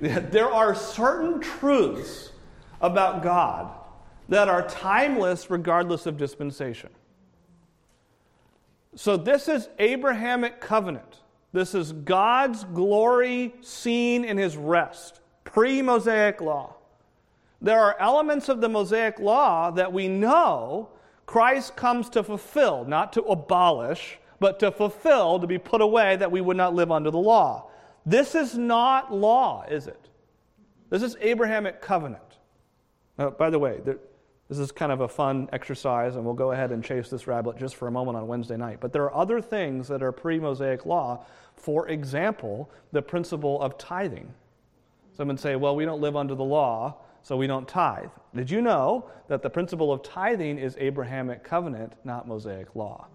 it. 0.00 0.30
There 0.32 0.50
are 0.50 0.74
certain 0.74 1.40
truths 1.40 2.32
about 2.80 3.22
God 3.22 3.70
that 4.28 4.48
are 4.48 4.66
timeless 4.66 5.50
regardless 5.50 6.06
of 6.06 6.16
dispensation. 6.16 6.90
So, 8.98 9.16
this 9.16 9.46
is 9.46 9.68
Abrahamic 9.78 10.60
covenant. 10.60 11.20
This 11.52 11.72
is 11.72 11.92
God's 11.92 12.64
glory 12.64 13.54
seen 13.60 14.24
in 14.24 14.36
his 14.36 14.56
rest, 14.56 15.20
pre 15.44 15.82
Mosaic 15.82 16.40
law. 16.40 16.74
There 17.62 17.78
are 17.78 17.94
elements 18.00 18.48
of 18.48 18.60
the 18.60 18.68
Mosaic 18.68 19.20
law 19.20 19.70
that 19.70 19.92
we 19.92 20.08
know 20.08 20.88
Christ 21.26 21.76
comes 21.76 22.08
to 22.10 22.24
fulfill, 22.24 22.84
not 22.86 23.12
to 23.12 23.22
abolish, 23.22 24.18
but 24.40 24.58
to 24.58 24.72
fulfill, 24.72 25.38
to 25.38 25.46
be 25.46 25.58
put 25.58 25.80
away, 25.80 26.16
that 26.16 26.32
we 26.32 26.40
would 26.40 26.56
not 26.56 26.74
live 26.74 26.90
under 26.90 27.12
the 27.12 27.18
law. 27.18 27.70
This 28.04 28.34
is 28.34 28.58
not 28.58 29.14
law, 29.14 29.64
is 29.70 29.86
it? 29.86 30.08
This 30.90 31.04
is 31.04 31.16
Abrahamic 31.20 31.80
covenant. 31.80 32.38
Now, 33.16 33.30
by 33.30 33.48
the 33.48 33.60
way, 33.60 33.78
there, 33.84 34.00
this 34.48 34.58
is 34.58 34.72
kind 34.72 34.90
of 34.90 35.00
a 35.00 35.08
fun 35.08 35.48
exercise, 35.52 36.16
and 36.16 36.24
we'll 36.24 36.34
go 36.34 36.52
ahead 36.52 36.72
and 36.72 36.82
chase 36.82 37.10
this 37.10 37.26
rabbit 37.26 37.58
just 37.58 37.76
for 37.76 37.86
a 37.86 37.90
moment 37.90 38.16
on 38.16 38.26
Wednesday 38.26 38.56
night. 38.56 38.78
But 38.80 38.92
there 38.92 39.02
are 39.04 39.14
other 39.14 39.42
things 39.42 39.88
that 39.88 40.02
are 40.02 40.10
pre 40.10 40.38
Mosaic 40.38 40.86
law. 40.86 41.24
For 41.54 41.88
example, 41.88 42.70
the 42.92 43.02
principle 43.02 43.60
of 43.60 43.76
tithing. 43.76 44.32
Some 45.14 45.28
would 45.28 45.40
say, 45.40 45.56
well, 45.56 45.76
we 45.76 45.84
don't 45.84 46.00
live 46.00 46.16
under 46.16 46.34
the 46.34 46.44
law, 46.44 46.96
so 47.22 47.36
we 47.36 47.46
don't 47.46 47.68
tithe. 47.68 48.08
Did 48.34 48.50
you 48.50 48.62
know 48.62 49.10
that 49.26 49.42
the 49.42 49.50
principle 49.50 49.92
of 49.92 50.02
tithing 50.02 50.58
is 50.58 50.76
Abrahamic 50.78 51.44
covenant, 51.44 51.92
not 52.04 52.26
Mosaic 52.26 52.74
law? 52.74 53.06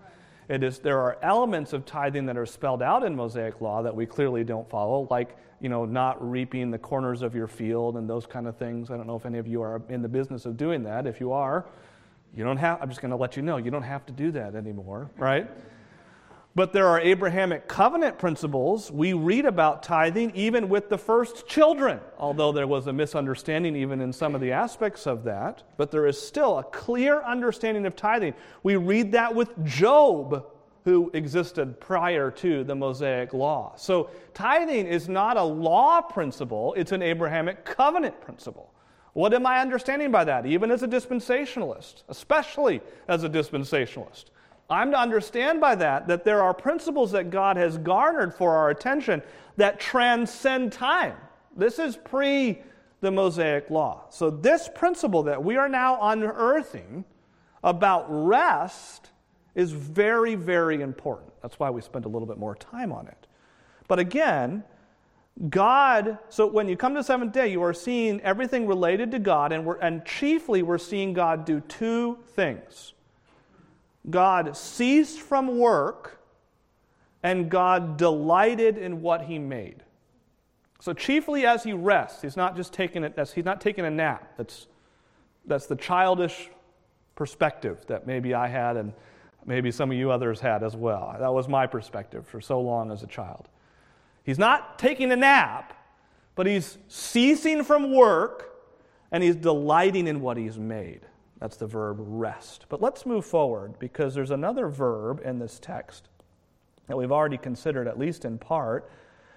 It 0.50 0.64
is, 0.64 0.80
there 0.80 1.00
are 1.00 1.18
elements 1.22 1.74
of 1.74 1.86
tithing 1.86 2.26
that 2.26 2.38
are 2.38 2.46
spelled 2.46 2.82
out 2.82 3.04
in 3.04 3.16
Mosaic 3.16 3.62
law 3.62 3.82
that 3.84 3.96
we 3.96 4.06
clearly 4.06 4.44
don't 4.44 4.70
follow, 4.70 5.08
like 5.10 5.38
you 5.64 5.70
know, 5.70 5.86
not 5.86 6.30
reaping 6.30 6.72
the 6.72 6.78
corners 6.78 7.22
of 7.22 7.34
your 7.34 7.48
field 7.48 7.96
and 7.96 8.10
those 8.10 8.26
kind 8.26 8.48
of 8.48 8.58
things. 8.58 8.92
I 8.92 8.98
don't 8.98 9.08
know 9.08 9.16
if 9.16 9.26
any 9.26 9.38
of 9.38 9.48
you 9.48 9.62
are 9.62 9.82
in 9.88 10.02
the 10.02 10.10
business 10.10 10.46
of 10.46 10.58
doing 10.58 10.84
that. 10.84 11.08
If 11.08 11.22
you 11.22 11.32
are, 11.32 11.66
you 12.36 12.44
don't 12.44 12.58
have, 12.58 12.82
I'm 12.82 12.90
just 12.90 13.00
going 13.00 13.12
to 13.12 13.18
let 13.18 13.38
you 13.38 13.44
know, 13.44 13.56
you 13.56 13.72
don't 13.72 13.84
have 13.84 14.06
to 14.08 14.14
do 14.14 14.30
that 14.32 14.56
anymore, 14.56 15.10
right? 15.18 15.50
But 16.56 16.72
there 16.72 16.88
are 16.88 17.00
Abrahamic 17.00 17.68
covenant 17.68 18.20
principles. 18.20 18.92
We 18.92 19.14
read 19.14 19.46
about 19.46 19.82
tithing 19.82 20.36
even 20.36 20.70
with 20.70 20.88
the 20.88 21.00
first 21.00 21.48
children, 21.48 22.00
although 22.20 22.52
there 22.52 22.68
was 22.68 22.86
a 22.86 22.94
misunderstanding 22.94 23.76
even 23.76 24.00
in 24.02 24.14
some 24.14 24.36
of 24.36 24.42
the 24.42 24.52
aspects 24.52 25.08
of 25.08 25.24
that. 25.24 25.64
But 25.78 25.90
there 25.90 26.06
is 26.06 26.22
still 26.22 26.60
a 26.60 26.64
clear 26.64 27.24
understanding 27.24 27.88
of 27.88 27.96
tithing. 27.96 28.36
We 28.62 28.76
read 28.76 29.14
that 29.14 29.34
with 29.34 29.66
Job 29.66 30.46
who 30.84 31.10
existed 31.14 31.80
prior 31.80 32.30
to 32.30 32.64
the 32.64 32.76
Mosaic 32.76 33.34
law. 33.34 33.74
So 33.76 34.10
tithing 34.34 34.86
is 34.86 35.10
not 35.10 35.38
a 35.38 35.44
law 35.44 36.02
principle, 36.02 36.74
it's 36.78 36.92
an 36.92 37.02
Abrahamic 37.02 37.66
covenant 37.66 38.20
principle. 38.22 38.72
What 39.14 39.34
am 39.34 39.46
I 39.46 39.60
understanding 39.60 40.12
by 40.12 40.24
that, 40.26 40.46
even 40.46 40.72
as 40.72 40.84
a 40.84 40.88
dispensationalist, 40.88 42.04
especially 42.10 42.82
as 43.08 43.24
a 43.24 43.30
dispensationalist? 43.30 44.26
I'm 44.74 44.92
to 44.92 45.00
understand 45.00 45.62
by 45.62 45.76
that 45.76 46.08
that 46.08 46.24
there 46.24 46.42
are 46.42 46.54
principles 46.54 47.12
that 47.12 47.30
God 47.30 47.58
has 47.58 47.78
garnered 47.78 48.34
for 48.34 48.56
our 48.56 48.70
attention 48.70 49.22
that 49.58 49.80
transcend 49.80 50.72
time. 50.72 51.16
This 51.56 51.80
is 51.80 51.96
pre 51.98 52.62
the 53.02 53.12
Mosaic 53.12 53.70
law. 53.70 54.06
So, 54.10 54.30
this 54.30 54.70
principle 54.74 55.24
that 55.24 55.44
we 55.44 55.58
are 55.58 55.70
now 55.70 56.00
unearthing 56.02 57.06
about 57.64 58.06
rest 58.08 59.12
is 59.56 59.72
very, 59.72 60.36
very 60.36 60.82
important. 60.82 61.32
That's 61.42 61.60
why 61.60 61.70
we 61.70 61.82
spend 61.82 62.06
a 62.06 62.08
little 62.08 62.28
bit 62.28 62.38
more 62.38 62.56
time 62.56 62.92
on 62.92 63.08
it. 63.08 63.28
But 63.88 64.00
again, 64.00 64.64
God, 65.50 66.18
so 66.30 66.48
when 66.48 66.68
you 66.68 66.78
come 66.78 66.96
to 66.96 67.04
seventh 67.04 67.34
day, 67.34 67.52
you 67.52 67.62
are 67.64 67.74
seeing 67.74 68.22
everything 68.22 68.68
related 68.68 69.12
to 69.12 69.20
God, 69.20 69.52
and, 69.52 69.66
we're, 69.66 69.78
and 69.78 70.06
chiefly 70.06 70.64
we're 70.64 70.78
seeing 70.78 71.14
God 71.14 71.46
do 71.46 71.60
two 71.60 72.20
things 72.36 72.93
God 74.10 74.56
ceased 74.58 75.20
from 75.20 75.58
work, 75.58 76.20
and 77.22 77.50
God 77.50 77.98
delighted 77.98 78.78
in 78.78 79.02
what 79.02 79.24
He 79.24 79.40
made. 79.40 79.84
So, 80.80 80.94
chiefly 80.94 81.46
as 81.46 81.64
He 81.64 81.74
rests, 81.74 82.22
He's 82.22 82.36
not 82.36 82.56
just 82.56 82.74
taking 82.74 83.04
it, 83.04 83.18
He's 83.34 83.46
not 83.46 83.62
taking 83.62 83.86
a 83.86 83.92
nap. 83.92 84.34
That's, 84.38 84.68
that's 85.46 85.66
the 85.66 85.76
childish 85.76 86.50
perspective 87.16 87.86
that 87.88 88.08
maybe 88.08 88.34
I 88.34 88.48
had 88.48 88.76
and 88.76 88.94
maybe 89.46 89.72
some 89.72 89.92
of 89.92 89.98
you 89.98 90.12
others 90.12 90.40
had 90.40 90.64
as 90.64 90.76
well. 90.76 91.16
That 91.20 91.34
was 91.34 91.48
my 91.48 91.68
perspective 91.68 92.28
for 92.28 92.42
so 92.42 92.60
long 92.60 92.92
as 92.92 93.04
a 93.04 93.08
child. 93.08 93.48
He's 94.24 94.40
not 94.40 94.80
taking 94.80 95.12
a 95.12 95.16
nap, 95.16 95.74
but 96.36 96.48
he's 96.48 96.78
ceasing 96.88 97.64
from 97.64 97.94
work 97.94 98.50
and 99.12 99.22
he's 99.24 99.36
delighting 99.36 100.08
in 100.08 100.22
what 100.22 100.38
he's 100.38 100.58
made. 100.58 101.02
That's 101.44 101.58
the 101.58 101.68
verb 101.68 101.98
rest. 102.00 102.68
But 102.70 102.82
let's 102.82 103.06
move 103.06 103.26
forward 103.26 103.78
because 103.78 104.16
there's 104.16 104.32
another 104.32 104.70
verb 104.70 105.22
in 105.26 105.40
this 105.40 105.60
text 105.60 106.08
that 106.88 106.96
we've 106.96 107.12
already 107.12 107.38
considered, 107.38 107.86
at 107.86 108.00
least 108.00 108.24
in 108.24 108.38
part, 108.38 108.90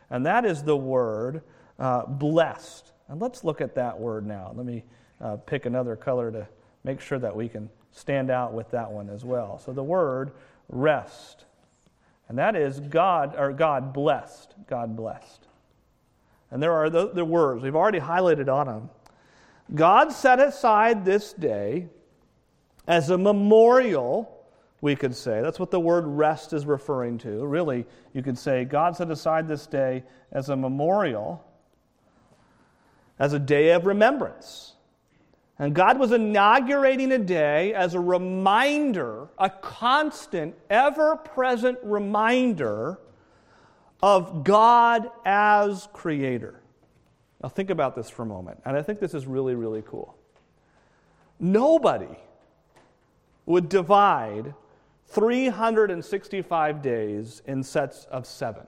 and 0.08 0.24
that 0.24 0.44
is 0.44 0.62
the 0.62 0.76
word 0.76 1.42
uh, 1.80 2.06
blessed. 2.06 2.92
And 3.08 3.20
let's 3.20 3.42
look 3.42 3.60
at 3.60 3.74
that 3.74 3.98
word 3.98 4.24
now. 4.24 4.52
Let 4.54 4.64
me 4.64 4.84
uh, 5.20 5.38
pick 5.38 5.66
another 5.66 5.96
color 5.96 6.30
to 6.30 6.46
make 6.84 7.00
sure 7.00 7.18
that 7.18 7.34
we 7.34 7.48
can 7.48 7.68
stand 7.90 8.30
out 8.30 8.52
with 8.52 8.70
that 8.70 8.88
one 8.88 9.10
as 9.10 9.24
well. 9.24 9.58
So 9.58 9.72
the 9.72 9.82
word 9.82 10.30
rest. 10.68 11.44
And 12.28 12.38
that 12.38 12.54
is 12.54 12.78
God, 12.78 13.34
or 13.36 13.52
God 13.52 13.92
blessed. 13.92 14.54
God 14.68 14.94
blessed. 14.94 15.48
And 16.52 16.62
there 16.62 16.72
are 16.72 16.88
the, 16.88 17.08
the 17.08 17.24
words, 17.24 17.64
we've 17.64 17.74
already 17.74 17.98
highlighted 17.98 18.46
on 18.48 18.68
them. 18.68 18.90
God 19.74 20.12
set 20.12 20.38
aside 20.38 21.04
this 21.04 21.32
day 21.32 21.88
as 22.86 23.10
a 23.10 23.18
memorial, 23.18 24.44
we 24.80 24.94
could 24.94 25.14
say. 25.14 25.40
That's 25.42 25.58
what 25.58 25.70
the 25.70 25.80
word 25.80 26.06
rest 26.06 26.52
is 26.52 26.66
referring 26.66 27.18
to. 27.18 27.44
Really, 27.46 27.86
you 28.12 28.22
could 28.22 28.38
say 28.38 28.64
God 28.64 28.96
set 28.96 29.10
aside 29.10 29.48
this 29.48 29.66
day 29.66 30.04
as 30.32 30.48
a 30.48 30.56
memorial, 30.56 31.44
as 33.18 33.32
a 33.32 33.38
day 33.38 33.70
of 33.70 33.86
remembrance. 33.86 34.74
And 35.58 35.74
God 35.74 35.98
was 35.98 36.12
inaugurating 36.12 37.12
a 37.12 37.18
day 37.18 37.72
as 37.72 37.94
a 37.94 38.00
reminder, 38.00 39.28
a 39.38 39.48
constant, 39.48 40.54
ever 40.68 41.16
present 41.16 41.78
reminder 41.82 42.98
of 44.02 44.44
God 44.44 45.10
as 45.24 45.88
creator. 45.94 46.60
Now, 47.42 47.48
think 47.48 47.70
about 47.70 47.96
this 47.96 48.10
for 48.10 48.22
a 48.22 48.26
moment, 48.26 48.60
and 48.64 48.76
I 48.76 48.82
think 48.82 49.00
this 49.00 49.14
is 49.14 49.26
really, 49.26 49.54
really 49.54 49.82
cool. 49.82 50.14
Nobody 51.40 52.16
would 53.46 53.68
divide 53.68 54.54
365 55.08 56.82
days 56.82 57.42
in 57.46 57.62
sets 57.62 58.04
of 58.10 58.26
seven. 58.26 58.66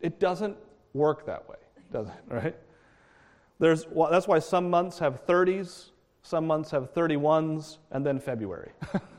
It 0.00 0.18
doesn't 0.18 0.56
work 0.94 1.26
that 1.26 1.48
way, 1.48 1.56
does 1.92 2.08
it, 2.08 2.14
right? 2.28 2.56
There's, 3.58 3.86
well, 3.88 4.10
that's 4.10 4.26
why 4.26 4.38
some 4.38 4.70
months 4.70 4.98
have 4.98 5.26
30s, 5.26 5.90
some 6.22 6.46
months 6.46 6.70
have 6.70 6.94
31s, 6.94 7.78
and 7.90 8.06
then 8.06 8.18
February, 8.18 8.70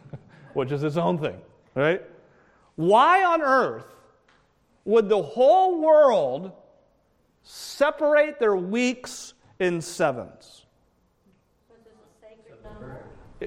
which 0.53 0.71
is 0.71 0.83
its 0.83 0.97
own 0.97 1.17
thing, 1.17 1.39
right? 1.75 2.01
Why 2.75 3.23
on 3.23 3.41
earth 3.41 3.85
would 4.85 5.07
the 5.09 5.21
whole 5.21 5.81
world 5.81 6.51
separate 7.43 8.39
their 8.39 8.55
weeks 8.55 9.33
in 9.59 9.81
sevens? 9.81 10.62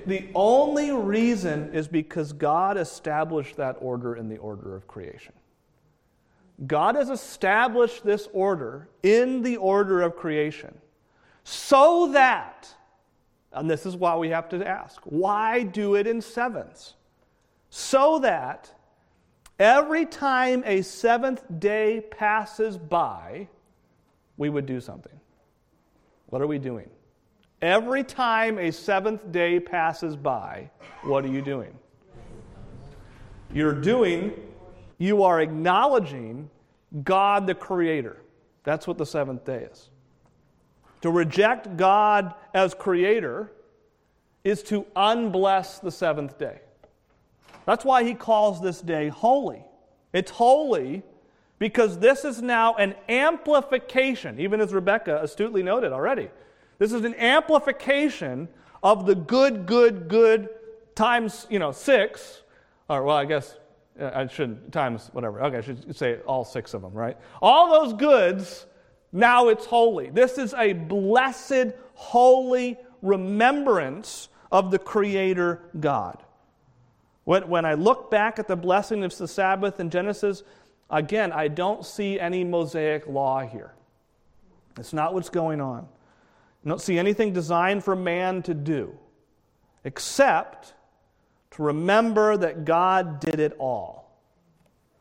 The 0.05 0.29
only 0.35 0.91
reason 0.91 1.73
is 1.73 1.89
because 1.89 2.33
God 2.33 2.77
established 2.77 3.57
that 3.57 3.77
order 3.81 4.17
in 4.17 4.29
the 4.29 4.39
order 4.39 4.75
of 4.75 4.87
creation. 4.87 5.33
God 6.67 6.95
has 6.95 7.11
established 7.11 8.05
this 8.05 8.29
order 8.33 8.89
in 9.03 9.43
the 9.43 9.57
order 9.59 10.03
of 10.03 10.17
creation 10.17 10.77
so 11.45 12.09
that, 12.13 12.69
and 13.53 13.71
this 13.71 13.87
is 13.87 13.95
why 13.95 14.17
we 14.17 14.31
have 14.31 14.49
to 14.49 14.67
ask, 14.67 15.01
why 15.05 15.63
do 15.63 15.95
it 15.95 16.07
in 16.07 16.21
sevens? 16.21 16.95
So 17.71 18.19
that 18.21 18.73
every 19.59 20.07
time 20.07 20.65
a 20.67 20.83
seventh 20.83 21.45
day 21.59 22.03
passes 22.11 22.77
by, 22.79 23.49
we 24.37 24.49
would 24.49 24.67
do 24.67 24.81
something. 24.81 25.21
What 26.27 26.43
are 26.43 26.47
we 26.47 26.59
doing? 26.59 26.91
Every 27.63 28.05
time 28.05 28.59
a 28.59 28.71
seventh 28.71 29.33
day 29.33 29.59
passes 29.61 30.17
by, 30.17 30.71
what 31.03 31.25
are 31.25 31.29
you 31.29 31.41
doing? 31.41 31.77
You're 33.53 33.81
doing, 33.81 34.33
you 34.99 35.23
are 35.23 35.41
acknowledging 35.41 36.51
God 37.03 37.47
the 37.47 37.55
Creator. 37.55 38.19
That's 38.65 38.87
what 38.87 38.99
the 38.99 39.07
seventh 39.07 39.45
day 39.45 39.69
is. 39.71 39.91
To 41.03 41.11
reject 41.11 41.77
God 41.77 42.35
as 42.53 42.75
creator 42.75 43.53
is 44.43 44.63
to 44.65 44.87
unbless 44.97 45.79
the 45.79 45.91
seventh 45.91 46.39
day. 46.39 46.61
That's 47.65 47.85
why 47.85 48.05
he 48.05 48.15
calls 48.15 48.61
this 48.61 48.81
day 48.81 49.09
holy. 49.09 49.65
It's 50.13 50.31
holy 50.31 51.03
because 51.59 51.99
this 51.99 52.25
is 52.25 52.43
now 52.43 52.75
an 52.75 52.95
amplification, 53.09 54.41
even 54.41 54.61
as 54.61 54.73
Rebecca 54.73 55.21
astutely 55.23 55.63
noted 55.63 55.93
already. 55.93 56.29
This 56.79 56.93
is 56.93 57.05
an 57.05 57.15
amplification 57.15 58.49
of 58.83 59.07
the 59.07 59.15
good, 59.15 59.67
good, 59.67 60.09
good 60.09 60.49
times, 60.95 61.47
you 61.51 61.59
know, 61.59 61.73
six, 61.73 62.43
or 62.89 63.03
well, 63.03 63.17
I 63.17 63.25
guess 63.25 63.57
uh, 64.01 64.11
I 64.15 64.27
shouldn't, 64.27 64.73
times 64.73 65.09
whatever. 65.13 65.43
Okay, 65.45 65.59
I 65.59 65.61
should 65.61 65.97
say 65.97 66.19
all 66.27 66.45
six 66.45 66.75
of 66.75 66.83
them, 66.83 66.93
right? 66.93 67.17
All 67.41 67.85
those 67.85 67.93
goods 67.95 68.67
now 69.13 69.49
it's 69.49 69.65
holy. 69.65 70.11
This 70.11 70.37
is 70.37 70.53
a 70.55 70.73
blessed, 70.75 71.73
holy 71.95 72.77
remembrance 73.01 74.29
of 74.53 74.71
the 74.71 74.79
Creator 74.79 75.63
God. 75.81 76.23
When, 77.25 77.49
when 77.49 77.65
I 77.65 77.75
look 77.75 78.11
back 78.11 78.39
at 78.39 78.47
the 78.47 78.57
blessing 78.57 79.05
of 79.05 79.17
the 79.17 79.27
Sabbath 79.27 79.81
in 79.81 79.91
Genesis, 79.91 80.43
Again, 80.91 81.33
I 81.33 81.49
don't 81.49 81.85
see 81.85 82.21
any 82.21 82.45
Mosaic 82.45 83.07
law 83.07 83.41
here. 83.41 83.75
It's 84.79 84.93
not 84.93 85.15
what's 85.15 85.31
going 85.31 85.61
on. 85.61 85.89
I 86.67 86.69
don't 86.69 86.81
see 86.81 86.99
anything 86.99 87.33
designed 87.33 87.85
for 87.85 87.95
man 87.95 88.43
to 88.43 88.53
do 88.53 88.93
except 89.85 90.75
to 91.53 91.63
remember 91.63 92.37
that 92.37 92.65
God 92.65 93.21
did 93.21 93.39
it 93.39 93.55
all. 93.61 94.19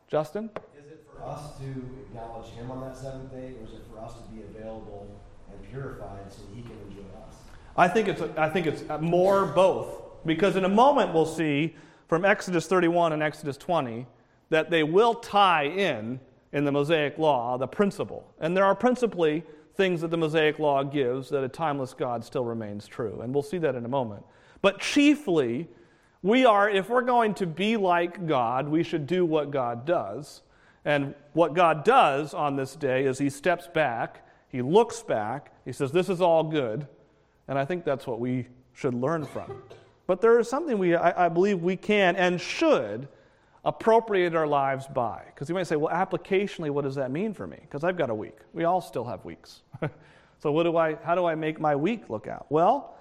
Justin? 0.06 0.48
Is 0.78 0.86
it 0.92 1.04
for 1.10 1.24
us 1.24 1.58
to 1.58 1.64
acknowledge 1.64 2.46
Him 2.50 2.70
on 2.70 2.80
that 2.82 2.96
seventh 2.96 3.32
day, 3.32 3.54
or 3.60 3.66
is 3.66 3.72
it 3.72 3.82
for 3.92 3.98
us 3.98 4.14
to 4.14 4.22
be 4.32 4.42
available 4.42 5.08
and 5.50 5.60
purified 5.68 6.32
so 6.32 6.42
He 6.54 6.62
can 6.62 6.78
enjoy 6.88 7.02
us? 7.26 7.34
I 7.76 7.88
think 7.88 8.06
it's, 8.06 8.22
I 8.38 8.48
think 8.48 8.68
it's 8.68 8.84
more 9.00 9.46
both. 9.46 10.02
Because 10.24 10.54
in 10.54 10.64
a 10.64 10.68
moment 10.68 11.12
we'll 11.12 11.26
see 11.26 11.74
from 12.06 12.24
Exodus 12.24 12.68
31 12.68 13.12
and 13.12 13.24
Exodus 13.24 13.56
20 13.56 14.06
that 14.50 14.70
they 14.70 14.84
will 14.84 15.14
tie 15.14 15.64
in, 15.64 16.20
in 16.52 16.64
the 16.64 16.70
Mosaic 16.70 17.18
law, 17.18 17.58
the 17.58 17.66
principle. 17.66 18.32
And 18.38 18.56
there 18.56 18.64
are 18.64 18.76
principally 18.76 19.42
things 19.76 20.00
that 20.00 20.10
the 20.10 20.16
Mosaic 20.16 20.58
law 20.58 20.82
gives 20.82 21.28
that 21.30 21.44
a 21.44 21.48
timeless 21.48 21.94
God 21.94 22.24
still 22.24 22.44
remains 22.44 22.86
true. 22.86 23.20
And 23.22 23.32
we'll 23.32 23.42
see 23.42 23.58
that 23.58 23.74
in 23.74 23.84
a 23.84 23.88
moment. 23.88 24.24
But 24.62 24.80
chiefly, 24.80 25.68
we 26.22 26.44
are, 26.44 26.68
if 26.68 26.88
we're 26.88 27.02
going 27.02 27.34
to 27.34 27.46
be 27.46 27.76
like 27.76 28.26
God, 28.26 28.68
we 28.68 28.82
should 28.82 29.06
do 29.06 29.24
what 29.24 29.50
God 29.50 29.84
does. 29.84 30.42
And 30.84 31.14
what 31.32 31.54
God 31.54 31.84
does 31.84 32.32
on 32.32 32.56
this 32.56 32.74
day 32.74 33.04
is 33.04 33.18
He 33.18 33.30
steps 33.30 33.68
back, 33.68 34.26
He 34.48 34.62
looks 34.62 35.02
back, 35.02 35.52
He 35.64 35.72
says, 35.72 35.92
This 35.92 36.08
is 36.08 36.20
all 36.20 36.44
good. 36.44 36.86
And 37.48 37.58
I 37.58 37.64
think 37.64 37.84
that's 37.84 38.06
what 38.06 38.18
we 38.18 38.46
should 38.72 38.94
learn 38.94 39.24
from. 39.24 39.62
But 40.06 40.20
there 40.20 40.38
is 40.38 40.48
something 40.48 40.78
we, 40.78 40.94
I, 40.94 41.26
I 41.26 41.28
believe 41.28 41.62
we 41.62 41.76
can 41.76 42.16
and 42.16 42.40
should 42.40 43.08
appropriate 43.66 44.34
our 44.36 44.46
lives 44.46 44.86
by. 44.86 45.22
Because 45.26 45.48
you 45.48 45.54
might 45.54 45.66
say, 45.66 45.74
well, 45.76 45.92
applicationally, 45.92 46.70
what 46.70 46.84
does 46.84 46.94
that 46.94 47.10
mean 47.10 47.34
for 47.34 47.46
me? 47.46 47.58
Because 47.60 47.82
I've 47.82 47.98
got 47.98 48.08
a 48.08 48.14
week. 48.14 48.38
We 48.54 48.64
all 48.64 48.80
still 48.80 49.04
have 49.04 49.24
weeks. 49.24 49.62
so 50.38 50.52
what 50.52 50.62
do 50.62 50.76
I, 50.76 50.94
how 50.94 51.16
do 51.16 51.26
I 51.26 51.34
make 51.34 51.60
my 51.60 51.74
week 51.74 52.08
look 52.08 52.28
out? 52.28 52.46
Well, 52.48 52.96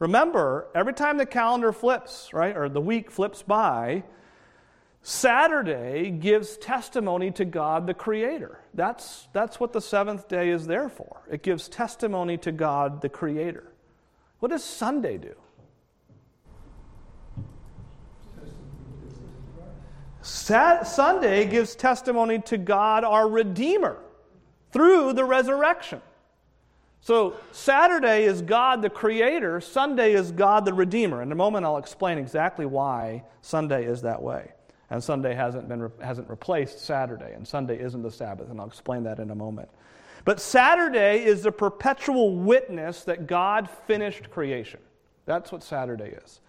remember, 0.00 0.66
every 0.74 0.92
time 0.92 1.18
the 1.18 1.26
calendar 1.26 1.72
flips, 1.72 2.32
right, 2.32 2.54
or 2.54 2.68
the 2.68 2.80
week 2.80 3.12
flips 3.12 3.42
by, 3.42 4.02
Saturday 5.02 6.10
gives 6.10 6.56
testimony 6.56 7.30
to 7.30 7.44
God 7.44 7.86
the 7.86 7.94
Creator. 7.94 8.60
That's, 8.74 9.28
that's 9.32 9.60
what 9.60 9.72
the 9.72 9.80
seventh 9.80 10.26
day 10.26 10.50
is 10.50 10.66
there 10.66 10.88
for. 10.88 11.22
It 11.30 11.44
gives 11.44 11.68
testimony 11.68 12.36
to 12.38 12.50
God 12.50 13.02
the 13.02 13.08
Creator. 13.08 13.72
What 14.40 14.50
does 14.50 14.64
Sunday 14.64 15.16
do? 15.16 15.36
Sunday 20.28 21.46
gives 21.46 21.74
testimony 21.74 22.38
to 22.40 22.58
God, 22.58 23.04
our 23.04 23.28
Redeemer, 23.28 23.98
through 24.72 25.14
the 25.14 25.24
resurrection. 25.24 26.00
So, 27.00 27.36
Saturday 27.52 28.24
is 28.24 28.42
God 28.42 28.82
the 28.82 28.90
Creator, 28.90 29.60
Sunday 29.60 30.12
is 30.12 30.32
God 30.32 30.64
the 30.64 30.74
Redeemer. 30.74 31.22
In 31.22 31.32
a 31.32 31.36
moment, 31.36 31.64
I'll 31.64 31.78
explain 31.78 32.18
exactly 32.18 32.66
why 32.66 33.24
Sunday 33.40 33.84
is 33.86 34.02
that 34.02 34.20
way. 34.20 34.52
And 34.90 35.02
Sunday 35.02 35.34
hasn't, 35.34 35.68
been, 35.68 35.90
hasn't 36.02 36.28
replaced 36.28 36.80
Saturday, 36.80 37.32
and 37.34 37.46
Sunday 37.46 37.78
isn't 37.80 38.02
the 38.02 38.10
Sabbath, 38.10 38.50
and 38.50 38.60
I'll 38.60 38.66
explain 38.66 39.04
that 39.04 39.18
in 39.18 39.30
a 39.30 39.34
moment. 39.34 39.68
But 40.24 40.40
Saturday 40.40 41.24
is 41.24 41.42
the 41.42 41.52
perpetual 41.52 42.36
witness 42.36 43.04
that 43.04 43.26
God 43.26 43.68
finished 43.86 44.30
creation. 44.30 44.80
That's 45.24 45.52
what 45.52 45.62
Saturday 45.62 46.16
is. 46.24 46.40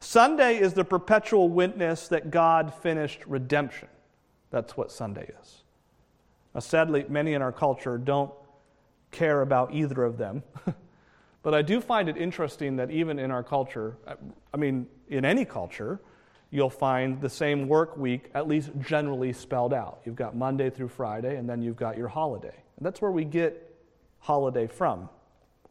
Sunday 0.00 0.58
is 0.58 0.74
the 0.74 0.84
perpetual 0.84 1.48
witness 1.48 2.08
that 2.08 2.30
God 2.30 2.72
finished 2.74 3.20
redemption. 3.26 3.88
That's 4.50 4.76
what 4.76 4.92
Sunday 4.92 5.30
is. 5.40 5.62
Now, 6.54 6.60
sadly, 6.60 7.04
many 7.08 7.34
in 7.34 7.42
our 7.42 7.52
culture 7.52 7.98
don't 7.98 8.32
care 9.10 9.42
about 9.42 9.74
either 9.74 10.04
of 10.04 10.18
them. 10.18 10.42
but 11.42 11.54
I 11.54 11.62
do 11.62 11.80
find 11.80 12.08
it 12.08 12.16
interesting 12.16 12.76
that 12.76 12.90
even 12.90 13.18
in 13.18 13.30
our 13.30 13.42
culture, 13.42 13.96
uh, 14.06 14.14
I 14.52 14.56
mean, 14.56 14.86
in 15.08 15.24
any 15.24 15.44
culture, 15.44 16.00
you'll 16.50 16.70
find 16.70 17.20
the 17.20 17.28
same 17.28 17.68
work 17.68 17.96
week 17.96 18.30
at 18.34 18.46
least 18.48 18.70
generally 18.80 19.32
spelled 19.32 19.74
out. 19.74 20.00
You've 20.04 20.16
got 20.16 20.36
Monday 20.36 20.70
through 20.70 20.88
Friday, 20.88 21.36
and 21.36 21.48
then 21.48 21.62
you've 21.62 21.76
got 21.76 21.98
your 21.98 22.08
holiday. 22.08 22.54
And 22.76 22.86
that's 22.86 23.00
where 23.00 23.10
we 23.10 23.24
get 23.24 23.74
holiday 24.20 24.66
from 24.66 25.08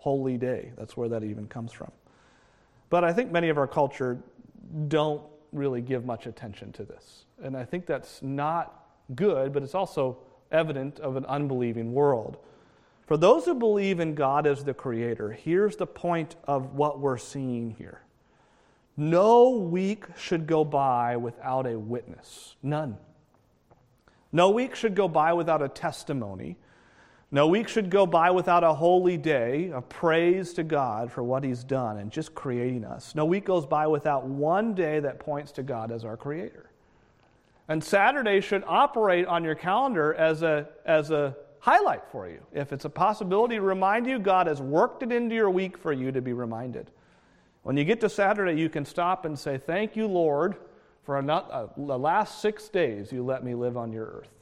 holy 0.06 0.38
day. 0.38 0.72
That's 0.78 0.96
where 0.96 1.10
that 1.10 1.24
even 1.24 1.48
comes 1.48 1.72
from. 1.72 1.92
But 2.96 3.04
I 3.04 3.12
think 3.12 3.30
many 3.30 3.50
of 3.50 3.58
our 3.58 3.68
culture 3.68 4.18
don't 4.88 5.22
really 5.52 5.82
give 5.82 6.06
much 6.06 6.28
attention 6.28 6.72
to 6.72 6.86
this. 6.86 7.26
And 7.44 7.58
I 7.58 7.66
think 7.66 7.86
that's 7.86 8.22
not 8.22 8.86
good, 9.14 9.52
but 9.52 9.64
it's 9.64 9.76
also 9.76 10.20
evident 10.50 11.02
of 11.02 11.18
an 11.18 11.26
unbelieving 11.26 11.92
world. 11.92 12.38
For 13.06 13.18
those 13.18 13.44
who 13.44 13.54
believe 13.54 14.00
in 14.00 14.16
God 14.16 14.48
as 14.48 14.64
the 14.64 14.74
Creator, 14.74 15.34
here's 15.34 15.76
the 15.76 15.86
point 15.86 16.38
of 16.46 16.76
what 16.76 17.02
we're 17.02 17.18
seeing 17.18 17.72
here. 17.72 18.00
No 18.96 19.50
week 19.50 20.06
should 20.16 20.48
go 20.48 20.64
by 20.64 21.18
without 21.18 21.68
a 21.68 21.78
witness. 21.78 22.56
None. 22.64 22.98
No 24.32 24.52
week 24.52 24.74
should 24.74 24.96
go 24.96 25.10
by 25.10 25.34
without 25.34 25.62
a 25.62 25.68
testimony. 25.68 26.56
No 27.32 27.48
week 27.48 27.68
should 27.68 27.90
go 27.90 28.06
by 28.06 28.32
without 28.32 28.64
a 28.64 28.74
holy 28.74 29.18
day 29.18 29.72
of 29.72 29.90
praise 29.90 30.54
to 30.54 30.64
God 30.64 31.12
for 31.12 31.24
what 31.24 31.44
He's 31.44 31.64
done 31.64 31.98
and 31.98 32.12
just 32.12 32.36
creating 32.36 32.86
us. 32.86 33.16
No 33.16 33.26
week 33.26 33.46
goes 33.46 33.66
by 33.66 33.88
without 33.88 34.26
one 34.26 34.74
day 34.74 35.00
that 35.00 35.20
points 35.20 35.52
to 35.54 35.64
God 35.64 35.92
as 35.92 36.06
our 36.06 36.16
Creator. 36.16 36.70
And 37.68 37.84
Saturday 37.84 38.42
should 38.42 38.64
operate 38.68 39.26
on 39.26 39.44
your 39.44 39.56
calendar 39.56 40.14
as 40.14 40.44
a, 40.44 40.68
as 40.86 41.10
a 41.10 41.36
highlight 41.60 42.04
for 42.12 42.30
you. 42.30 42.40
If 42.54 42.72
it's 42.72 42.86
a 42.86 42.90
possibility 42.90 43.56
to 43.56 43.62
remind 43.62 44.06
you, 44.06 44.20
God 44.20 44.46
has 44.46 44.62
worked 44.62 45.02
it 45.02 45.12
into 45.12 45.34
your 45.34 45.50
week 45.50 45.78
for 45.78 45.92
you 45.92 46.12
to 46.12 46.22
be 46.22 46.32
reminded. 46.32 46.92
When 47.64 47.76
you 47.76 47.84
get 47.84 48.00
to 48.02 48.10
Saturday, 48.10 48.60
you 48.60 48.70
can 48.70 48.86
stop 48.86 49.26
and 49.26 49.38
say, 49.38 49.58
Thank 49.58 49.96
you, 49.96 50.06
Lord, 50.06 50.58
for 51.04 51.18
uh, 51.18 51.68
the 51.76 51.98
last 51.98 52.40
six 52.40 52.70
days 52.70 53.12
you 53.12 53.26
let 53.26 53.44
me 53.44 53.56
live 53.56 53.78
on 53.78 53.92
your 53.92 54.06
earth. 54.06 54.35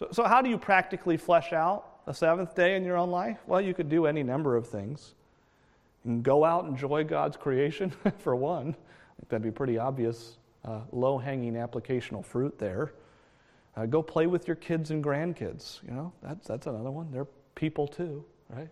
So, 0.00 0.08
so, 0.12 0.24
how 0.24 0.40
do 0.40 0.48
you 0.48 0.56
practically 0.56 1.18
flesh 1.18 1.52
out 1.52 2.00
a 2.06 2.14
seventh 2.14 2.54
day 2.54 2.74
in 2.74 2.84
your 2.84 2.96
own 2.96 3.10
life? 3.10 3.38
Well, 3.46 3.60
you 3.60 3.74
could 3.74 3.90
do 3.90 4.06
any 4.06 4.22
number 4.22 4.56
of 4.56 4.66
things. 4.66 5.14
You 6.04 6.12
can 6.12 6.22
go 6.22 6.42
out 6.42 6.64
and 6.64 6.72
enjoy 6.72 7.04
God's 7.04 7.36
creation, 7.36 7.92
for 8.18 8.34
one. 8.34 8.74
That'd 9.28 9.42
be 9.42 9.50
pretty 9.50 9.76
obvious, 9.76 10.38
uh, 10.64 10.80
low 10.90 11.18
hanging 11.18 11.52
applicational 11.52 12.24
fruit 12.24 12.58
there. 12.58 12.94
Uh, 13.76 13.84
go 13.84 14.02
play 14.02 14.26
with 14.26 14.48
your 14.48 14.56
kids 14.56 14.90
and 14.90 15.04
grandkids. 15.04 15.82
You 15.86 15.92
know, 15.92 16.12
that's, 16.22 16.48
that's 16.48 16.66
another 16.66 16.90
one. 16.90 17.10
They're 17.12 17.28
people 17.54 17.86
too, 17.86 18.24
right? 18.48 18.68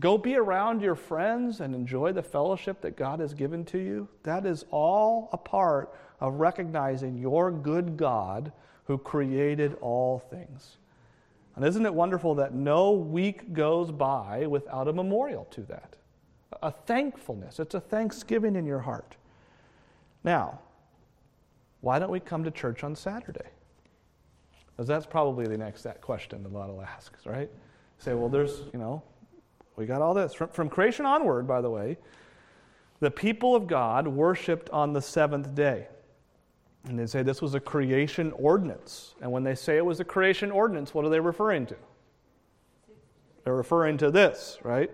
Go 0.00 0.18
be 0.18 0.34
around 0.34 0.82
your 0.82 0.96
friends 0.96 1.60
and 1.60 1.76
enjoy 1.76 2.12
the 2.12 2.24
fellowship 2.24 2.80
that 2.80 2.96
God 2.96 3.20
has 3.20 3.32
given 3.34 3.64
to 3.66 3.78
you. 3.78 4.08
That 4.24 4.44
is 4.44 4.64
all 4.72 5.30
a 5.32 5.38
part 5.38 5.94
of 6.18 6.34
recognizing 6.34 7.16
your 7.16 7.52
good 7.52 7.96
God 7.96 8.50
who 8.86 8.98
created 8.98 9.76
all 9.80 10.18
things. 10.18 10.78
And 11.54 11.64
isn't 11.64 11.86
it 11.86 11.94
wonderful 11.94 12.34
that 12.36 12.54
no 12.54 12.92
week 12.92 13.52
goes 13.52 13.90
by 13.90 14.46
without 14.46 14.88
a 14.88 14.92
memorial 14.92 15.46
to 15.52 15.62
that? 15.62 15.96
A 16.62 16.70
thankfulness. 16.70 17.58
It's 17.58 17.74
a 17.74 17.80
thanksgiving 17.80 18.56
in 18.56 18.66
your 18.66 18.80
heart. 18.80 19.16
Now, 20.22 20.60
why 21.80 21.98
don't 21.98 22.10
we 22.10 22.20
come 22.20 22.44
to 22.44 22.50
church 22.50 22.84
on 22.84 22.94
Saturday? 22.94 23.48
Because 24.68 24.86
that's 24.86 25.06
probably 25.06 25.46
the 25.46 25.56
next 25.56 25.86
question 26.00 26.44
a 26.44 26.48
lot 26.48 26.68
of 26.68 26.80
asks, 26.80 27.24
right? 27.24 27.50
Say, 27.98 28.12
well, 28.12 28.28
there's, 28.28 28.62
you 28.72 28.78
know, 28.78 29.02
we 29.76 29.86
got 29.86 30.02
all 30.02 30.12
this. 30.12 30.34
From, 30.34 30.48
from 30.48 30.68
creation 30.68 31.06
onward, 31.06 31.46
by 31.46 31.60
the 31.60 31.70
way, 31.70 31.96
the 33.00 33.10
people 33.10 33.54
of 33.54 33.66
God 33.66 34.06
worshiped 34.06 34.68
on 34.70 34.92
the 34.92 35.00
seventh 35.00 35.54
day. 35.54 35.88
And 36.86 36.98
they 36.98 37.06
say 37.06 37.22
this 37.22 37.42
was 37.42 37.54
a 37.54 37.60
creation 37.60 38.32
ordinance. 38.32 39.14
And 39.20 39.32
when 39.32 39.42
they 39.42 39.54
say 39.54 39.76
it 39.76 39.84
was 39.84 39.98
a 40.00 40.04
creation 40.04 40.50
ordinance, 40.50 40.94
what 40.94 41.04
are 41.04 41.08
they 41.08 41.20
referring 41.20 41.66
to? 41.66 41.76
They're 43.44 43.54
referring 43.54 43.98
to 43.98 44.10
this, 44.10 44.58
right? 44.62 44.90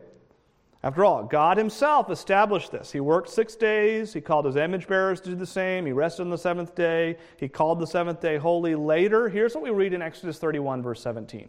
After 0.82 1.04
all, 1.04 1.22
God 1.24 1.58
Himself 1.58 2.10
established 2.10 2.72
this. 2.72 2.90
He 2.90 3.00
worked 3.00 3.28
six 3.28 3.54
days. 3.54 4.12
He 4.12 4.20
called 4.20 4.46
His 4.46 4.56
image 4.56 4.88
bearers 4.88 5.20
to 5.22 5.30
do 5.30 5.36
the 5.36 5.46
same. 5.46 5.86
He 5.86 5.92
rested 5.92 6.22
on 6.22 6.30
the 6.30 6.38
seventh 6.38 6.74
day. 6.74 7.18
He 7.36 7.48
called 7.48 7.78
the 7.78 7.86
seventh 7.86 8.20
day 8.20 8.36
holy. 8.36 8.74
Later, 8.74 9.28
here's 9.28 9.54
what 9.54 9.62
we 9.62 9.70
read 9.70 9.92
in 9.92 10.02
Exodus 10.02 10.38
31, 10.38 10.82
verse 10.82 11.00
17 11.02 11.48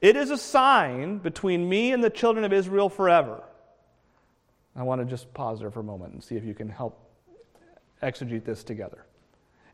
It 0.00 0.16
is 0.16 0.30
a 0.30 0.38
sign 0.38 1.18
between 1.18 1.68
me 1.68 1.92
and 1.92 2.04
the 2.04 2.10
children 2.10 2.44
of 2.44 2.52
Israel 2.52 2.88
forever. 2.88 3.42
I 4.76 4.82
want 4.82 5.00
to 5.00 5.04
just 5.04 5.32
pause 5.34 5.60
there 5.60 5.70
for 5.70 5.80
a 5.80 5.84
moment 5.84 6.14
and 6.14 6.22
see 6.22 6.36
if 6.36 6.44
you 6.44 6.54
can 6.54 6.68
help 6.68 7.00
exegete 8.02 8.44
this 8.44 8.62
together. 8.62 9.06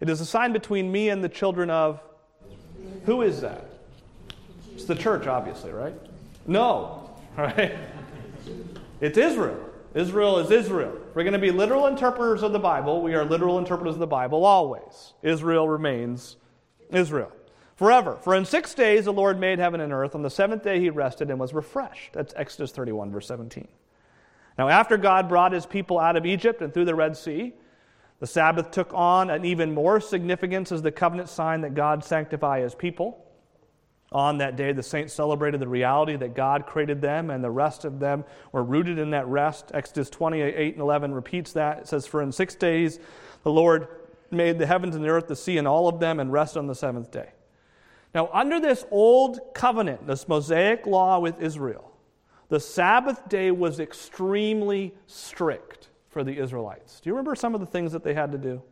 It 0.01 0.09
is 0.09 0.21
a 0.21 0.27
sign 0.27 0.53
between 0.53 0.91
me 0.91 1.11
and 1.11 1.23
the 1.23 1.29
children 1.29 1.71
of. 1.71 2.01
Who 3.05 3.23
is 3.23 3.41
that? 3.43 3.65
It's 4.75 4.85
the 4.85 4.95
church, 4.95 5.27
obviously, 5.27 5.73
right? 5.73 5.95
No, 6.47 7.11
right? 7.37 7.77
It's 9.01 9.19
Israel. 9.19 9.59
Israel 9.95 10.39
is 10.39 10.51
Israel. 10.51 10.97
we're 11.15 11.25
going 11.25 11.33
to 11.33 11.39
be 11.39 11.51
literal 11.51 11.87
interpreters 11.87 12.43
of 12.43 12.53
the 12.53 12.59
Bible. 12.59 13.03
We 13.03 13.15
are 13.15 13.25
literal 13.25 13.59
interpreters 13.59 13.95
of 13.95 14.01
the 14.01 14.07
Bible 14.07 14.45
always. 14.45 15.15
Israel 15.23 15.69
remains 15.69 16.37
Israel. 16.91 17.33
forever. 17.75 18.17
For 18.23 18.35
in 18.37 18.45
six 18.45 18.73
days 18.73 19.07
the 19.07 19.13
Lord 19.13 19.41
made 19.41 19.59
heaven 19.59 19.81
and 19.81 19.93
earth. 19.93 20.15
On 20.15 20.23
the 20.23 20.31
seventh 20.31 20.63
day 20.63 20.79
he 20.79 20.91
rested 20.91 21.29
and 21.29 21.41
was 21.41 21.53
refreshed. 21.53 22.13
That's 22.13 22.33
Exodus 22.37 22.71
31, 22.71 23.11
verse 23.11 23.27
17. 23.27 23.67
Now, 24.59 24.69
after 24.69 24.97
God 24.97 25.29
brought 25.29 25.53
his 25.53 25.67
people 25.67 25.99
out 25.99 26.17
of 26.17 26.27
Egypt 26.27 26.63
and 26.63 26.73
through 26.73 26.85
the 26.85 26.95
Red 26.95 27.17
Sea, 27.17 27.55
the 28.21 28.27
Sabbath 28.27 28.71
took 28.71 28.93
on 28.93 29.31
an 29.31 29.47
even 29.47 29.73
more 29.75 29.99
significance 29.99 30.71
as 30.71 30.83
the 30.83 30.93
covenant 30.93 31.31
sign 31.31 31.63
that 31.63 31.75
God 31.75 32.05
sanctified 32.05 32.63
his 32.63 32.75
people. 32.75 33.27
On 34.13 34.39
that 34.39 34.57
day, 34.57 34.73
the 34.73 34.83
saints 34.83 35.15
celebrated 35.15 35.61
the 35.61 35.69
reality 35.69 36.17
that 36.17 36.35
God 36.35 36.67
created 36.67 37.01
them, 37.01 37.31
and 37.31 37.43
the 37.43 37.51
rest 37.51 37.85
of 37.85 37.99
them 37.99 38.25
were 38.53 38.63
rooted 38.63 38.99
in 38.99 39.11
that 39.11 39.27
rest. 39.27 39.71
Exodus 39.73 40.11
28 40.11 40.75
and 40.75 40.83
11 40.83 41.15
repeats 41.15 41.53
that. 41.53 41.79
It 41.79 41.89
says, 41.89 42.07
For 42.07 42.21
in 42.21 42.31
six 42.31 42.55
days 42.55 42.99
the 43.43 43.53
Lord 43.53 43.89
made 44.31 44.59
the 44.59 44.67
heavens 44.67 44.97
and 44.97 45.05
the 45.05 45.09
earth, 45.09 45.29
the 45.29 45.37
sea, 45.37 45.59
and 45.59 45.67
all 45.67 45.89
of 45.89 46.01
them, 46.01 46.21
and 46.21 46.33
rested 46.33 46.59
on 46.59 46.67
the 46.67 46.75
seventh 46.75 47.11
day. 47.11 47.31
Now, 48.15 48.29
under 48.33 48.61
this 48.61 48.85
old 48.91 49.39
covenant, 49.55 50.07
this 50.07 50.29
Mosaic 50.29 50.87
law 50.87 51.21
with 51.21 51.41
Israel, 51.41 51.93
the 52.49 52.61
Sabbath 52.61 53.29
day 53.29 53.53
was 53.53 53.79
extremely 53.79 54.93
strict 55.07 55.90
for 56.11 56.23
the 56.25 56.37
Israelites. 56.37 57.01
Do 57.01 57.09
you 57.09 57.15
remember 57.15 57.35
some 57.35 57.55
of 57.55 57.61
the 57.61 57.67
things 57.67 57.93
that 57.93 58.05
they 58.05 58.15
had 58.15 58.33
to 58.33 58.39
do? 58.39 58.63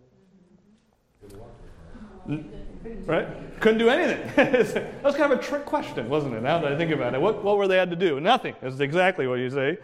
Right? 3.06 3.26
Couldn't 3.60 3.78
do 3.78 3.88
anything. 3.88 4.30
that 4.36 5.02
was 5.02 5.16
kind 5.16 5.32
of 5.32 5.38
a 5.38 5.42
trick 5.42 5.64
question, 5.64 6.08
wasn't 6.08 6.34
it? 6.34 6.42
Now 6.42 6.58
that 6.58 6.72
I 6.72 6.76
think 6.76 6.90
about 6.90 7.14
it, 7.14 7.20
what, 7.20 7.42
what 7.42 7.56
were 7.56 7.66
they 7.66 7.76
had 7.76 7.90
to 7.90 7.96
do? 7.96 8.20
Nothing. 8.20 8.54
Is 8.62 8.80
exactly 8.80 9.26
what 9.26 9.38
you 9.38 9.50
say. 9.50 9.78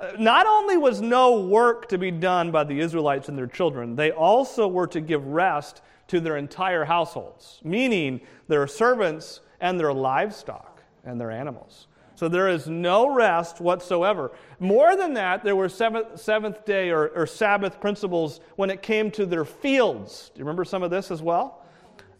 Uh, 0.00 0.12
not 0.18 0.46
only 0.46 0.76
was 0.76 1.00
no 1.00 1.40
work 1.40 1.88
to 1.88 1.98
be 1.98 2.10
done 2.10 2.50
by 2.50 2.64
the 2.64 2.78
Israelites 2.80 3.28
and 3.28 3.36
their 3.36 3.46
children, 3.46 3.96
they 3.96 4.10
also 4.10 4.68
were 4.68 4.86
to 4.86 5.00
give 5.00 5.26
rest 5.26 5.82
to 6.08 6.20
their 6.20 6.36
entire 6.36 6.84
households, 6.84 7.60
meaning 7.64 8.20
their 8.46 8.66
servants 8.66 9.40
and 9.60 9.78
their 9.78 9.92
livestock 9.92 10.82
and 11.04 11.20
their 11.20 11.30
animals. 11.30 11.87
So 12.18 12.28
there 12.28 12.48
is 12.48 12.66
no 12.66 13.14
rest 13.14 13.60
whatsoever. 13.60 14.32
More 14.58 14.96
than 14.96 15.14
that, 15.14 15.44
there 15.44 15.54
were 15.54 15.68
seventh, 15.68 16.20
seventh 16.20 16.64
day 16.64 16.90
or, 16.90 17.10
or 17.10 17.28
Sabbath 17.28 17.80
principles 17.80 18.40
when 18.56 18.70
it 18.70 18.82
came 18.82 19.12
to 19.12 19.24
their 19.24 19.44
fields. 19.44 20.32
Do 20.34 20.40
you 20.40 20.44
remember 20.44 20.64
some 20.64 20.82
of 20.82 20.90
this 20.90 21.12
as 21.12 21.22
well? 21.22 21.62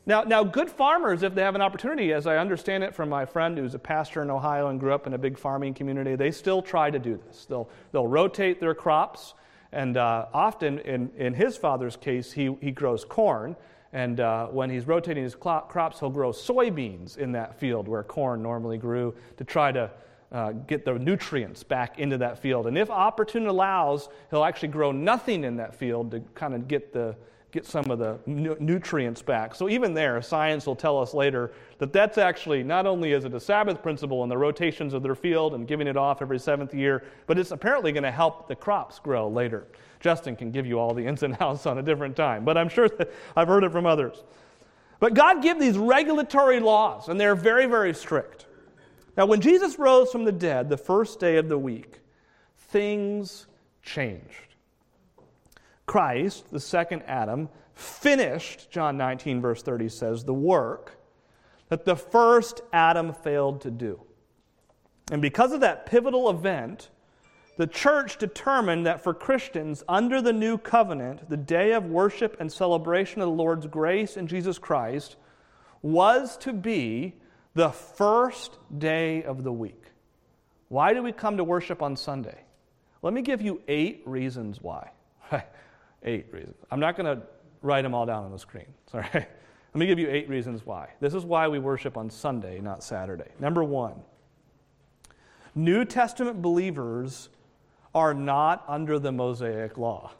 Now, 0.06 0.22
now, 0.22 0.44
good 0.44 0.70
farmers, 0.70 1.24
if 1.24 1.34
they 1.34 1.42
have 1.42 1.56
an 1.56 1.62
opportunity, 1.62 2.12
as 2.12 2.28
I 2.28 2.36
understand 2.36 2.84
it 2.84 2.94
from 2.94 3.08
my 3.08 3.26
friend 3.26 3.58
who's 3.58 3.74
a 3.74 3.78
pastor 3.80 4.22
in 4.22 4.30
Ohio 4.30 4.68
and 4.68 4.78
grew 4.78 4.94
up 4.94 5.08
in 5.08 5.14
a 5.14 5.18
big 5.18 5.36
farming 5.36 5.74
community, 5.74 6.14
they 6.14 6.30
still 6.30 6.62
try 6.62 6.92
to 6.92 6.98
do 7.00 7.20
this. 7.26 7.46
They'll, 7.46 7.68
they'll 7.90 8.06
rotate 8.06 8.60
their 8.60 8.76
crops, 8.76 9.34
and 9.72 9.96
uh, 9.96 10.26
often, 10.32 10.78
in, 10.78 11.10
in 11.16 11.34
his 11.34 11.56
father's 11.56 11.96
case, 11.96 12.30
he, 12.30 12.56
he 12.60 12.70
grows 12.70 13.04
corn. 13.04 13.56
And 13.92 14.20
uh, 14.20 14.48
when 14.48 14.68
he's 14.68 14.86
rotating 14.86 15.24
his 15.24 15.34
crops, 15.34 16.00
he'll 16.00 16.10
grow 16.10 16.30
soybeans 16.30 17.16
in 17.16 17.32
that 17.32 17.58
field 17.58 17.88
where 17.88 18.02
corn 18.02 18.42
normally 18.42 18.76
grew 18.76 19.14
to 19.38 19.44
try 19.44 19.72
to 19.72 19.90
uh, 20.30 20.52
get 20.52 20.84
the 20.84 20.98
nutrients 20.98 21.62
back 21.62 21.98
into 21.98 22.18
that 22.18 22.38
field. 22.38 22.66
And 22.66 22.76
if 22.76 22.90
opportunity 22.90 23.48
allows, 23.48 24.10
he'll 24.30 24.44
actually 24.44 24.68
grow 24.68 24.92
nothing 24.92 25.44
in 25.44 25.56
that 25.56 25.74
field 25.74 26.10
to 26.10 26.20
kind 26.34 26.54
of 26.54 26.68
get 26.68 26.92
the 26.92 27.16
get 27.50 27.64
some 27.64 27.90
of 27.90 27.98
the 27.98 28.18
nu- 28.26 28.56
nutrients 28.60 29.22
back. 29.22 29.54
So 29.54 29.68
even 29.68 29.94
there, 29.94 30.20
science 30.20 30.66
will 30.66 30.76
tell 30.76 31.00
us 31.00 31.14
later 31.14 31.52
that 31.78 31.92
that's 31.92 32.18
actually 32.18 32.62
not 32.62 32.86
only 32.86 33.12
is 33.12 33.24
it 33.24 33.32
a 33.32 33.40
Sabbath 33.40 33.82
principle 33.82 34.22
in 34.22 34.28
the 34.28 34.36
rotations 34.36 34.92
of 34.92 35.02
their 35.02 35.14
field 35.14 35.54
and 35.54 35.66
giving 35.66 35.86
it 35.86 35.96
off 35.96 36.20
every 36.20 36.38
seventh 36.38 36.74
year, 36.74 37.04
but 37.26 37.38
it's 37.38 37.50
apparently 37.50 37.90
going 37.90 38.02
to 38.02 38.10
help 38.10 38.48
the 38.48 38.56
crops 38.56 38.98
grow 38.98 39.28
later. 39.28 39.66
Justin 40.00 40.36
can 40.36 40.50
give 40.50 40.66
you 40.66 40.78
all 40.78 40.92
the 40.92 41.04
ins 41.04 41.22
and 41.22 41.36
outs 41.40 41.64
on 41.66 41.78
a 41.78 41.82
different 41.82 42.16
time, 42.16 42.44
but 42.44 42.58
I'm 42.58 42.68
sure 42.68 42.88
that 42.88 43.10
I've 43.36 43.48
heard 43.48 43.64
it 43.64 43.72
from 43.72 43.86
others. 43.86 44.22
But 45.00 45.14
God 45.14 45.42
gave 45.42 45.58
these 45.58 45.78
regulatory 45.78 46.60
laws, 46.60 47.08
and 47.08 47.20
they're 47.20 47.36
very, 47.36 47.66
very 47.66 47.94
strict. 47.94 48.46
Now, 49.16 49.26
when 49.26 49.40
Jesus 49.40 49.78
rose 49.78 50.10
from 50.10 50.24
the 50.24 50.32
dead 50.32 50.68
the 50.68 50.76
first 50.76 51.18
day 51.18 51.36
of 51.36 51.48
the 51.48 51.58
week, 51.58 52.00
things 52.56 53.46
changed. 53.82 54.54
Christ, 55.88 56.52
the 56.52 56.60
second 56.60 57.02
Adam, 57.06 57.48
finished, 57.74 58.70
John 58.70 58.96
19, 58.96 59.40
verse 59.40 59.62
30 59.62 59.88
says, 59.88 60.24
the 60.24 60.34
work 60.34 61.00
that 61.70 61.84
the 61.84 61.96
first 61.96 62.60
Adam 62.72 63.12
failed 63.12 63.62
to 63.62 63.70
do. 63.70 64.00
And 65.10 65.22
because 65.22 65.52
of 65.52 65.60
that 65.60 65.86
pivotal 65.86 66.28
event, 66.28 66.90
the 67.56 67.66
church 67.66 68.18
determined 68.18 68.86
that 68.86 69.02
for 69.02 69.14
Christians 69.14 69.82
under 69.88 70.20
the 70.20 70.32
new 70.32 70.58
covenant, 70.58 71.28
the 71.28 71.36
day 71.36 71.72
of 71.72 71.86
worship 71.86 72.36
and 72.38 72.52
celebration 72.52 73.22
of 73.22 73.28
the 73.28 73.34
Lord's 73.34 73.66
grace 73.66 74.16
in 74.16 74.26
Jesus 74.26 74.58
Christ 74.58 75.16
was 75.80 76.36
to 76.38 76.52
be 76.52 77.14
the 77.54 77.70
first 77.70 78.58
day 78.76 79.22
of 79.22 79.42
the 79.42 79.52
week. 79.52 79.86
Why 80.68 80.92
do 80.92 81.02
we 81.02 81.12
come 81.12 81.38
to 81.38 81.44
worship 81.44 81.82
on 81.82 81.96
Sunday? 81.96 82.44
Let 83.00 83.14
me 83.14 83.22
give 83.22 83.40
you 83.40 83.62
eight 83.68 84.02
reasons 84.04 84.60
why. 84.60 84.90
Eight 86.04 86.26
reasons. 86.32 86.56
I'm 86.70 86.80
not 86.80 86.96
going 86.96 87.18
to 87.18 87.26
write 87.62 87.82
them 87.82 87.94
all 87.94 88.06
down 88.06 88.24
on 88.24 88.32
the 88.32 88.38
screen. 88.38 88.66
Sorry. 88.90 89.08
Let 89.12 89.26
me 89.74 89.86
give 89.86 89.98
you 89.98 90.08
eight 90.08 90.28
reasons 90.28 90.64
why. 90.64 90.88
This 91.00 91.14
is 91.14 91.24
why 91.24 91.48
we 91.48 91.58
worship 91.58 91.96
on 91.96 92.08
Sunday, 92.10 92.60
not 92.60 92.82
Saturday. 92.82 93.30
Number 93.38 93.62
one, 93.62 93.94
New 95.54 95.84
Testament 95.84 96.40
believers 96.40 97.28
are 97.94 98.14
not 98.14 98.64
under 98.66 98.98
the 98.98 99.12
Mosaic 99.12 99.76
law. 99.76 100.12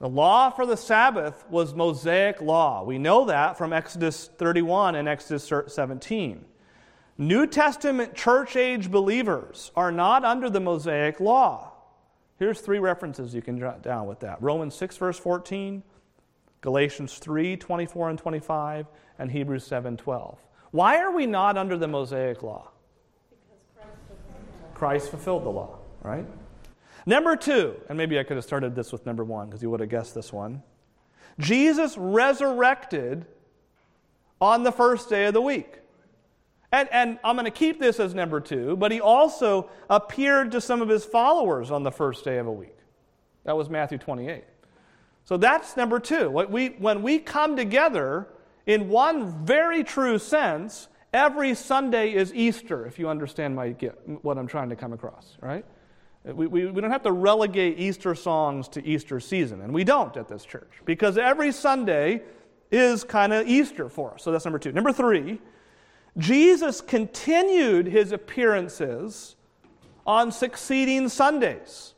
The 0.00 0.08
law 0.08 0.50
for 0.50 0.66
the 0.66 0.76
Sabbath 0.76 1.44
was 1.48 1.74
Mosaic 1.74 2.40
law. 2.40 2.82
We 2.82 2.98
know 2.98 3.26
that 3.26 3.56
from 3.56 3.72
Exodus 3.72 4.28
31 4.36 4.96
and 4.96 5.08
Exodus 5.08 5.50
17. 5.68 6.44
New 7.18 7.46
Testament 7.46 8.14
church 8.14 8.56
age 8.56 8.90
believers 8.90 9.70
are 9.76 9.92
not 9.92 10.24
under 10.24 10.50
the 10.50 10.58
Mosaic 10.58 11.20
law. 11.20 11.71
Here's 12.42 12.60
three 12.60 12.80
references 12.80 13.36
you 13.36 13.40
can 13.40 13.56
jot 13.56 13.84
down 13.84 14.08
with 14.08 14.18
that 14.18 14.42
Romans 14.42 14.74
6, 14.74 14.96
verse 14.96 15.16
14, 15.16 15.80
Galatians 16.60 17.18
3, 17.18 17.56
24 17.56 18.10
and 18.10 18.18
25, 18.18 18.86
and 19.20 19.30
Hebrews 19.30 19.64
7, 19.64 19.96
12. 19.96 20.44
Why 20.72 20.98
are 20.98 21.12
we 21.12 21.24
not 21.24 21.56
under 21.56 21.76
the 21.76 21.86
Mosaic 21.86 22.42
law? 22.42 22.72
Because 23.30 24.74
Christ 24.74 25.10
fulfilled 25.10 25.44
the 25.44 25.50
law, 25.50 25.78
right? 26.02 26.26
Number 27.06 27.36
two, 27.36 27.76
and 27.88 27.96
maybe 27.96 28.18
I 28.18 28.24
could 28.24 28.36
have 28.36 28.44
started 28.44 28.74
this 28.74 28.90
with 28.90 29.06
number 29.06 29.22
one 29.22 29.46
because 29.46 29.62
you 29.62 29.70
would 29.70 29.78
have 29.78 29.88
guessed 29.88 30.16
this 30.16 30.32
one. 30.32 30.64
Jesus 31.38 31.96
resurrected 31.96 33.24
on 34.40 34.64
the 34.64 34.72
first 34.72 35.08
day 35.08 35.26
of 35.26 35.34
the 35.34 35.40
week. 35.40 35.78
And, 36.72 36.88
and 36.90 37.18
I'm 37.22 37.36
going 37.36 37.44
to 37.44 37.50
keep 37.50 37.78
this 37.78 38.00
as 38.00 38.14
number 38.14 38.40
two, 38.40 38.76
but 38.76 38.90
he 38.90 39.00
also 39.00 39.68
appeared 39.90 40.50
to 40.52 40.60
some 40.60 40.80
of 40.80 40.88
his 40.88 41.04
followers 41.04 41.70
on 41.70 41.82
the 41.82 41.92
first 41.92 42.24
day 42.24 42.38
of 42.38 42.46
a 42.46 42.52
week. 42.52 42.76
That 43.44 43.56
was 43.56 43.68
Matthew 43.68 43.98
28. 43.98 44.44
So 45.24 45.36
that's 45.36 45.76
number 45.76 46.00
two. 46.00 46.30
We, 46.30 46.68
when 46.68 47.02
we 47.02 47.18
come 47.18 47.56
together 47.56 48.28
in 48.66 48.88
one 48.88 49.44
very 49.44 49.84
true 49.84 50.18
sense, 50.18 50.88
every 51.12 51.54
Sunday 51.54 52.14
is 52.14 52.34
Easter, 52.34 52.86
if 52.86 52.98
you 52.98 53.08
understand 53.08 53.54
my, 53.54 53.70
what 54.22 54.38
I'm 54.38 54.46
trying 54.46 54.70
to 54.70 54.76
come 54.76 54.94
across, 54.94 55.36
right? 55.40 55.64
We, 56.24 56.46
we, 56.46 56.66
we 56.66 56.80
don't 56.80 56.90
have 56.90 57.02
to 57.02 57.12
relegate 57.12 57.78
Easter 57.78 58.14
songs 58.14 58.68
to 58.68 58.86
Easter 58.86 59.20
season, 59.20 59.60
and 59.60 59.74
we 59.74 59.84
don't 59.84 60.16
at 60.16 60.28
this 60.28 60.44
church, 60.44 60.70
because 60.84 61.18
every 61.18 61.52
Sunday 61.52 62.22
is 62.70 63.04
kind 63.04 63.32
of 63.32 63.46
Easter 63.46 63.88
for 63.88 64.14
us. 64.14 64.22
So 64.22 64.32
that's 64.32 64.44
number 64.44 64.58
two. 64.58 64.72
Number 64.72 64.92
three, 64.92 65.40
Jesus 66.18 66.80
continued 66.80 67.86
his 67.86 68.12
appearances 68.12 69.36
on 70.06 70.30
succeeding 70.30 71.08
Sundays. 71.08 71.94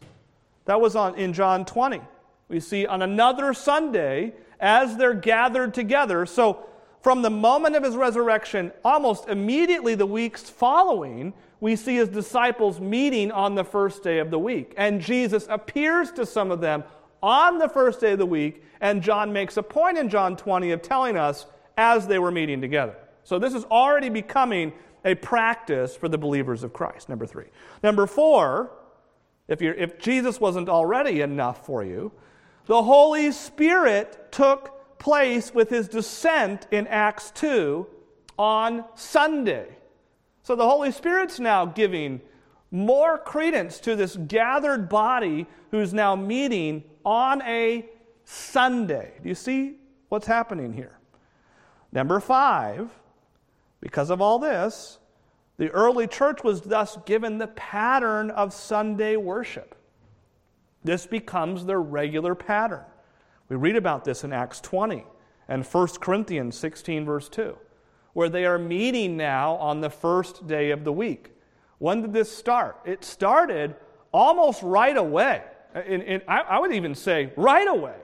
That 0.67 0.81
was 0.81 0.95
on, 0.97 1.17
in 1.17 1.33
John 1.33 1.65
20. 1.65 2.01
We 2.49 2.61
see 2.61 2.87
on 2.87 3.03
another 3.03 3.55
Sunday 3.55 4.35
as 4.61 4.97
they're 4.97 5.15
gathered 5.15 5.75
together. 5.75 6.27
So, 6.27 6.67
from 7.03 7.21
the 7.21 7.31
moment 7.31 7.77
of 7.77 7.83
his 7.83 7.97
resurrection, 7.97 8.73
almost 8.83 9.29
immediately 9.29 9.95
the 9.95 10.07
weeks 10.07 10.49
following, 10.49 11.35
we 11.61 11.77
see 11.77 11.97
his 11.97 12.09
disciples 12.09 12.81
meeting 12.81 13.31
on 13.31 13.55
the 13.55 13.65
first 13.65 14.03
day 14.03 14.21
of 14.21 14.31
the 14.31 14.39
week. 14.39 14.73
And 14.79 15.03
Jesus 15.03 15.47
appears 15.51 16.11
to 16.13 16.25
some 16.25 16.51
of 16.51 16.63
them 16.63 16.83
on 17.23 17.59
the 17.59 17.69
first 17.69 18.01
day 18.01 18.13
of 18.13 18.19
the 18.19 18.27
week, 18.27 18.63
and 18.81 19.03
John 19.03 19.33
makes 19.35 19.59
a 19.59 19.63
point 19.63 19.99
in 19.99 20.09
John 20.09 20.37
20 20.37 20.71
of 20.73 20.81
telling 20.81 21.17
us 21.17 21.47
as 21.77 22.07
they 22.07 22.19
were 22.19 22.31
meeting 22.31 22.61
together. 22.61 22.97
So 23.25 23.39
this 23.39 23.55
is 23.55 23.65
already 23.65 24.09
becoming 24.09 24.73
a 25.05 25.15
practice 25.15 25.97
for 25.97 26.09
the 26.09 26.19
believers 26.19 26.63
of 26.63 26.73
Christ, 26.73 27.09
number 27.09 27.27
three. 27.27 27.47
Number 27.83 28.07
four, 28.07 28.71
if, 29.49 29.61
if 29.61 29.99
Jesus 29.99 30.41
wasn't 30.41 30.69
already 30.69 31.21
enough 31.21 31.67
for 31.67 31.85
you, 31.85 32.13
the 32.67 32.83
Holy 32.83 33.31
Spirit 33.33 34.33
took 34.33 34.99
place 34.99 35.53
with 35.53 35.69
his 35.69 35.89
descent 35.89 36.67
in 36.71 36.87
Acts 36.87 37.31
2 37.33 37.87
on 38.39 38.85
Sunday. 38.95 39.67
So 40.43 40.57
the 40.57 40.67
Holy 40.67 40.91
Spirit's 40.91 41.39
now 41.39 41.67
giving 41.67 42.21
more 42.71 43.19
credence 43.19 43.79
to 43.81 43.97
this 43.97 44.17
gathered 44.17 44.89
body 44.89 45.47
who's 45.71 45.93
now 45.93 46.17
meeting 46.17 46.85
on 47.05 47.43
a 47.43 47.87
Sunday. 48.25 49.13
Do 49.23 49.29
you 49.29 49.35
see 49.35 49.77
what's 50.09 50.27
happening 50.27 50.73
here? 50.73 50.99
Number 51.93 52.19
five, 52.19 52.91
because 53.85 54.09
of 54.09 54.23
all 54.23 54.39
this, 54.39 54.99
the 55.59 55.69
early 55.69 56.07
church 56.07 56.43
was 56.43 56.63
thus 56.63 56.97
given 57.05 57.37
the 57.37 57.49
pattern 57.49 58.31
of 58.31 58.55
Sunday 58.55 59.17
worship. 59.17 59.75
This 60.83 61.07
becomes 61.07 61.67
their 61.67 61.83
regular 61.83 62.35
pattern. 62.35 62.83
We 63.51 63.57
read 63.57 63.77
about 63.77 64.07
this 64.07 64.25
in 64.25 64.33
Acts 64.33 64.63
20 64.63 65.05
and 65.49 65.67
1 65.67 65.89
Corinthians 66.01 66.57
16, 66.57 67.05
verse 67.05 67.29
2, 67.29 67.59
where 68.15 68.31
they 68.31 68.47
are 68.47 68.59
meeting 68.59 69.19
now 69.19 69.57
on 69.57 69.83
the 69.83 69.91
first 69.91 70.47
day 70.47 70.71
of 70.71 70.85
the 70.85 70.93
week. 70.93 71.33
When 71.77 72.01
did 72.01 72.15
this 72.15 72.35
start? 72.35 72.81
It 72.87 73.05
started 73.05 73.77
almost 74.15 74.63
right 74.63 74.97
away. 74.97 75.43
I, 75.75 76.23
I 76.27 76.59
would 76.59 76.73
even 76.73 76.95
say 76.95 77.35
right 77.37 77.69
away. 77.69 77.99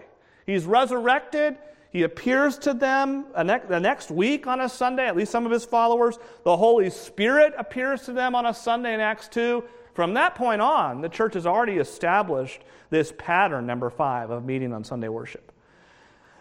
He's 0.44 0.66
resurrected. 0.66 1.56
He 1.90 2.04
appears 2.04 2.56
to 2.58 2.72
them 2.72 3.26
the 3.34 3.80
next 3.80 4.10
week 4.10 4.46
on 4.46 4.60
a 4.60 4.68
Sunday, 4.68 5.06
at 5.06 5.16
least 5.16 5.32
some 5.32 5.44
of 5.44 5.50
his 5.50 5.64
followers. 5.64 6.18
The 6.44 6.56
Holy 6.56 6.88
Spirit 6.90 7.52
appears 7.58 8.02
to 8.02 8.12
them 8.12 8.34
on 8.34 8.46
a 8.46 8.54
Sunday 8.54 8.94
in 8.94 9.00
Acts 9.00 9.28
2. 9.28 9.64
From 9.94 10.14
that 10.14 10.36
point 10.36 10.60
on, 10.60 11.00
the 11.00 11.08
church 11.08 11.34
has 11.34 11.46
already 11.46 11.78
established 11.78 12.62
this 12.90 13.12
pattern, 13.18 13.66
number 13.66 13.90
five, 13.90 14.30
of 14.30 14.44
meeting 14.44 14.72
on 14.72 14.84
Sunday 14.84 15.08
worship. 15.08 15.52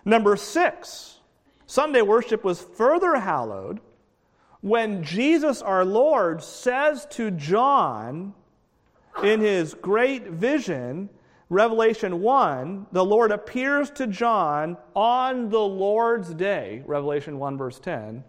Number 0.05 0.35
six, 0.35 1.17
Sunday 1.65 2.03
worship 2.03 2.43
was 2.43 2.61
further 2.61 3.15
hallowed 3.15 3.79
when 4.61 5.03
Jesus 5.03 5.61
our 5.61 5.83
Lord 5.83 6.43
says 6.43 7.07
to 7.11 7.31
John 7.31 8.33
in 9.23 9.39
his 9.39 9.73
great 9.73 10.27
vision, 10.27 11.09
Revelation 11.49 12.21
1, 12.21 12.87
the 12.91 13.03
Lord 13.03 13.31
appears 13.31 13.89
to 13.91 14.05
John 14.05 14.77
on 14.95 15.49
the 15.49 15.59
Lord's 15.59 16.33
day, 16.33 16.83
Revelation 16.85 17.39
1, 17.39 17.57
verse 17.57 17.79
10. 17.79 18.23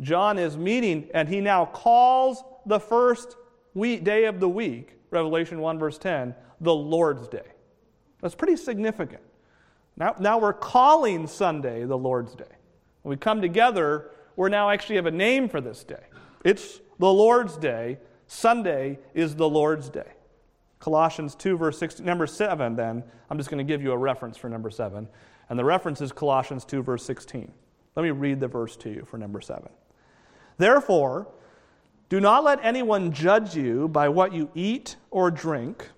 John 0.00 0.38
is 0.38 0.56
meeting, 0.56 1.08
and 1.12 1.28
he 1.28 1.42
now 1.42 1.66
calls 1.66 2.42
the 2.64 2.80
first 2.80 3.36
week, 3.74 4.02
day 4.02 4.24
of 4.24 4.40
the 4.40 4.48
week, 4.48 4.98
Revelation 5.10 5.60
1, 5.60 5.78
verse 5.78 5.98
10, 5.98 6.34
the 6.62 6.74
Lord's 6.74 7.28
day. 7.28 7.46
That's 8.22 8.34
pretty 8.34 8.56
significant. 8.56 9.22
Now, 9.96 10.16
now 10.18 10.38
we're 10.38 10.54
calling 10.54 11.26
Sunday 11.26 11.84
the 11.84 11.98
Lord's 11.98 12.34
day. 12.34 12.44
When 13.02 13.10
we 13.10 13.16
come 13.18 13.42
together, 13.42 14.10
we're 14.36 14.48
now 14.48 14.70
actually 14.70 14.96
have 14.96 15.06
a 15.06 15.10
name 15.10 15.50
for 15.50 15.60
this 15.60 15.84
day. 15.84 16.02
It's 16.44 16.80
the 16.98 17.12
Lord's 17.12 17.58
day. 17.58 17.98
Sunday 18.26 18.98
is 19.12 19.36
the 19.36 19.48
Lord's 19.48 19.90
day. 19.90 20.12
Colossians 20.84 21.34
2, 21.36 21.56
verse 21.56 21.78
16. 21.78 22.04
Number 22.04 22.26
7, 22.26 22.76
then, 22.76 23.02
I'm 23.30 23.38
just 23.38 23.48
going 23.48 23.56
to 23.56 23.64
give 23.64 23.82
you 23.82 23.92
a 23.92 23.96
reference 23.96 24.36
for 24.36 24.50
number 24.50 24.68
7. 24.68 25.08
And 25.48 25.58
the 25.58 25.64
reference 25.64 26.02
is 26.02 26.12
Colossians 26.12 26.66
2, 26.66 26.82
verse 26.82 27.02
16. 27.06 27.50
Let 27.96 28.02
me 28.02 28.10
read 28.10 28.38
the 28.38 28.48
verse 28.48 28.76
to 28.76 28.90
you 28.90 29.06
for 29.06 29.16
number 29.16 29.40
7. 29.40 29.66
Therefore, 30.58 31.26
do 32.10 32.20
not 32.20 32.44
let 32.44 32.62
anyone 32.62 33.12
judge 33.12 33.56
you 33.56 33.88
by 33.88 34.10
what 34.10 34.34
you 34.34 34.50
eat 34.54 34.96
or 35.10 35.30
drink, 35.30 35.88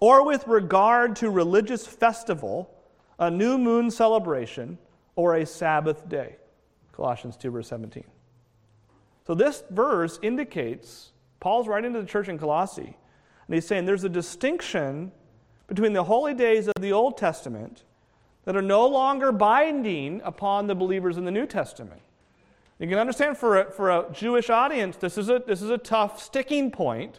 or 0.00 0.26
with 0.26 0.48
regard 0.48 1.14
to 1.16 1.30
religious 1.30 1.86
festival, 1.86 2.74
a 3.20 3.30
new 3.30 3.56
moon 3.56 3.88
celebration, 3.88 4.78
or 5.14 5.36
a 5.36 5.46
Sabbath 5.46 6.08
day. 6.08 6.34
Colossians 6.90 7.36
2, 7.36 7.52
verse 7.52 7.68
17. 7.68 8.02
So 9.28 9.36
this 9.36 9.62
verse 9.70 10.18
indicates 10.22 11.12
Paul's 11.38 11.68
writing 11.68 11.92
to 11.92 12.00
the 12.00 12.06
church 12.06 12.28
in 12.28 12.36
Colossae, 12.36 12.96
and 13.50 13.56
he's 13.56 13.66
saying 13.66 13.84
there's 13.84 14.04
a 14.04 14.08
distinction 14.08 15.10
between 15.66 15.92
the 15.92 16.04
holy 16.04 16.34
days 16.34 16.68
of 16.68 16.74
the 16.80 16.92
Old 16.92 17.18
Testament 17.18 17.82
that 18.44 18.54
are 18.54 18.62
no 18.62 18.86
longer 18.86 19.32
binding 19.32 20.20
upon 20.22 20.68
the 20.68 20.74
believers 20.76 21.16
in 21.16 21.24
the 21.24 21.32
New 21.32 21.46
Testament. 21.46 22.00
You 22.78 22.86
can 22.86 22.98
understand 22.98 23.36
for 23.36 23.62
a, 23.62 23.72
for 23.72 23.90
a 23.90 24.06
Jewish 24.12 24.50
audience, 24.50 24.96
this 24.98 25.18
is, 25.18 25.28
a, 25.28 25.42
this 25.44 25.62
is 25.62 25.70
a 25.70 25.78
tough 25.78 26.22
sticking 26.22 26.70
point 26.70 27.18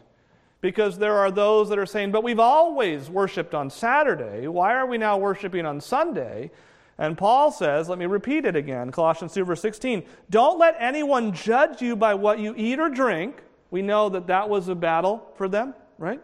because 0.61 0.97
there 0.97 1.17
are 1.17 1.31
those 1.31 1.67
that 1.67 1.77
are 1.77 1.85
saying, 1.85 2.13
but 2.13 2.23
we've 2.23 2.39
always 2.39 3.09
worshiped 3.09 3.53
on 3.53 3.69
Saturday. 3.69 4.47
Why 4.47 4.73
are 4.75 4.85
we 4.85 4.97
now 4.97 5.17
worshiping 5.17 5.65
on 5.65 5.81
Sunday? 5.81 6.49
And 6.97 7.17
Paul 7.17 7.51
says, 7.51 7.89
let 7.89 7.99
me 7.99 8.05
repeat 8.05 8.45
it 8.45 8.55
again 8.55 8.89
Colossians 8.89 9.33
2, 9.33 9.43
verse 9.43 9.59
16. 9.59 10.03
Don't 10.29 10.57
let 10.57 10.77
anyone 10.79 11.33
judge 11.33 11.81
you 11.81 11.97
by 11.97 12.13
what 12.13 12.39
you 12.39 12.53
eat 12.55 12.79
or 12.79 12.87
drink. 12.87 13.43
We 13.69 13.81
know 13.81 14.07
that 14.07 14.27
that 14.27 14.47
was 14.47 14.69
a 14.69 14.75
battle 14.75 15.29
for 15.35 15.49
them, 15.49 15.73
right? 16.01 16.21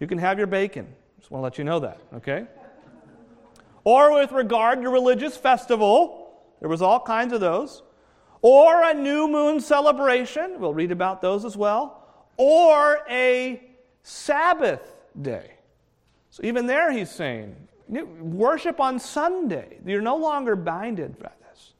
You 0.00 0.06
can 0.06 0.18
have 0.18 0.38
your 0.38 0.46
bacon. 0.46 0.86
Just 1.18 1.30
want 1.30 1.40
to 1.40 1.44
let 1.44 1.58
you 1.58 1.64
know 1.64 1.80
that, 1.80 2.00
okay? 2.14 2.46
Or 3.84 4.14
with 4.14 4.32
regard 4.32 4.80
to 4.82 4.88
religious 4.88 5.36
festival, 5.36 6.40
there 6.60 6.68
was 6.68 6.82
all 6.82 7.00
kinds 7.00 7.32
of 7.32 7.40
those 7.40 7.82
or 8.42 8.88
a 8.88 8.94
new 8.94 9.26
moon 9.26 9.60
celebration, 9.60 10.60
we'll 10.60 10.74
read 10.74 10.92
about 10.92 11.20
those 11.20 11.44
as 11.44 11.56
well, 11.56 12.04
or 12.36 13.00
a 13.10 13.60
Sabbath 14.02 14.94
day. 15.20 15.50
So 16.30 16.44
even 16.44 16.66
there, 16.66 16.92
he's 16.92 17.10
saying, 17.10 17.56
worship 17.88 18.78
on 18.78 18.98
Sunday. 19.00 19.78
You're 19.84 20.00
no 20.02 20.16
longer 20.16 20.54
binded 20.54 21.18
by 21.18 21.32
this. 21.50 21.72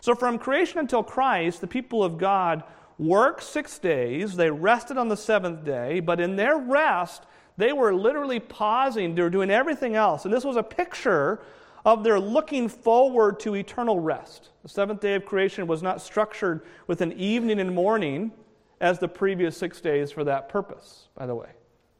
So 0.00 0.14
from 0.14 0.38
creation 0.38 0.80
until 0.80 1.02
Christ, 1.02 1.60
the 1.60 1.66
people 1.66 2.02
of 2.02 2.18
God 2.18 2.64
worked 3.02 3.42
six 3.42 3.78
days, 3.78 4.36
they 4.36 4.50
rested 4.50 4.96
on 4.96 5.08
the 5.08 5.16
seventh 5.16 5.64
day, 5.64 6.00
but 6.00 6.20
in 6.20 6.36
their 6.36 6.56
rest, 6.56 7.24
they 7.56 7.72
were 7.72 7.94
literally 7.94 8.40
pausing, 8.40 9.14
they 9.14 9.22
were 9.22 9.30
doing 9.30 9.50
everything 9.50 9.94
else. 9.94 10.24
And 10.24 10.32
this 10.32 10.44
was 10.44 10.56
a 10.56 10.62
picture 10.62 11.40
of 11.84 12.04
their 12.04 12.20
looking 12.20 12.68
forward 12.68 13.40
to 13.40 13.54
eternal 13.56 13.98
rest. 13.98 14.50
The 14.62 14.68
seventh 14.68 15.00
day 15.00 15.14
of 15.14 15.24
creation 15.24 15.66
was 15.66 15.82
not 15.82 16.00
structured 16.00 16.62
with 16.86 17.00
an 17.00 17.12
evening 17.12 17.60
and 17.60 17.74
morning 17.74 18.32
as 18.80 18.98
the 18.98 19.08
previous 19.08 19.56
six 19.56 19.80
days 19.80 20.10
for 20.10 20.24
that 20.24 20.48
purpose, 20.48 21.08
by 21.16 21.26
the 21.26 21.34
way. 21.34 21.50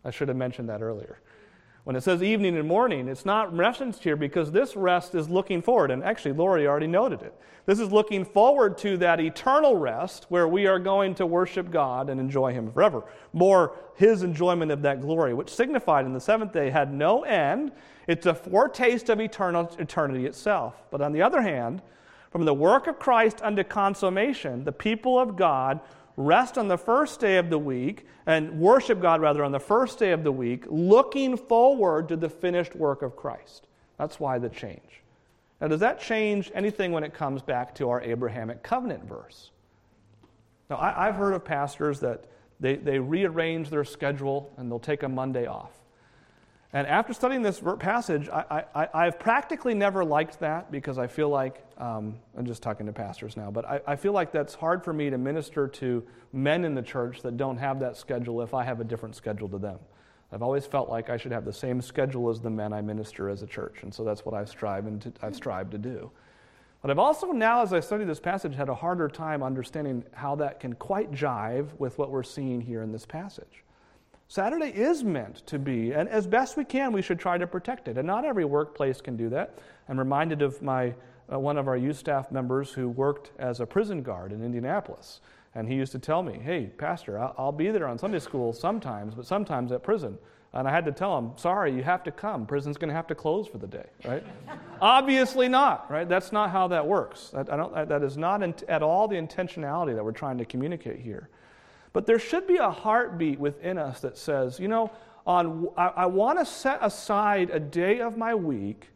I 0.05 0.11
should 0.11 0.29
have 0.29 0.37
mentioned 0.37 0.69
that 0.69 0.83
earlier. 0.83 1.21
When 1.85 1.97
it 1.97 2.03
says 2.03 2.23
evening 2.23 2.57
and 2.57 2.69
morning, 2.69 3.09
it's 3.09 3.25
not 3.25 3.57
referenced 3.57 4.05
here 4.05 4.15
because 4.15 4.53
this 4.53 4.77
rest 4.77 5.17
is 5.17 5.29
looking 5.29 5.61
forward. 5.61 5.91
And 5.91 6.05
actually, 6.05 6.33
Lori 6.33 6.65
already 6.65 6.87
noted 6.87 7.23
it. 7.23 7.35
This 7.67 7.81
is 7.81 7.91
looking 7.91 8.25
forward 8.25 8.79
to 8.79 8.97
that 8.99 9.21
eternal 9.21 9.77
rest 9.77 10.27
where 10.29 10.47
we 10.47 10.69
are 10.69 10.79
going 10.79 11.17
to 11.17 11.27
worship 11.27 11.73
God 11.73 12.09
and 12.09 12.21
enjoy 12.21 12.53
Him 12.53 12.71
forever. 12.71 13.05
More 13.33 13.77
His 13.97 14.23
enjoyment 14.23 14.71
of 14.71 14.83
that 14.83 15.01
glory, 15.01 15.35
which 15.35 15.51
signified 15.51 16.07
in 16.07 16.13
the 16.13 16.21
seventh 16.21 16.53
day 16.53 16.71
had 16.71 16.95
no 16.95 17.25
end. 17.25 17.73
It's 18.07 18.27
a 18.27 18.35
foretaste 18.35 19.09
of 19.09 19.21
eternal, 19.21 19.69
eternity 19.77 20.27
itself. 20.27 20.85
But 20.93 21.01
on 21.01 21.13
the 21.13 21.23
other 21.23 21.43
hand, 21.43 21.83
from 22.31 22.45
the 22.45 22.55
work 22.55 22.87
of 22.87 23.01
Christ 23.01 23.41
unto 23.43 23.65
consummation, 23.65 24.63
the 24.65 24.73
people 24.73 25.19
of 25.19 25.37
God 25.37 25.81
rest 26.17 26.59
on 26.59 26.69
the 26.69 26.79
first 26.79 27.21
day 27.21 27.39
of 27.39 27.51
the 27.51 27.59
week 27.59 28.07
and 28.27 28.61
worship 28.61 29.01
God 29.01 29.21
rather 29.21 29.45
on 29.45 29.53
the 29.53 29.61
first 29.61 29.99
day 29.99 30.13
of 30.13 30.25
the 30.25 30.33
week, 30.33 30.65
looking 30.69 31.37
forward 31.37 32.09
to 32.09 32.17
the 32.17 32.29
finished 32.29 32.75
work 32.75 33.03
of 33.03 33.17
Christ. 33.17 33.67
That's 33.99 34.21
why 34.21 34.39
the 34.39 34.49
change. 34.49 35.03
Now, 35.61 35.69
does 35.69 35.81
that 35.81 36.01
change 36.01 36.51
anything 36.55 36.93
when 36.93 37.05
it 37.05 37.15
comes 37.15 37.41
back 37.41 37.75
to 37.77 37.89
our 37.89 38.03
Abrahamic 38.03 38.63
covenant 38.63 39.05
verse? 39.05 39.51
Now, 40.69 40.79
I, 40.79 41.07
have 41.07 41.15
heard 41.15 41.35
of 41.35 41.45
pastors 41.45 42.01
that 42.01 42.25
they, 42.59 42.77
they 42.77 42.99
rearrange 42.99 43.71
their 43.71 43.85
schedule 43.85 44.53
and 44.57 44.71
they'll 44.71 44.81
take 44.81 45.03
a 45.03 45.09
Monday 45.09 45.47
off. 45.47 45.82
And 46.75 46.87
after 46.87 47.13
studying 47.13 47.43
this 47.43 47.61
passage, 47.81 48.31
I, 48.31 48.65
have 48.95 49.19
practically 49.19 49.75
never 49.75 50.05
liked 50.05 50.41
that 50.41 50.73
because 50.73 50.97
I 50.97 51.07
feel 51.07 51.29
like, 51.29 51.63
um, 51.77 52.15
I'm 52.37 52.47
just 52.47 52.63
talking 52.63 52.87
to 52.87 52.93
pastors 52.93 53.37
now, 53.37 53.51
but 53.51 53.67
I, 53.67 53.81
I 53.87 53.97
feel 53.97 54.13
like 54.13 54.33
that's 54.33 54.55
hard 54.55 54.83
for 54.83 54.95
me 54.95 55.11
to 55.11 55.19
minister 55.19 55.69
to 55.69 56.03
men 56.33 56.65
in 56.65 56.75
the 56.75 56.81
church 56.81 57.21
that 57.23 57.37
don't 57.37 57.59
have 57.59 57.81
that 57.81 57.99
schedule 57.99 58.41
if 58.41 58.55
I 58.55 58.65
have 58.65 58.81
a 58.81 58.85
different 58.85 59.17
schedule 59.17 59.51
to 59.51 59.59
them. 59.59 59.79
I've 60.33 60.41
always 60.41 60.65
felt 60.65 60.89
like 60.89 61.11
I 61.11 61.19
should 61.19 61.33
have 61.33 61.45
the 61.45 61.53
same 61.53 61.83
schedule 61.83 62.31
as 62.31 62.41
the 62.41 62.49
men 62.49 62.73
I 62.73 62.81
minister 62.81 63.29
as 63.29 63.43
a 63.43 63.47
church, 63.47 63.83
and 63.83 63.93
so 63.93 64.03
that's 64.03 64.25
what 64.25 64.35
I've 64.35 64.49
strived, 64.49 65.03
to, 65.03 65.13
I've 65.21 65.37
strived 65.37 65.73
to 65.73 65.79
do. 65.79 66.11
But 66.81 66.91
I've 66.91 66.99
also 66.99 67.33
now, 67.33 67.61
as 67.61 67.75
I 67.75 67.81
study 67.81 68.05
this 68.05 68.19
passage, 68.19 68.55
had 68.55 68.71
a 68.71 68.75
harder 68.75 69.09
time 69.09 69.43
understanding 69.43 70.05
how 70.13 70.37
that 70.37 70.59
can 70.59 70.73
quite 70.73 71.13
jive 71.13 71.69
with 71.79 71.99
what 71.99 72.11
we're 72.11 72.23
seeing 72.23 72.63
here 72.63 72.83
in 72.83 72.93
this 72.93 73.05
passage. 73.05 73.63
Saturday 74.33 74.71
is 74.71 75.05
meant 75.05 75.47
to 75.47 75.59
be, 75.59 75.93
and 75.93 76.09
as 76.09 76.27
best 76.27 76.57
we 76.57 76.65
can, 76.65 76.91
we 76.91 77.03
should 77.03 77.19
try 77.19 77.37
to 77.37 77.47
protect 77.47 77.87
it. 77.87 77.99
And 77.99 78.07
not 78.07 78.25
every 78.25 78.47
workplace 78.47 78.99
can 78.99 79.15
do 79.15 79.29
that. 79.29 79.59
I'm 79.91 79.99
reminded 79.99 80.41
of 80.41 80.63
my, 80.63 80.95
uh, 81.31 81.39
one 81.39 81.59
of 81.59 81.69
our 81.69 81.77
youth 81.77 81.99
staff 81.99 82.33
members 82.33 82.73
who 82.73 82.89
worked 82.89 83.31
as 83.39 83.61
a 83.61 83.67
prison 83.67 84.03
guard 84.03 84.33
in 84.33 84.43
Indianapolis. 84.43 85.21
And 85.55 85.69
he 85.69 85.75
used 85.75 85.93
to 85.93 85.99
tell 85.99 86.23
me, 86.23 86.39
hey, 86.43 86.71
Pastor, 86.79 87.19
I'll, 87.19 87.35
I'll 87.37 87.53
be 87.53 87.71
there 87.71 87.87
on 87.87 87.99
Sunday 87.99 88.21
school 88.21 88.55
sometimes, 88.55 89.15
but 89.15 89.27
sometimes 89.27 89.71
at 89.71 89.83
prison. 89.83 90.17
And 90.55 90.67
I 90.67 90.71
had 90.71 90.87
to 90.87 90.93
tell 90.93 91.19
him, 91.19 91.33
sorry, 91.37 91.71
you 91.77 91.83
have 91.83 92.03
to 92.05 92.11
come. 92.11 92.47
Prison's 92.47 92.79
going 92.79 92.89
to 92.89 92.95
have 92.95 93.09
to 93.09 93.15
close 93.15 93.47
for 93.47 93.59
the 93.59 93.67
day, 93.67 93.87
right? 94.07 94.25
Obviously 94.81 95.47
not, 95.47 95.91
right? 95.91 96.09
That's 96.09 96.33
not 96.33 96.49
how 96.49 96.69
that 96.69 96.87
works. 96.87 97.29
That, 97.35 97.53
I 97.53 97.59
don't, 97.59 97.87
that 97.87 98.03
is 98.03 98.17
not 98.17 98.43
in, 98.43 98.55
at 98.67 98.83
all 98.83 99.09
the 99.09 99.17
intentionality 99.17 99.95
that 99.95 100.03
we're 100.03 100.13
trying 100.13 100.39
to 100.39 100.47
communicate 100.47 101.01
here. 101.01 101.29
But 101.93 102.07
there 102.07 102.19
should 102.19 102.47
be 102.47 102.57
a 102.57 102.71
heartbeat 102.71 103.39
within 103.39 103.79
us 103.79 104.01
that 104.01 104.17
says, 104.17 104.59
you 104.59 104.69
know, 104.69 104.91
on, 105.27 105.69
I, 105.77 105.89
I 105.89 106.07
want 106.07 106.39
to 106.39 106.47
set 106.47 106.79
aside 106.83 107.51
a 107.51 107.61
day 107.61 108.01
of 108.01 108.17
my 108.17 108.35
week, 108.35 108.89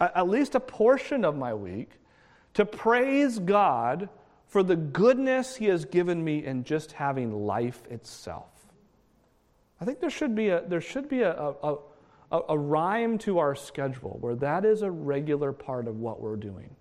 at 0.00 0.28
least 0.28 0.54
a 0.54 0.60
portion 0.60 1.24
of 1.24 1.36
my 1.36 1.54
week, 1.54 1.90
to 2.54 2.64
praise 2.64 3.38
God 3.38 4.08
for 4.46 4.62
the 4.62 4.76
goodness 4.76 5.56
He 5.56 5.66
has 5.66 5.84
given 5.84 6.22
me 6.22 6.44
in 6.44 6.64
just 6.64 6.92
having 6.92 7.46
life 7.46 7.82
itself. 7.90 8.50
I 9.80 9.84
think 9.84 10.00
there 10.00 10.10
should 10.10 10.34
be 10.34 10.50
a, 10.50 10.62
there 10.66 10.80
should 10.80 11.08
be 11.08 11.22
a, 11.22 11.32
a, 11.32 11.76
a, 12.30 12.40
a 12.50 12.58
rhyme 12.58 13.16
to 13.18 13.38
our 13.38 13.54
schedule 13.54 14.18
where 14.20 14.34
that 14.36 14.64
is 14.64 14.82
a 14.82 14.90
regular 14.90 15.52
part 15.52 15.88
of 15.88 15.98
what 16.00 16.20
we're 16.20 16.36
doing. 16.36 16.74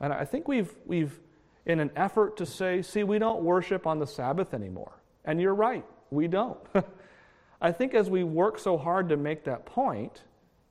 And 0.00 0.12
I 0.12 0.24
think 0.24 0.48
we've, 0.48 0.72
we've, 0.84 1.20
in 1.66 1.80
an 1.80 1.90
effort 1.96 2.36
to 2.38 2.46
say, 2.46 2.82
see, 2.82 3.04
we 3.04 3.18
don't 3.18 3.42
worship 3.42 3.86
on 3.86 3.98
the 3.98 4.06
Sabbath 4.06 4.54
anymore. 4.54 4.92
And 5.24 5.40
you're 5.40 5.54
right, 5.54 5.84
we 6.10 6.28
don't. 6.28 6.58
I 7.60 7.70
think 7.70 7.94
as 7.94 8.10
we 8.10 8.24
work 8.24 8.58
so 8.58 8.76
hard 8.76 9.08
to 9.10 9.16
make 9.16 9.44
that 9.44 9.64
point, 9.64 10.22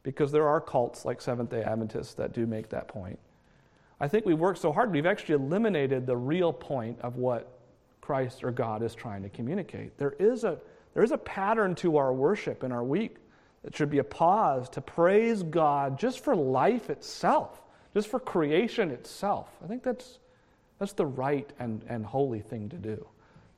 because 0.04 0.32
there 0.32 0.48
are 0.48 0.60
cults 0.60 1.06
like 1.06 1.22
Seventh 1.22 1.52
day 1.52 1.64
Adventists 1.64 2.16
that 2.16 2.34
do 2.34 2.46
make 2.46 2.70
that 2.70 2.88
point, 2.88 3.20
I 4.00 4.08
think 4.08 4.26
we've 4.26 4.40
worked 4.40 4.60
so 4.60 4.72
hard, 4.72 4.92
we've 4.92 5.06
actually 5.06 5.36
eliminated 5.36 6.06
the 6.06 6.18
real 6.18 6.52
point 6.52 7.00
of 7.02 7.18
what 7.18 7.60
Christ 8.02 8.44
or 8.44 8.52
God 8.52 8.82
is 8.84 8.96
trying 8.96 9.24
to 9.24 9.30
communicate. 9.30 9.98
There 9.98 10.16
is 10.20 10.44
a, 10.44 10.58
there 10.94 11.04
is 11.04 11.12
a 11.12 11.18
pattern 11.18 11.76
to 11.76 11.98
our 11.98 12.12
worship 12.12 12.64
in 12.64 12.72
our 12.72 12.84
week 12.84 13.18
that 13.64 13.76
should 13.76 13.90
be 13.90 14.00
a 14.00 14.04
pause 14.04 14.68
to 14.70 14.82
praise 14.82 15.44
God 15.44 16.00
just 16.00 16.24
for 16.24 16.36
life 16.36 16.90
itself, 16.90 17.62
just 17.94 18.08
for 18.08 18.20
creation 18.20 18.90
itself. 18.90 19.50
I 19.64 19.68
think 19.68 19.84
that's, 19.84 20.20
that's 20.82 20.94
the 20.94 21.06
right 21.06 21.48
and, 21.60 21.86
and 21.88 22.04
holy 22.04 22.40
thing 22.40 22.68
to 22.70 22.76
do. 22.76 23.06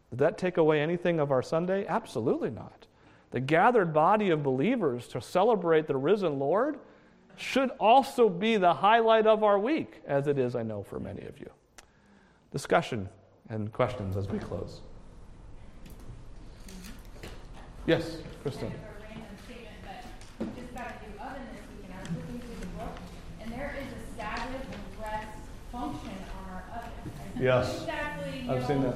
Did 0.10 0.20
that 0.20 0.38
take 0.38 0.58
away 0.58 0.82
anything 0.82 1.22
of 1.22 1.32
our 1.32 1.42
Sunday? 1.42 1.86
Absolutely 1.88 2.50
not. 2.50 2.86
The 3.32 3.40
gathered 3.40 3.94
body 3.94 4.30
of 4.30 4.44
believers 4.44 5.08
to 5.08 5.22
celebrate 5.22 5.88
the 5.88 5.96
risen 5.96 6.38
Lord 6.38 6.80
should 7.38 7.70
also 7.80 8.28
be 8.28 8.58
the 8.58 8.74
highlight 8.74 9.26
of 9.26 9.42
our 9.42 9.58
week, 9.58 10.02
as 10.06 10.28
it 10.28 10.38
is, 10.38 10.54
I 10.54 10.64
know, 10.64 10.84
for 10.84 11.00
many 11.00 11.22
of 11.22 11.40
you. 11.40 11.50
Discussion 12.52 13.08
and 13.48 13.72
questions 13.72 14.18
as 14.18 14.28
we 14.28 14.38
close. 14.38 14.82
Yes, 17.88 18.18
Kristen. 18.42 18.70
Kind 18.70 18.82
of 18.82 18.82
a 18.82 19.08
random 19.08 19.38
statement, 19.46 19.76
but 19.82 20.46
we 20.46 20.62
just 20.62 20.76
got 20.76 20.88
a 20.88 21.10
new 21.10 21.24
oven 21.24 21.42
this 21.54 21.62
week, 21.72 21.86
and 21.86 21.94
I 21.94 22.00
was 22.02 22.10
looking 22.18 22.42
through 22.42 22.60
the 22.60 22.66
book, 22.78 22.98
and 23.40 23.50
there 23.50 23.78
is 23.80 23.88
a 23.88 24.22
Sabbath 24.22 24.68
rest 25.02 25.38
function 25.72 26.18
on 26.38 26.54
our 26.54 26.64
oven. 26.78 27.12
I 27.33 27.33
don't 27.33 27.33
Yes. 27.44 27.82
Exactly. 27.82 28.50
I've 28.50 28.66
seen 28.66 28.84
that. 28.84 28.96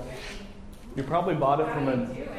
You 0.96 1.04
probably 1.04 1.36
bought 1.36 1.60
it 1.60 1.68
from 1.74 1.90
a 1.90 1.96
you 2.16 2.24
it, 2.24 2.30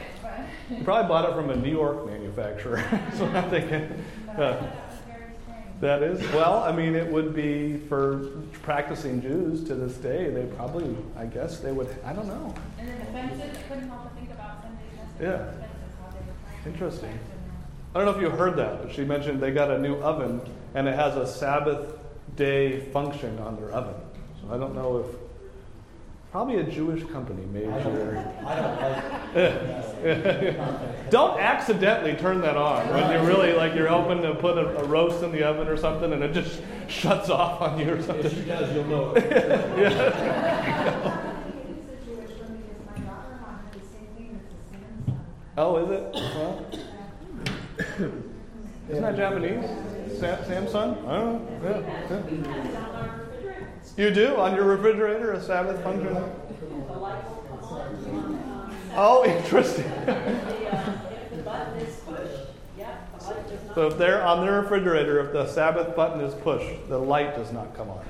you 0.71 0.85
probably 0.85 1.07
bought 1.07 1.29
it 1.29 1.35
from 1.35 1.51
a 1.51 1.57
New 1.57 1.71
York 1.71 2.07
manufacturer. 2.07 2.83
That's 2.91 3.19
what 3.21 3.35
I'm 3.35 3.51
thinking. 3.51 4.05
Uh, 4.29 4.37
that 4.37 4.61
was 4.63 4.99
very 5.07 5.33
strange. 5.43 5.81
That 5.81 6.03
is, 6.03 6.21
well, 6.33 6.63
I 6.63 6.73
mean, 6.73 6.95
it 6.95 7.07
would 7.07 7.35
be 7.35 7.77
for 7.89 8.31
practicing 8.63 9.21
Jews 9.21 9.65
to 9.65 9.75
this 9.75 9.97
day. 9.97 10.31
They 10.31 10.47
probably, 10.57 10.97
I 11.17 11.27
guess, 11.27 11.59
they 11.59 11.73
would, 11.73 11.89
I 12.05 12.13
don't 12.13 12.27
know. 12.27 12.55
And 12.79 12.89
then 12.89 12.99
the 12.99 13.05
fences, 13.07 13.59
couldn't 13.69 13.89
help 13.89 14.05
but 14.05 14.15
think 14.15 14.31
about 14.31 14.63
Sunday's. 14.63 15.21
Yeah. 15.21 15.29
about 15.29 15.55
Fences, 15.55 15.69
how 16.01 16.11
they 16.11 16.19
were 16.19 16.33
trying 16.45 16.63
to 16.65 16.71
Interesting. 16.71 17.19
I 17.95 17.99
don't 17.99 18.07
know 18.07 18.17
if 18.17 18.21
you 18.21 18.31
heard 18.31 18.57
that, 18.57 18.83
but 18.83 18.95
she 18.95 19.05
mentioned 19.05 19.41
they 19.41 19.51
got 19.51 19.71
a 19.71 19.79
new 19.79 19.97
oven 19.97 20.41
and 20.75 20.89
it 20.89 20.95
has 20.95 21.17
a 21.17 21.27
Sabbath 21.27 21.99
day 22.37 22.81
function 22.81 23.39
on 23.39 23.57
their 23.57 23.71
oven. 23.71 23.95
So 24.41 24.55
I 24.55 24.59
don't 24.59 24.75
know 24.75 24.99
if, 24.99 25.28
probably 26.33 26.57
a 26.57 26.63
Jewish 26.65 27.03
company 27.11 27.45
made 27.47 27.69
I 27.69 27.83
don't, 27.83 28.17
I 28.47 28.55
don't 28.57 28.81
like. 28.81 29.05
Don't 31.11 31.41
accidentally 31.41 32.15
turn 32.15 32.41
that 32.43 32.57
on 32.57 32.87
when 32.91 33.11
you're 33.11 33.25
really 33.25 33.53
like 33.55 33.75
you're 33.75 33.89
hoping 33.89 34.21
to 34.23 34.35
put 34.35 34.57
a, 34.59 34.79
a 34.81 34.85
roast 34.85 35.23
in 35.25 35.33
the 35.33 35.43
oven 35.43 35.67
or 35.69 35.77
something 35.77 36.13
and 36.13 36.23
it 36.23 36.33
just 36.35 36.61
shuts 36.89 37.31
off 37.31 37.61
on 37.63 37.79
you 37.81 37.95
or 37.95 38.03
something. 38.03 38.27
If 38.27 38.35
she 38.35 38.43
does, 38.45 38.73
you'll 38.75 38.85
know 38.85 39.15
it. 39.15 39.25
It's 39.25 39.35
a 39.35 39.51
Jewish 42.05 42.31
one 42.39 42.57
because 42.57 42.85
my 42.87 42.95
daughter-in-law 43.07 43.57
had 43.57 43.73
the 43.73 43.81
same 43.81 44.09
thing 44.17 44.31
with 44.35 44.45
the 44.71 44.77
Samsung. 44.77 45.19
Oh, 45.57 45.77
is 45.79 45.91
it? 45.91 46.03
Well, 46.15 46.67
isn't 48.91 49.03
that 49.03 49.17
Japanese? 49.17 49.65
Sam- 50.19 50.45
Samsung? 50.45 51.09
I 51.09 51.11
don't 51.19 51.63
know. 51.63 51.69
Yeah, 51.69 51.71
yeah. 51.71 52.65
It's 52.65 52.77
on 52.77 52.95
our 52.95 53.09
refrigerator. 53.19 53.69
You 53.99 54.13
do 54.13 54.37
on 54.37 54.55
your 54.55 54.65
refrigerator 54.65 55.33
a 55.33 55.43
Sabbath 55.43 55.83
function? 55.83 56.15
The 56.15 56.21
light 56.95 57.29
will 57.29 57.45
come 57.49 57.65
on, 57.65 57.85
um, 58.63 58.73
Oh, 58.95 59.25
interesting. 59.25 59.91
button. 61.45 61.87
So 63.75 63.89
if 63.89 63.99
they're 63.99 64.25
on 64.25 64.47
their 64.47 64.61
refrigerator, 64.61 65.19
if 65.19 65.33
the 65.33 65.49
Sabbath 65.49 65.97
button 65.97 66.21
is 66.21 66.33
pushed, 66.33 66.89
the 66.89 66.99
light 66.99 67.35
does 67.35 67.53
not 67.53 67.77
come 67.77 67.91
on. 67.91 68.05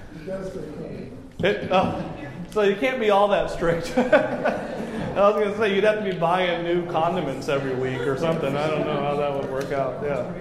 It 1.43 1.69
oh, 1.71 2.05
so 2.51 2.63
you 2.63 2.77
can't 2.77 3.01
be 3.01 3.09
all 3.09 3.29
that 3.29 3.51
strict. 3.51 3.97
I 3.99 5.21
was 5.21 5.37
going 5.37 5.51
to 5.51 5.57
say 5.57 5.75
you'd 5.75 5.85
have 5.85 6.05
to 6.05 6.13
be 6.13 6.19
buying 6.19 6.65
new 6.65 6.85
condiments 6.91 7.49
every 7.49 7.75
week 7.75 8.07
or 8.07 8.19
something. 8.19 8.55
I 8.55 8.67
don't 8.69 8.87
know 8.87 9.01
how 9.01 9.17
that 9.17 9.35
would 9.35 9.51
work 9.51 9.73
out. 9.73 10.03
Yeah, 10.05 10.35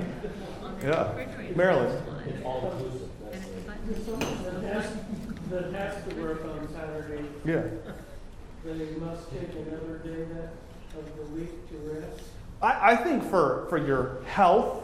yeah. 0.83 1.25
Marilyn. 1.55 2.03
That 5.49 5.73
has 5.73 6.03
to 6.07 6.15
work 6.21 6.43
on 6.45 6.67
Saturday, 6.73 7.23
Yeah. 7.45 7.63
they 8.65 8.85
must 8.99 9.29
take 9.31 9.49
another 9.53 9.99
day 10.03 10.25
that, 10.33 10.53
of 10.97 11.15
the 11.17 11.23
week 11.39 11.69
to 11.69 11.77
rest. 11.89 12.21
I, 12.61 12.91
I 12.91 12.95
think 12.95 13.23
for, 13.23 13.65
for 13.69 13.77
your 13.77 14.23
health, 14.25 14.83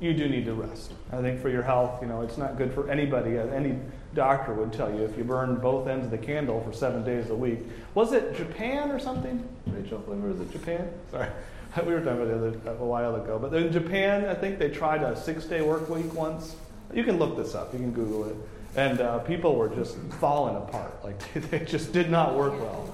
you 0.00 0.12
do 0.12 0.28
need 0.28 0.44
to 0.46 0.54
rest. 0.54 0.92
I 1.12 1.20
think 1.22 1.40
for 1.40 1.48
your 1.48 1.62
health, 1.62 2.02
you 2.02 2.08
know, 2.08 2.20
it's 2.22 2.36
not 2.36 2.58
good 2.58 2.72
for 2.74 2.90
anybody. 2.90 3.38
uh, 3.38 3.46
Any 3.46 3.78
doctor 4.14 4.52
would 4.54 4.72
tell 4.72 4.92
you 4.94 5.02
if 5.04 5.16
you 5.16 5.24
burn 5.24 5.56
both 5.56 5.88
ends 5.88 6.04
of 6.04 6.10
the 6.10 6.18
candle 6.18 6.62
for 6.62 6.72
seven 6.72 7.02
days 7.04 7.30
a 7.30 7.34
week. 7.34 7.60
Was 7.94 8.12
it 8.12 8.36
Japan 8.36 8.90
or 8.90 8.98
something? 8.98 9.46
Rachel, 9.66 9.98
was 10.06 10.40
it 10.40 10.50
Japan? 10.52 10.88
Sorry, 11.10 11.28
we 11.86 11.92
were 11.94 12.00
talking 12.00 12.20
about 12.22 12.54
it 12.54 12.66
a 12.80 12.84
while 12.84 13.16
ago. 13.16 13.38
But 13.38 13.54
in 13.54 13.72
Japan, 13.72 14.26
I 14.26 14.34
think 14.34 14.58
they 14.58 14.68
tried 14.68 15.02
a 15.02 15.16
six-day 15.16 15.62
work 15.62 15.88
week 15.88 16.12
once. 16.14 16.54
You 16.92 17.02
can 17.04 17.18
look 17.18 17.36
this 17.36 17.54
up. 17.54 17.72
You 17.72 17.78
can 17.80 17.92
Google 17.92 18.28
it. 18.28 18.36
And 18.76 19.00
uh, 19.00 19.18
people 19.20 19.54
were 19.56 19.68
just 19.68 19.96
falling 20.20 20.56
apart. 20.56 21.02
Like 21.04 21.32
they 21.50 21.60
just 21.64 21.92
did 21.92 22.10
not 22.10 22.34
work 22.34 22.52
well. 22.58 22.90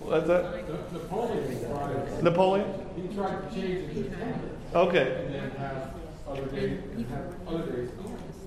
What's 0.00 0.26
that? 0.26 0.64
Napoleon 0.92 1.66
tried, 1.68 2.22
Napoleon? 2.22 2.66
he 2.96 3.14
tried 3.14 3.48
to 3.50 3.54
change 3.54 3.96
it 3.96 4.10
to 4.72 4.78
Okay. 4.78 5.24
and 5.26 5.34
then 5.34 5.50
have 5.52 5.94
other 6.26 6.46
days, 6.46 6.80
have 7.10 7.34
other 7.46 7.70
days 7.72 7.90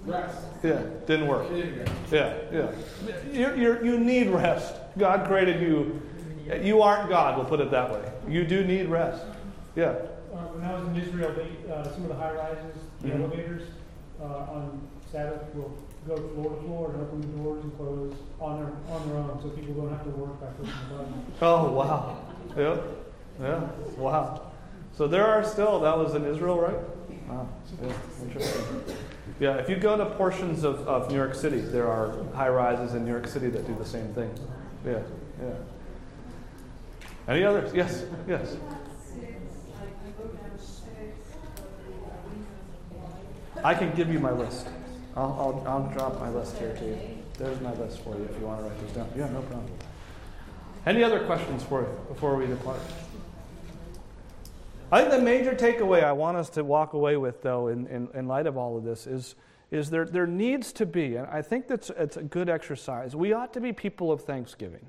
rest. 0.05 0.37
Yeah, 0.63 0.81
didn't 1.05 1.27
work. 1.27 1.49
It 1.51 1.55
didn't 1.61 1.85
go. 1.85 1.91
Yeah, 2.11 2.37
yeah. 2.51 2.71
You, 3.31 3.55
you're, 3.61 3.85
you 3.85 3.99
need 3.99 4.29
rest. 4.29 4.75
God 4.97 5.27
created 5.27 5.61
you. 5.61 6.01
You 6.61 6.81
aren't 6.81 7.09
God, 7.09 7.37
we'll 7.37 7.45
put 7.45 7.59
it 7.59 7.71
that 7.71 7.91
way. 7.91 8.11
You 8.27 8.43
do 8.43 8.63
need 8.65 8.87
rest. 8.87 9.23
Yeah. 9.75 9.85
Uh, 10.33 10.37
when 10.53 10.65
I 10.65 10.73
was 10.73 10.87
in 10.89 10.95
Israel, 10.97 11.33
they, 11.33 11.71
uh, 11.71 11.83
some 11.93 12.03
of 12.03 12.09
the 12.09 12.15
high 12.15 12.33
rises, 12.33 12.75
the 13.01 13.09
Mhm. 13.09 13.19
elevators, 13.23 13.69
uh, 14.19 14.25
on 14.25 14.81
Sabbath 15.11 15.53
will 15.55 15.71
go 16.07 16.17
floor 16.17 16.55
to 16.55 16.61
floor 16.61 16.91
and 16.91 17.01
open 17.01 17.21
the 17.21 17.27
doors 17.27 17.63
and 17.63 17.77
close 17.77 18.13
on 18.39 18.59
their, 18.59 18.95
on 18.95 19.07
their 19.07 19.17
own, 19.17 19.39
so 19.41 19.49
people 19.49 19.73
don't 19.73 19.89
have 19.89 20.03
to 20.03 20.09
work 20.09 20.39
by 20.39 20.47
pushing 20.47 20.73
the 20.89 20.95
button. 20.95 21.25
Oh, 21.41 21.71
wow. 21.71 22.17
Yeah. 22.57 22.77
Yeah. 23.39 23.69
Wow. 23.97 24.51
So 24.97 25.07
there 25.07 25.25
are 25.25 25.43
still, 25.43 25.79
that 25.81 25.97
was 25.97 26.15
in 26.15 26.25
Israel, 26.25 26.59
right? 26.59 26.77
Wow. 27.27 27.47
Yeah, 27.81 27.93
interesting. 28.23 28.83
Yeah, 29.39 29.55
if 29.55 29.69
you 29.69 29.77
go 29.77 29.95
to 29.97 30.05
portions 30.05 30.63
of, 30.63 30.87
of 30.87 31.09
New 31.09 31.15
York 31.15 31.33
City, 31.33 31.59
there 31.59 31.87
are 31.87 32.13
high 32.33 32.49
rises 32.49 32.93
in 32.93 33.05
New 33.05 33.11
York 33.11 33.27
City 33.27 33.49
that 33.49 33.65
do 33.65 33.75
the 33.75 33.85
same 33.85 34.13
thing. 34.13 34.31
Yeah, 34.85 34.99
yeah. 35.41 35.53
Any 37.27 37.43
others? 37.43 37.73
Yes, 37.73 38.03
yes. 38.27 38.57
I 43.63 43.75
can 43.75 43.95
give 43.95 44.11
you 44.11 44.19
my 44.19 44.31
list. 44.31 44.67
I'll, 45.15 45.63
I'll, 45.65 45.67
I'll 45.67 45.93
drop 45.93 46.19
my 46.19 46.29
list 46.29 46.57
here 46.57 46.75
to 46.75 46.85
you. 46.85 46.97
There's 47.37 47.59
my 47.61 47.73
list 47.73 47.99
for 47.99 48.15
you 48.15 48.23
if 48.23 48.39
you 48.39 48.45
want 48.45 48.61
to 48.61 48.67
write 48.67 48.79
this 48.79 48.91
down. 48.91 49.09
Yeah, 49.15 49.29
no 49.29 49.41
problem. 49.41 49.71
Any 50.85 51.03
other 51.03 51.25
questions 51.25 51.63
for 51.63 51.81
you 51.81 51.99
before 52.07 52.35
we 52.35 52.47
depart? 52.47 52.79
I 54.91 55.01
think 55.01 55.11
the 55.11 55.21
major 55.21 55.53
takeaway 55.53 56.03
I 56.03 56.11
want 56.11 56.37
us 56.37 56.49
to 56.51 56.63
walk 56.63 56.93
away 56.93 57.17
with, 57.17 57.41
though, 57.41 57.67
in, 57.67 57.87
in, 57.87 58.09
in 58.13 58.27
light 58.27 58.45
of 58.45 58.57
all 58.57 58.77
of 58.77 58.83
this, 58.83 59.07
is, 59.07 59.35
is 59.69 59.89
there, 59.89 60.05
there 60.05 60.27
needs 60.27 60.73
to 60.73 60.85
be, 60.85 61.15
and 61.15 61.27
I 61.27 61.41
think 61.41 61.67
that's 61.67 61.89
it's 61.91 62.17
a 62.17 62.23
good 62.23 62.49
exercise, 62.49 63.15
we 63.15 63.31
ought 63.31 63.53
to 63.53 63.61
be 63.61 63.71
people 63.71 64.11
of 64.11 64.21
thanksgiving. 64.21 64.85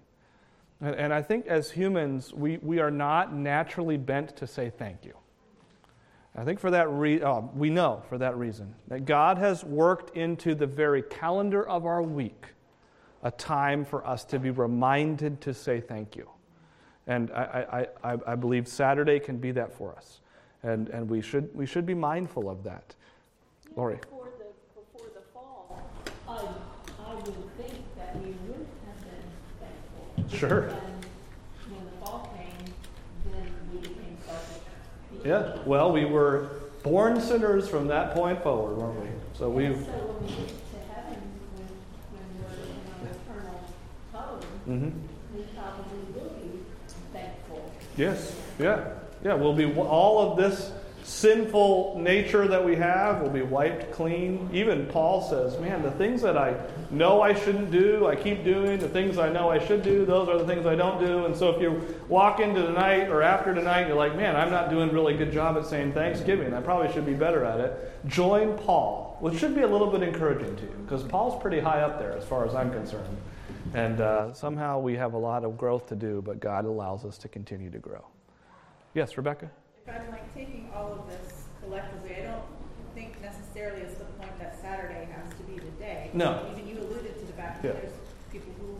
And, 0.80 0.96
and 0.96 1.14
I 1.14 1.22
think 1.22 1.46
as 1.46 1.70
humans, 1.70 2.32
we, 2.32 2.58
we 2.58 2.80
are 2.80 2.90
not 2.90 3.32
naturally 3.32 3.96
bent 3.96 4.36
to 4.38 4.46
say 4.46 4.70
thank 4.70 5.04
you. 5.04 5.14
I 6.34 6.44
think 6.44 6.60
for 6.60 6.70
that 6.70 6.88
re- 6.90 7.20
uh, 7.20 7.40
we 7.54 7.68
know 7.68 8.02
for 8.08 8.18
that 8.18 8.36
reason 8.36 8.74
that 8.88 9.04
God 9.04 9.38
has 9.38 9.64
worked 9.64 10.16
into 10.16 10.54
the 10.54 10.66
very 10.66 11.02
calendar 11.02 11.66
of 11.68 11.84
our 11.84 12.02
week 12.02 12.46
a 13.22 13.30
time 13.30 13.84
for 13.84 14.06
us 14.06 14.24
to 14.24 14.38
be 14.38 14.50
reminded 14.50 15.40
to 15.42 15.54
say 15.54 15.80
thank 15.80 16.16
you. 16.16 16.28
And 17.06 17.30
I, 17.32 17.86
I, 18.02 18.12
I, 18.12 18.18
I 18.28 18.34
believe 18.34 18.66
Saturday 18.66 19.20
can 19.20 19.36
be 19.36 19.52
that 19.52 19.72
for 19.74 19.94
us. 19.94 20.20
And, 20.62 20.88
and 20.88 21.08
we, 21.08 21.20
should, 21.20 21.54
we 21.54 21.66
should 21.66 21.84
be 21.84 21.94
mindful 21.94 22.48
of 22.48 22.64
that. 22.64 22.94
Lori. 23.76 23.96
Before 23.96 24.28
the, 24.38 24.80
before 24.80 25.08
the 25.14 25.22
fall, 25.32 25.82
I, 26.28 26.32
I 27.04 27.14
would 27.14 27.56
think 27.56 27.82
that 27.96 28.16
we 28.22 28.34
Sure. 30.42 30.62
And 30.62 31.06
when 31.68 31.84
the 31.84 32.04
fall 32.04 32.34
came, 32.36 32.74
then 33.32 33.46
we 33.72 33.78
became 33.80 34.16
selfish. 34.26 34.62
people. 35.10 35.11
Yeah, 35.24 35.56
well, 35.64 35.92
we 35.92 36.04
were 36.04 36.48
born 36.82 37.20
sinners 37.20 37.68
from 37.68 37.86
that 37.88 38.14
point 38.14 38.42
forward, 38.42 38.76
weren't 38.76 39.00
we? 39.00 39.08
So 39.38 39.48
we've. 39.48 39.76
so 39.76 39.92
when 39.92 40.26
we 40.26 40.34
get 40.34 40.48
to 40.48 40.92
heaven, 40.92 41.22
when, 41.54 41.68
when 42.12 42.26
we're 42.42 42.58
in 42.64 42.80
our 42.92 43.14
eternal 43.38 43.60
home, 44.12 44.42
hmm 44.64 44.90
we 45.36 45.44
probably 45.56 46.20
will 46.20 46.30
be 46.30 46.58
thankful. 47.12 47.72
Yes, 47.96 48.34
yeah, 48.58 48.88
yeah. 49.24 49.34
We'll 49.34 49.54
be 49.54 49.72
all 49.74 50.30
of 50.30 50.36
this 50.36 50.72
sinful 51.04 51.98
nature 52.00 52.46
that 52.46 52.64
we 52.64 52.76
have 52.76 53.20
will 53.20 53.30
be 53.30 53.42
wiped 53.42 53.92
clean. 53.92 54.48
Even 54.52 54.86
Paul 54.86 55.22
says, 55.22 55.58
"Man, 55.58 55.82
the 55.82 55.90
things 55.90 56.22
that 56.22 56.36
I 56.36 56.54
know 56.90 57.20
I 57.22 57.34
shouldn't 57.34 57.70
do, 57.70 58.06
I 58.06 58.16
keep 58.16 58.44
doing. 58.44 58.78
The 58.78 58.88
things 58.88 59.18
I 59.18 59.28
know 59.28 59.50
I 59.50 59.58
should 59.58 59.82
do, 59.82 60.04
those 60.04 60.28
are 60.28 60.38
the 60.38 60.46
things 60.46 60.66
I 60.66 60.74
don't 60.74 61.04
do." 61.04 61.24
And 61.24 61.36
so, 61.36 61.50
if 61.50 61.60
you 61.60 61.82
walk 62.08 62.40
into 62.40 62.62
tonight 62.62 63.08
or 63.08 63.22
after 63.22 63.54
tonight, 63.54 63.88
you're 63.88 63.96
like, 63.96 64.16
"Man, 64.16 64.36
I'm 64.36 64.50
not 64.50 64.70
doing 64.70 64.90
a 64.90 64.92
really 64.92 65.16
good 65.16 65.32
job 65.32 65.56
at 65.56 65.66
saying 65.66 65.92
Thanksgiving. 65.92 66.54
I 66.54 66.60
probably 66.60 66.92
should 66.92 67.06
be 67.06 67.14
better 67.14 67.44
at 67.44 67.60
it." 67.60 68.06
Join 68.06 68.56
Paul, 68.58 69.16
which 69.20 69.38
should 69.38 69.54
be 69.54 69.62
a 69.62 69.68
little 69.68 69.90
bit 69.90 70.02
encouraging 70.02 70.56
to 70.56 70.62
you, 70.62 70.76
because 70.84 71.02
Paul's 71.02 71.40
pretty 71.40 71.60
high 71.60 71.82
up 71.82 71.98
there 71.98 72.12
as 72.12 72.24
far 72.24 72.46
as 72.46 72.54
I'm 72.54 72.70
concerned. 72.70 73.16
And 73.74 74.00
uh, 74.00 74.34
somehow 74.34 74.80
we 74.80 74.96
have 74.96 75.14
a 75.14 75.18
lot 75.18 75.44
of 75.44 75.56
growth 75.56 75.86
to 75.88 75.96
do, 75.96 76.22
but 76.22 76.40
God 76.40 76.64
allows 76.64 77.04
us 77.04 77.16
to 77.18 77.28
continue 77.28 77.70
to 77.70 77.78
grow. 77.78 78.04
Yes, 78.94 79.16
Rebecca? 79.16 79.50
If 79.84 79.92
I'm 79.92 80.10
like 80.10 80.32
taking 80.34 80.70
all 80.74 80.92
of 80.92 81.08
this 81.10 81.44
collectively, 81.60 82.14
I 82.14 82.22
don't 82.30 82.44
think 82.94 83.20
necessarily 83.20 83.80
it's 83.82 83.94
the 83.98 84.04
point 84.04 84.38
that 84.38 84.60
Saturday 84.60 85.08
has 85.10 85.28
to 85.34 85.42
be 85.42 85.58
the 85.58 85.70
day. 85.82 86.10
No. 86.14 86.46
Even 86.52 86.68
you 86.68 86.78
alluded 86.78 87.18
to 87.18 87.26
the 87.26 87.32
fact 87.32 87.64
Yeah. 87.64 87.72
that 87.72 87.82
there's 87.82 87.94
people 88.30 88.52
who, 88.60 88.76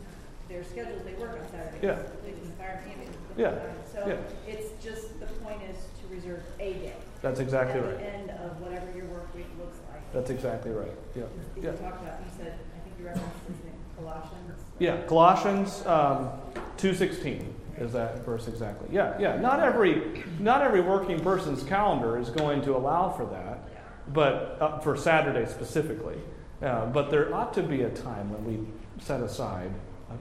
their 0.48 0.62
schedules, 0.62 1.02
they 1.04 1.14
work 1.14 1.32
on 1.40 1.50
Saturdays. 1.50 1.82
Yeah. 1.82 1.98
Police 2.20 2.36
and 2.44 2.54
fire 2.54 2.80
and 2.84 2.92
ambulance. 2.92 3.16
Yeah. 3.36 3.58
So 3.92 4.06
Yeah. 4.06 4.16
it's 4.52 4.70
just, 4.84 5.18
the 5.18 5.26
point 5.42 5.60
is 5.68 5.76
to 6.00 6.14
reserve 6.14 6.42
a 6.60 6.72
day. 6.74 6.94
That's 7.20 7.40
exactly 7.40 7.80
At 7.80 7.86
right. 7.86 7.98
the 7.98 8.06
end 8.14 8.30
of 8.30 8.60
whatever 8.60 8.86
your 8.96 9.06
work 9.06 9.34
week 9.34 9.46
looks 9.58 9.78
like. 9.90 10.02
That's 10.12 10.30
exactly 10.30 10.70
right. 10.70 10.94
Yeah. 11.16 11.24
You 11.56 11.62
Yeah. 11.62 11.70
talked 11.72 12.02
about, 12.02 12.20
you 12.20 12.30
said, 12.36 12.54
I 12.76 12.78
think 12.84 12.94
you 13.00 13.06
referenced 13.06 13.48
this 13.48 13.56
in 13.66 14.04
Colossians. 14.04 14.60
Yeah. 14.78 15.02
Colossians 15.08 15.84
um, 15.86 16.30
two 16.76 16.94
sixteen 16.94 17.54
is 17.82 17.92
that 17.92 18.24
verse 18.24 18.48
exactly. 18.48 18.88
Yeah. 18.92 19.16
Yeah. 19.18 19.36
Not 19.40 19.60
every 19.60 20.24
not 20.38 20.62
every 20.62 20.80
working 20.80 21.20
person's 21.20 21.62
calendar 21.62 22.18
is 22.18 22.30
going 22.30 22.62
to 22.62 22.76
allow 22.76 23.10
for 23.10 23.26
that, 23.26 23.68
but 24.12 24.58
uh, 24.60 24.78
for 24.78 24.96
Saturday 24.96 25.50
specifically. 25.50 26.18
Uh, 26.62 26.86
but 26.86 27.10
there 27.10 27.34
ought 27.34 27.52
to 27.54 27.62
be 27.62 27.82
a 27.82 27.90
time 27.90 28.30
when 28.30 28.44
we 28.44 28.66
set 29.02 29.20
aside 29.20 29.70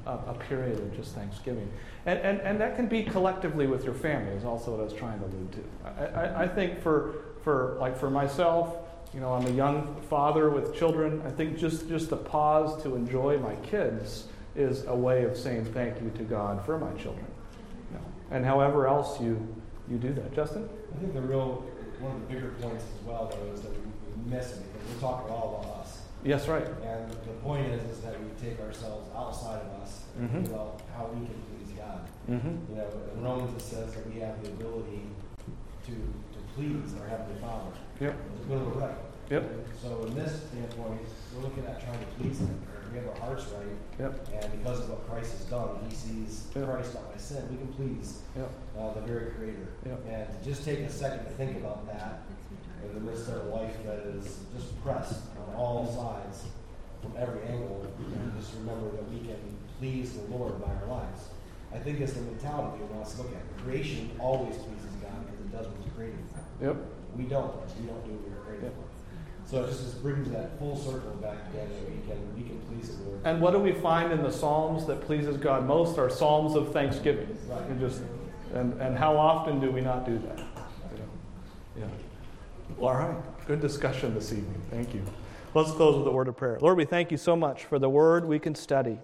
a, 0.05 0.09
a, 0.09 0.18
a 0.28 0.34
period 0.34 0.80
of 0.80 0.95
just 0.95 1.14
Thanksgiving, 1.14 1.72
and, 2.05 2.20
and 2.20 2.41
and 2.41 2.59
that 2.59 2.76
can 2.76 2.88
be 2.88 3.03
collectively 3.03 3.68
with 3.68 3.84
your 3.84 3.93
family. 3.93 4.34
Is 4.34 4.43
also 4.43 4.72
what 4.72 4.80
I 4.80 4.84
was 4.84 4.93
trying 4.93 5.20
to 5.20 5.26
allude 5.26 5.51
to. 5.51 5.64
I, 5.86 6.05
I, 6.05 6.43
I 6.43 6.47
think 6.47 6.82
for 6.82 7.16
for 7.43 7.78
like 7.80 7.97
for 7.97 8.09
myself. 8.09 8.76
You 9.14 9.20
know, 9.20 9.34
I'm 9.34 9.45
a 9.45 9.51
young 9.51 10.01
father 10.09 10.49
with 10.49 10.74
children. 10.74 11.22
I 11.26 11.32
think 11.32 11.57
just, 11.57 11.89
just 11.89 12.14
a 12.14 12.16
pause 12.16 12.82
to 12.84 12.95
enjoy 12.95 13.38
my 13.39 13.55
kids 13.55 14.28
is 14.55 14.86
a 14.86 14.95
way 14.95 15.26
of 15.26 15.36
saying 15.38 15.66
thank 15.66 16.01
you 16.01 16.09
to 16.12 16.24
God 16.24 16.66
for 16.66 16.78
my 16.78 16.91
children. 16.91 17.26
And 18.32 18.45
however 18.45 18.88
else 18.88 19.19
you, 19.19 19.45
you 19.89 19.97
do 19.97 20.13
that. 20.13 20.34
Justin? 20.34 20.67
I 20.95 20.99
think 20.99 21.13
the 21.13 21.21
real, 21.21 21.65
one 21.99 22.15
of 22.15 22.21
the 22.27 22.34
bigger 22.34 22.51
points 22.61 22.86
as 22.86 23.05
well, 23.05 23.29
though, 23.32 23.53
is 23.53 23.61
that 23.61 23.71
we, 23.71 23.77
miss 24.29 24.53
it 24.53 24.61
because 24.71 24.88
we're 24.93 25.01
talking 25.01 25.32
all 25.32 25.59
about 25.59 25.82
us. 25.82 26.01
Yes, 26.23 26.47
right. 26.47 26.63
And 26.86 27.11
the 27.11 27.34
point 27.41 27.65
is, 27.73 27.82
is 27.89 28.01
that 28.03 28.13
we 28.21 28.27
take 28.39 28.59
ourselves 28.59 29.09
outside 29.15 29.61
of 29.61 29.82
us 29.82 30.03
and 30.17 30.29
Mhm. 30.29 30.34
think 30.34 30.47
about 30.49 30.82
how 30.95 31.07
we 31.07 31.25
can 31.25 31.36
please 31.49 31.73
God. 31.75 32.01
Mm-hmm. 32.29 32.71
You 32.71 32.75
know, 32.77 32.88
in 33.15 33.23
Romans 33.23 33.55
it 33.55 33.61
says 33.65 33.93
that 33.95 34.05
we 34.13 34.19
have 34.19 34.41
the 34.43 34.49
ability 34.51 35.01
to, 35.88 35.91
to 35.91 36.39
please 36.55 36.93
our 37.01 37.07
Heavenly 37.07 37.41
Father. 37.41 37.71
Yep. 37.99 38.15
It's 38.38 38.45
good 38.45 38.61
or 38.61 38.79
right. 38.79 38.95
Yep. 39.32 39.43
So 39.82 40.03
in 40.05 40.13
this 40.13 40.43
standpoint, 40.51 41.01
we're 41.36 41.41
looking 41.41 41.65
at 41.65 41.82
trying 41.84 41.99
to 41.99 42.05
please 42.19 42.39
Him. 42.39 42.61
We 42.92 42.98
have 42.98 43.08
our 43.08 43.16
hearts 43.16 43.46
right, 43.56 43.66
Yep. 44.00 44.28
and 44.34 44.52
because 44.60 44.80
of 44.82 44.89
what 44.89 45.08
Christ 45.10 45.32
has 45.38 45.46
done, 45.46 45.80
He 45.88 45.96
sees 45.96 46.48
Yep. 46.56 46.66
Christ 46.66 46.94
not 46.94 47.10
my 47.12 47.18
sin. 47.18 47.48
We 47.50 47.58
can 47.58 47.68
please 47.74 48.20
Yep. 48.36 48.50
uh, 48.78 48.94
the 48.96 49.02
very 49.02 49.32
Creator. 49.32 49.68
Yep. 49.86 50.00
And 50.10 50.44
just 50.44 50.66
take 50.66 50.80
a 50.80 50.89
second 50.89 51.24
to 51.26 51.32
think 51.32 51.58
about 51.58 51.88
that 51.88 52.24
in 52.84 52.94
the 52.94 53.00
midst 53.00 53.30
of 53.30 53.46
a 53.48 53.50
life 53.56 53.76
that 53.86 54.00
is 54.12 54.39
just 54.54 54.82
pressed 54.84 55.22
on 55.48 55.56
all 55.56 55.88
sides 55.88 56.44
from 57.02 57.14
every 57.18 57.42
angle, 57.48 57.86
and 57.98 58.34
just 58.39 58.54
remember 58.56 58.89
that 58.92 59.10
we 59.10 59.20
can 59.20 59.39
please 59.80 60.14
the 60.14 60.24
Lord 60.36 60.60
by 60.62 60.72
our 60.74 60.88
lives. 60.88 61.30
I 61.74 61.80
think 61.80 62.02
it's 62.02 62.14
the 62.14 62.22
mentality 62.22 62.84
we 62.84 62.86
want 62.94 63.08
us 63.08 63.16
to 63.16 63.22
look 63.24 63.32
at. 63.32 63.64
Creation 63.64 64.12
always 64.20 64.56
pleases 64.58 64.92
God 65.02 65.16
because 65.26 65.39
it 65.39 65.52
does 65.56 65.66
what 65.68 65.78
it's 65.86 65.96
created 65.96 66.20
for. 66.36 66.66
Yep. 66.66 66.76
We 67.16 67.24
don't. 67.24 67.56
We 67.80 67.88
don't 67.88 68.04
do 68.06 68.12
what 68.12 68.24
we 68.28 68.30
were 68.36 68.42
created 68.44 68.72
for. 68.76 68.91
So 69.52 69.66
it 69.66 69.68
just, 69.68 69.84
just 69.84 70.02
brings 70.02 70.32
that 70.32 70.58
full 70.60 70.78
circle 70.78 71.12
back 71.22 71.36
again 71.49 71.68
that 71.68 71.89
we 71.89 71.97
can 72.08 72.36
we 72.36 72.43
can 72.43 72.58
please 72.70 72.95
the 72.95 73.04
Lord. 73.04 73.20
And 73.26 73.41
what 73.41 73.52
do 73.52 73.60
we 73.60 73.74
find 73.74 74.14
in 74.14 74.24
the 74.24 74.32
Psalms 74.32 74.86
that 74.86 75.02
pleases 75.02 75.36
God 75.36 75.68
most 75.68 75.97
are 75.97 76.10
Psalms 76.10 76.56
of 76.56 76.72
thanksgiving. 76.72 77.38
Right. 77.49 77.62
And 77.64 77.78
just 77.78 78.02
and, 78.54 78.80
and 78.82 78.97
how 78.97 79.18
often 79.18 79.60
do 79.60 79.70
we 79.70 79.82
not 79.82 80.06
do 80.06 80.18
that? 80.20 80.39
Yeah. 81.78 81.86
Well, 82.78 82.93
all 82.93 82.99
right. 82.99 83.45
Good 83.45 83.60
discussion 83.60 84.14
this 84.14 84.32
evening. 84.32 84.62
Thank 84.70 84.93
you. 84.93 85.04
Let's 85.54 85.72
close 85.72 85.97
with 85.97 86.08
a 86.08 86.12
word 86.12 86.30
of 86.30 86.38
prayer. 86.38 86.58
Lord, 86.62 86.78
we 86.78 86.86
thank 86.86 87.12
you 87.12 87.18
so 87.18 87.36
much 87.36 87.66
for 87.66 87.78
the 87.78 87.89
word 87.89 88.24
we 88.24 88.39
can 88.39 88.56
study. 88.56 88.99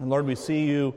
And 0.00 0.10
Lord, 0.10 0.26
we 0.26 0.34
see 0.34 0.64
you 0.66 0.94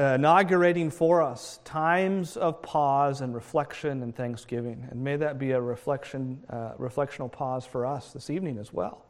inaugurating 0.00 0.90
for 0.90 1.20
us 1.20 1.60
times 1.64 2.36
of 2.36 2.62
pause 2.62 3.20
and 3.20 3.34
reflection 3.34 4.02
and 4.02 4.14
thanksgiving. 4.14 4.86
And 4.90 5.02
may 5.02 5.16
that 5.16 5.38
be 5.38 5.50
a 5.50 5.60
reflection, 5.60 6.42
uh, 6.48 6.72
reflectional 6.78 7.30
pause 7.30 7.66
for 7.66 7.84
us 7.84 8.12
this 8.12 8.30
evening 8.30 8.58
as 8.58 8.72
well, 8.72 9.04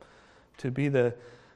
to 0.59 0.71
be 0.71 0.89
the 0.89 1.15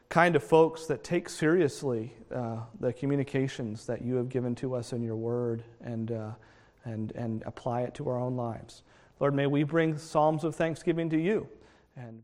kind 0.09 0.37
of 0.37 0.45
folks 0.45 0.87
that 0.87 1.03
take 1.03 1.29
seriously 1.29 2.13
uh, 2.33 2.59
the 2.79 2.93
communications 2.93 3.87
that 3.87 4.03
you 4.03 4.15
have 4.15 4.29
given 4.29 4.55
to 4.55 4.75
us 4.75 4.93
in 4.93 5.03
your 5.03 5.17
word 5.17 5.65
and, 5.83 6.13
uh, 6.13 6.31
and, 6.85 7.13
and 7.13 7.43
apply 7.47 7.83
it 7.83 7.95
to 7.95 8.09
our 8.09 8.19
own 8.19 8.37
lives. 8.37 8.83
Lord, 9.19 9.35
may 9.35 9.47
we 9.47 9.65
bring 9.65 9.99
psalms 9.99 10.45
of 10.45 10.55
thanksgiving 10.55 11.11
to 11.11 11.19
you. 11.19 11.49
And 11.97 12.23